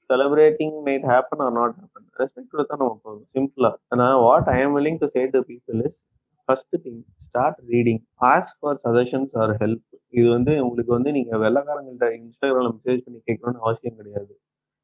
Celebrating 0.08 0.76
might 0.86 1.06
happen 1.10 1.42
or 1.46 1.52
not 1.52 1.74
happen. 1.80 2.08
Respect 2.18 2.52
குடுத்தா 2.52 2.76
நம்ம 2.78 3.00
போதும். 3.02 3.26
சிம்பிளா. 3.34 3.70
ஆனா 3.88 4.06
what 4.18 4.48
I 4.56 4.62
am 4.62 4.76
willing 4.76 4.98
to 4.98 5.06
say 5.06 5.26
to 5.26 5.40
people 5.40 5.84
is 5.84 6.06
first 6.44 6.76
thing 6.84 7.02
start 7.16 7.58
reading. 7.68 8.00
Ask 8.20 8.54
for 8.60 8.78
suggestions 8.84 9.34
or 9.42 9.50
help. 9.50 9.84
இது 10.08 10.28
வந்து 10.30 10.52
உங்களுக்கு 10.62 10.92
வந்து 10.92 11.12
நீங்க 11.12 11.36
வெள்ளைக்காரங்கள்ட்ட 11.36 12.06
இன்ஸ்டாகிராம்ல 12.18 12.70
மெசேஜ் 12.78 13.02
பண்ணி 13.04 13.20
கேட்கணும்னு 13.26 13.64
அவசியம் 13.66 13.96
கிடையாது. 13.96 14.34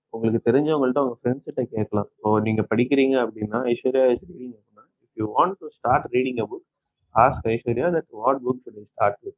உங்களுக்கு 0.09 0.51
தெரிஞ்சவங்கள்ட்ட 0.51 1.03
உங்க 1.05 1.17
ஃப்ரெண்ட்ஸ் 1.23 1.47
கிட்ட 1.47 1.63
கேட்கலாம். 1.63 2.09
இப்போ 2.17 2.41
நீங்க 2.41 2.63
படிக்கிறீங்க 2.75 3.17
அப்படின்னா, 3.25 3.59
ஐஸ்வர்யா 3.73 4.11
இஸ் 4.11 4.27
ரீடிங் 4.31 4.55
அப்படின்னா, 4.59 4.85
if 5.03 5.15
you 5.15 5.27
want 5.37 5.55
to 5.59 5.69
start 5.69 6.07
reading 6.13 6.41
a 6.41 6.47
book, 6.51 6.67
ask 7.19 7.49
Aishwarya 7.49 7.89
that 7.97 8.11
what 8.11 8.41
book 8.47 8.63
should 8.65 8.79
I 8.79 8.85
start 8.85 9.19
with. 9.21 9.37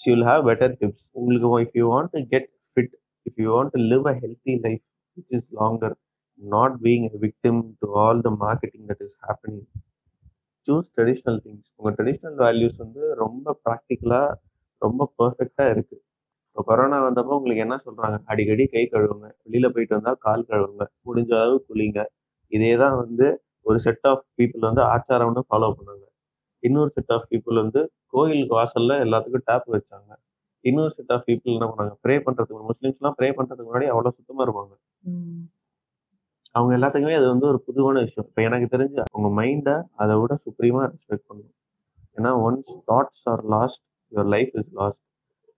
She 0.00 0.08
will 0.12 0.26
have 0.30 0.42
better 0.48 0.74
tips. 0.80 1.04
உங்களுக்கு 1.18 1.48
if 1.64 1.76
you 1.80 1.86
want 1.92 2.12
to 2.16 2.22
get 2.32 2.48
fit, 2.72 2.94
if 3.26 3.38
you 3.44 3.48
want 3.56 3.72
to 3.76 3.80
live 3.92 4.06
a 4.12 4.14
healthy 4.22 4.54
life 4.66 4.82
which 5.16 5.34
is 5.38 5.48
longer, 5.60 5.96
not 6.40 6.76
being 6.84 7.06
a 7.10 7.18
victim 7.26 7.60
to 7.82 7.88
all 8.04 8.22
the 8.26 8.32
marketing 8.44 8.86
that 8.90 9.02
is 9.06 9.16
happening. 9.26 9.66
Choose 10.66 10.88
traditional 10.96 11.38
things. 11.44 11.68
உங்கள் 11.78 11.94
traditional 11.98 12.38
values 12.44 12.78
வந்து 12.84 13.02
ரொம்ப 13.24 13.54
ப்ராக்டிக்கலாக 13.66 14.28
ரொம்ப 14.82 15.02
பர்ஃபெக்டாக 15.20 15.72
இருக்குது 15.74 16.02
இப்போ 16.50 16.62
corona 16.68 16.96
வந்தப்போ 17.04 17.32
உங்களுக்கு 17.38 17.62
என்ன 17.64 17.76
சொல்கிறாங்க 17.84 18.16
அடிக்கடி 18.32 18.64
கை 18.72 18.82
கழுவுங்க 18.94 19.26
வெளியில் 19.44 19.72
போயிட்டு 19.74 19.94
வந்தால் 19.98 20.18
கால் 20.26 20.48
கழுவுங்க 20.50 20.84
முடிஞ்ச 21.08 21.30
அளவு 21.38 21.56
குளிங்க 21.68 22.00
இதே 22.52 22.72
தான் 22.82 22.96
வந்து 23.02 23.26
ஒரு 23.68 23.78
செட் 23.86 24.06
ஆஃப் 24.10 24.24
பீப்புள் 24.38 24.68
வந்து 24.68 24.82
ஆச்சாரம்னு 24.94 25.42
ஃபாலோ 25.48 25.68
பண்ணுங்க 25.76 26.04
இன்னொரு 26.66 26.90
செட் 26.96 27.12
ஆஃப் 27.16 27.26
பீப்புள் 27.30 27.60
வந்து 27.62 27.80
கோயிலுக்கு 28.14 28.54
வாசல்ல 28.60 28.96
எல்லாத்துக்கும் 29.04 29.46
டேப் 29.50 29.68
வச்சாங்க. 29.74 30.10
இன்னொரு 30.64 30.92
செட் 30.96 31.12
ஆஃப் 31.14 31.24
பீப்புள் 31.28 31.56
என்ன 31.56 31.66
பண்ணாங்க? 31.70 31.94
ப்ரே 32.04 32.16
பண்றதுக்கு 32.26 32.68
முஸ்லீம்ஸ்லாம் 32.70 33.16
ப்ரே 33.18 33.28
பண்றதுக்கு 33.38 33.68
முன்னாடி 33.70 33.88
அவ்வளவு 33.92 34.16
சுத்தமா 34.18 34.44
இருப்பாங்க. 34.46 34.74
அவங்க 36.54 36.72
எல்லாத்துக்குமே 36.78 37.16
அது 37.20 37.28
வந்து 37.34 37.46
ஒரு 37.50 37.58
புதுவான 37.66 38.00
விஷயம். 38.06 38.26
இப்போ 38.28 38.42
எனக்கு 38.48 38.66
தெரிஞ்சு 38.74 39.02
உங்க 39.18 39.28
மைண்டை 39.40 39.76
அதை 40.02 40.14
விட 40.20 40.34
சுப்ரீமா 40.44 40.82
ரெஸ்பெக்ட் 40.92 41.26
பண்ணணும். 41.28 41.56
ஏன்னா 42.16 42.30
once 42.46 42.72
thoughts 42.90 43.24
are 43.32 43.42
lost 43.54 43.82
your 44.12 44.30
life 44.34 44.52
is 44.60 44.72
lost 44.80 45.04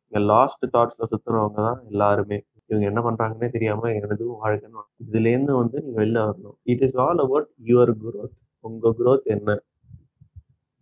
இங்க 0.07 0.20
லாஸ்ட் 0.32 0.64
தாட்ஸ்ல 0.76 1.07
சுத்துறவங்க 1.12 1.61
தான் 1.68 1.80
எல்லாருமே. 1.90 2.38
இவங்க 2.70 2.84
என்ன 2.90 3.00
பண்றாங்கன்னே 3.07 3.48
தெரியாம 3.57 3.90
எனதும் 4.00 4.36
வாழ்க்கைன்னு 4.42 4.82
இதுல 5.05 5.30
இருந்து 5.34 5.52
வந்து 5.61 5.76
நீங்க 5.84 5.96
வெளில 6.02 6.18
வரணும். 6.28 6.57
It 6.72 6.84
is 6.86 6.96
all 7.05 7.20
about 7.24 7.48
your 7.70 7.92
growth. 8.05 8.34
உங்க 8.64 8.94
growth 9.00 9.26
என்ன? 9.36 9.57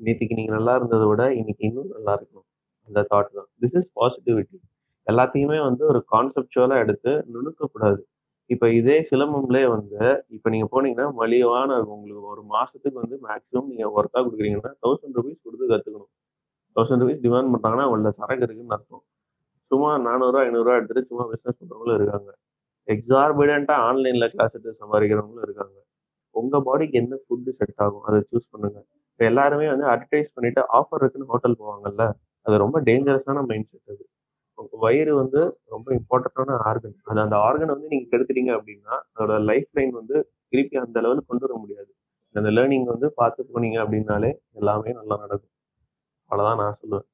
நேற்றுக்கு 0.01 0.39
நீங்கள் 0.41 0.57
நல்லா 0.59 0.73
இருந்ததை 0.79 1.07
விட 1.11 1.23
இன்னைக்கு 1.41 1.65
இன்னும் 1.69 1.91
நல்லா 1.97 2.13
இருக்கணும். 2.19 2.47
அந்த 2.89 3.01
தாட் 3.13 3.31
தான். 3.39 3.49
திஸ் 3.63 3.77
இஸ் 3.81 3.91
பாசிட்டிவிட்டி 3.99 4.59
எல்லாத்தையுமே 5.07 5.59
வந்து 5.69 5.83
ஒரு 5.93 6.01
கான்செப்டுவலாக 6.13 6.83
எடுத்து 6.85 7.13
நுணுக்கக்கூடாது. 7.35 8.01
இப்போ 8.51 8.67
இதே 8.79 8.97
சிலம்பம்லே 9.11 9.63
வந்து 9.75 10.01
இப்போ 10.37 10.49
நீங்கள் 10.55 10.71
போனீங்கன்னா 10.73 11.07
மலிவான 11.21 11.79
உங்களுக்கு 11.95 12.31
ஒரு 12.35 12.43
மாதத்துக்கு 12.55 12.99
வந்து 13.03 13.17
மேக்ஸிமம் 13.27 13.69
நீங்கள் 13.73 13.93
ஒர்த்தாக 13.99 14.23
கொடுக்குறீங்கன்னா 14.27 14.73
தௌசண்ட் 14.85 15.17
ருபீஸ் 15.19 15.41
கொடுத்து 15.47 15.67
கற்றுக்கணும் 15.73 16.11
தௌசண்ட் 16.77 17.03
ருபீஸ் 17.05 17.23
டிமாண்ட் 17.27 17.53
பண்ணுறாங்கன்னா 17.55 17.87
உள்ள 17.95 18.11
சரக்கு 18.19 18.45
இருக்குன்னு 18.47 18.77
அர்த்தம். 18.77 19.05
சும்மா 19.71 19.91
நானூறுரூவா 20.07 20.43
ஐநூறுரூவா 20.49 20.77
எடுத்துட்டு 20.79 21.09
சும்மா 21.11 21.25
பிஸ்னஸ் 21.33 21.59
பண்ணுறவங்களும் 21.61 21.99
இருக்காங்க. 21.99 22.31
எக்ஸார்பிடண்ட்டாக 22.89 23.87
ஆன்லைனில் 23.89 24.31
கிளாஸ் 24.35 24.55
எடுத்து 24.57 24.81
சம்பாதிக்கிறவங்களும் 24.83 25.45
இருக்காங்க. 25.47 25.77
உங்கள் 26.41 26.65
பாடிக்கு 26.69 26.97
என்ன 27.03 27.19
ஃபுட்டு 27.25 27.53
செட் 27.59 27.81
ஆகும்? 27.85 28.05
அதை 28.09 28.19
சூஸ் 28.31 28.51
பண்ணுங்கள் 28.53 28.87
இப்போ 29.23 29.31
எல்லாருமே 29.33 29.67
வந்து 29.69 29.85
அட்வர்டைஸ் 29.91 30.33
பண்ணிட்டு 30.37 30.61
ஆஃபர் 30.79 31.01
இருக்குன்னு 31.01 31.29
ஹோட்டல் 31.33 31.55
போவாங்கல்ல 31.61 32.05
அது 32.47 32.55
ரொம்ப 32.57 32.77
டேஞ்சரஸான 32.81 33.43
மைண்ட் 33.51 33.69
செட் 33.71 33.91
அது. 33.93 34.03
உங்க 34.59 34.79
வயிறு 34.85 35.13
வந்து 35.17 35.41
ரொம்ப 35.67 35.87
இம்பார்ட்டண்டான 35.99 36.57
ஆர்கன் 36.71 36.97
அது 37.05 37.21
அந்த 37.21 37.37
ஆர்கனை 37.47 37.71
வந்து 37.75 37.91
நீங்க 37.93 38.07
கெடுத்துட்டீங்க 38.13 38.53
அப்படின்னா 38.57 38.95
அதோட 39.13 39.37
லைஃப் 39.51 39.69
லைன் 39.79 39.93
வந்து 40.01 40.17
திருப்பி 40.53 40.77
அந்த 40.77 40.97
லெவலுக்கு 41.05 41.31
கொண்டு 41.31 41.47
வர 41.47 41.55
முடியாது. 41.61 41.91
அந்த 42.35 42.51
லேர்னிங் 42.57 42.89
வந்து 42.95 43.11
பார்த்து 43.21 43.47
போனீங்க 43.53 43.79
அப்படின்னாலே 43.85 44.31
எல்லாமே 44.53 44.93
நல்லா 45.01 45.17
நடக்கும். 45.25 45.53
அவ்வளோதான் 46.31 46.61
நான் 46.63 46.79
சொல்லுவேன். 46.83 47.07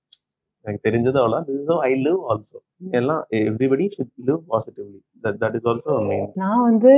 எனக்கு 0.69 0.87
தெரிஞ்சது 0.89 1.19
அவ்வளோ 1.21 1.39
திஸ் 1.49 1.71
ஐ 1.83 1.93
லிவ் 2.07 2.21
ஆல்சோ 2.31 2.59
எல்லாம் 2.91 3.23
everybody 3.41 3.87
should 3.97 4.13
live 4.27 4.43
positively 4.49 4.99
that 5.25 5.39
that 5.43 5.55
is 5.55 5.67
also 5.67 5.95
நான் 6.35 6.63
வந்து 6.63 6.93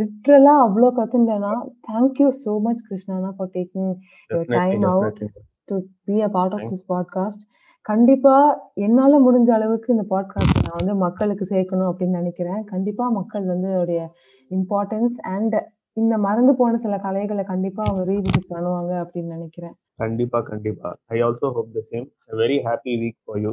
லிட்ரலா 0.00 0.54
அவ்வளோ 0.62 0.90
கத்துட்டேன்னா 0.96 1.52
thank you 1.90 2.28
so 2.44 2.54
much 2.60 2.82
கிருஷ்ணானா 2.88 3.30
for 3.30 3.52
taking 3.54 3.92
your 4.30 4.50
time 4.50 4.84
out 4.84 5.22
to 5.68 5.76
be 6.04 6.22
a 6.22 6.28
part 6.28 6.54
of 6.54 6.66
this 6.72 6.86
podcast 6.88 7.42
கண்டிப்பா 7.86 8.34
என்னால 8.74 9.18
முடிஞ்ச 9.20 9.50
அளவுக்கு 9.50 9.88
இந்த 9.92 10.04
பாட்காஸ்ட் 10.10 10.58
நான் 10.64 10.78
வந்து 10.78 10.94
மக்களுக்கு 10.94 11.44
சேர்க்கணும் 11.44 11.88
அப்படின்னு 11.90 12.18
நினைக்கிறேன். 12.18 12.64
கண்டிப்பா 12.64 13.08
மக்கள் 13.08 13.44
வந்து 13.44 13.68
அதோடைய 13.68 14.02
இம்பார்ட்டன்ஸ் 14.50 15.16
அண்ட் 15.22 15.56
இந்த 15.96 16.14
மறந்து 16.18 16.52
போன 16.54 16.78
சில 16.78 16.94
கலைகளை 16.98 17.44
கண்டிப்பா 17.44 17.82
அவங்க 17.86 18.02
ரீவிசிட் 18.10 18.52
பண்ணுவாங்க 18.52 18.92
அப்படின்னு 19.02 19.34
நினைக்கிறேன். 19.36 19.74
கண்டிப்பா 19.98 20.38
கண்டிப்பா. 20.42 20.90
I 21.08 21.18
also 21.20 21.48
hope 21.56 21.74
the 21.74 21.82
same 21.90 22.06
very 22.40 22.58
happy 22.66 22.94
week 23.02 23.18
for 23.24 23.40
you 23.44 23.52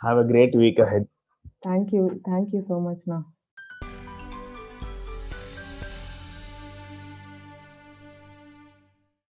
have 0.00 0.18
a 0.18 0.26
great 0.30 0.56
week 0.56 0.80
ahead 0.86 1.08
thank you 1.66 2.02
thank you 2.26 2.60
so 2.68 2.76
மச்ண்ணா 2.84 3.18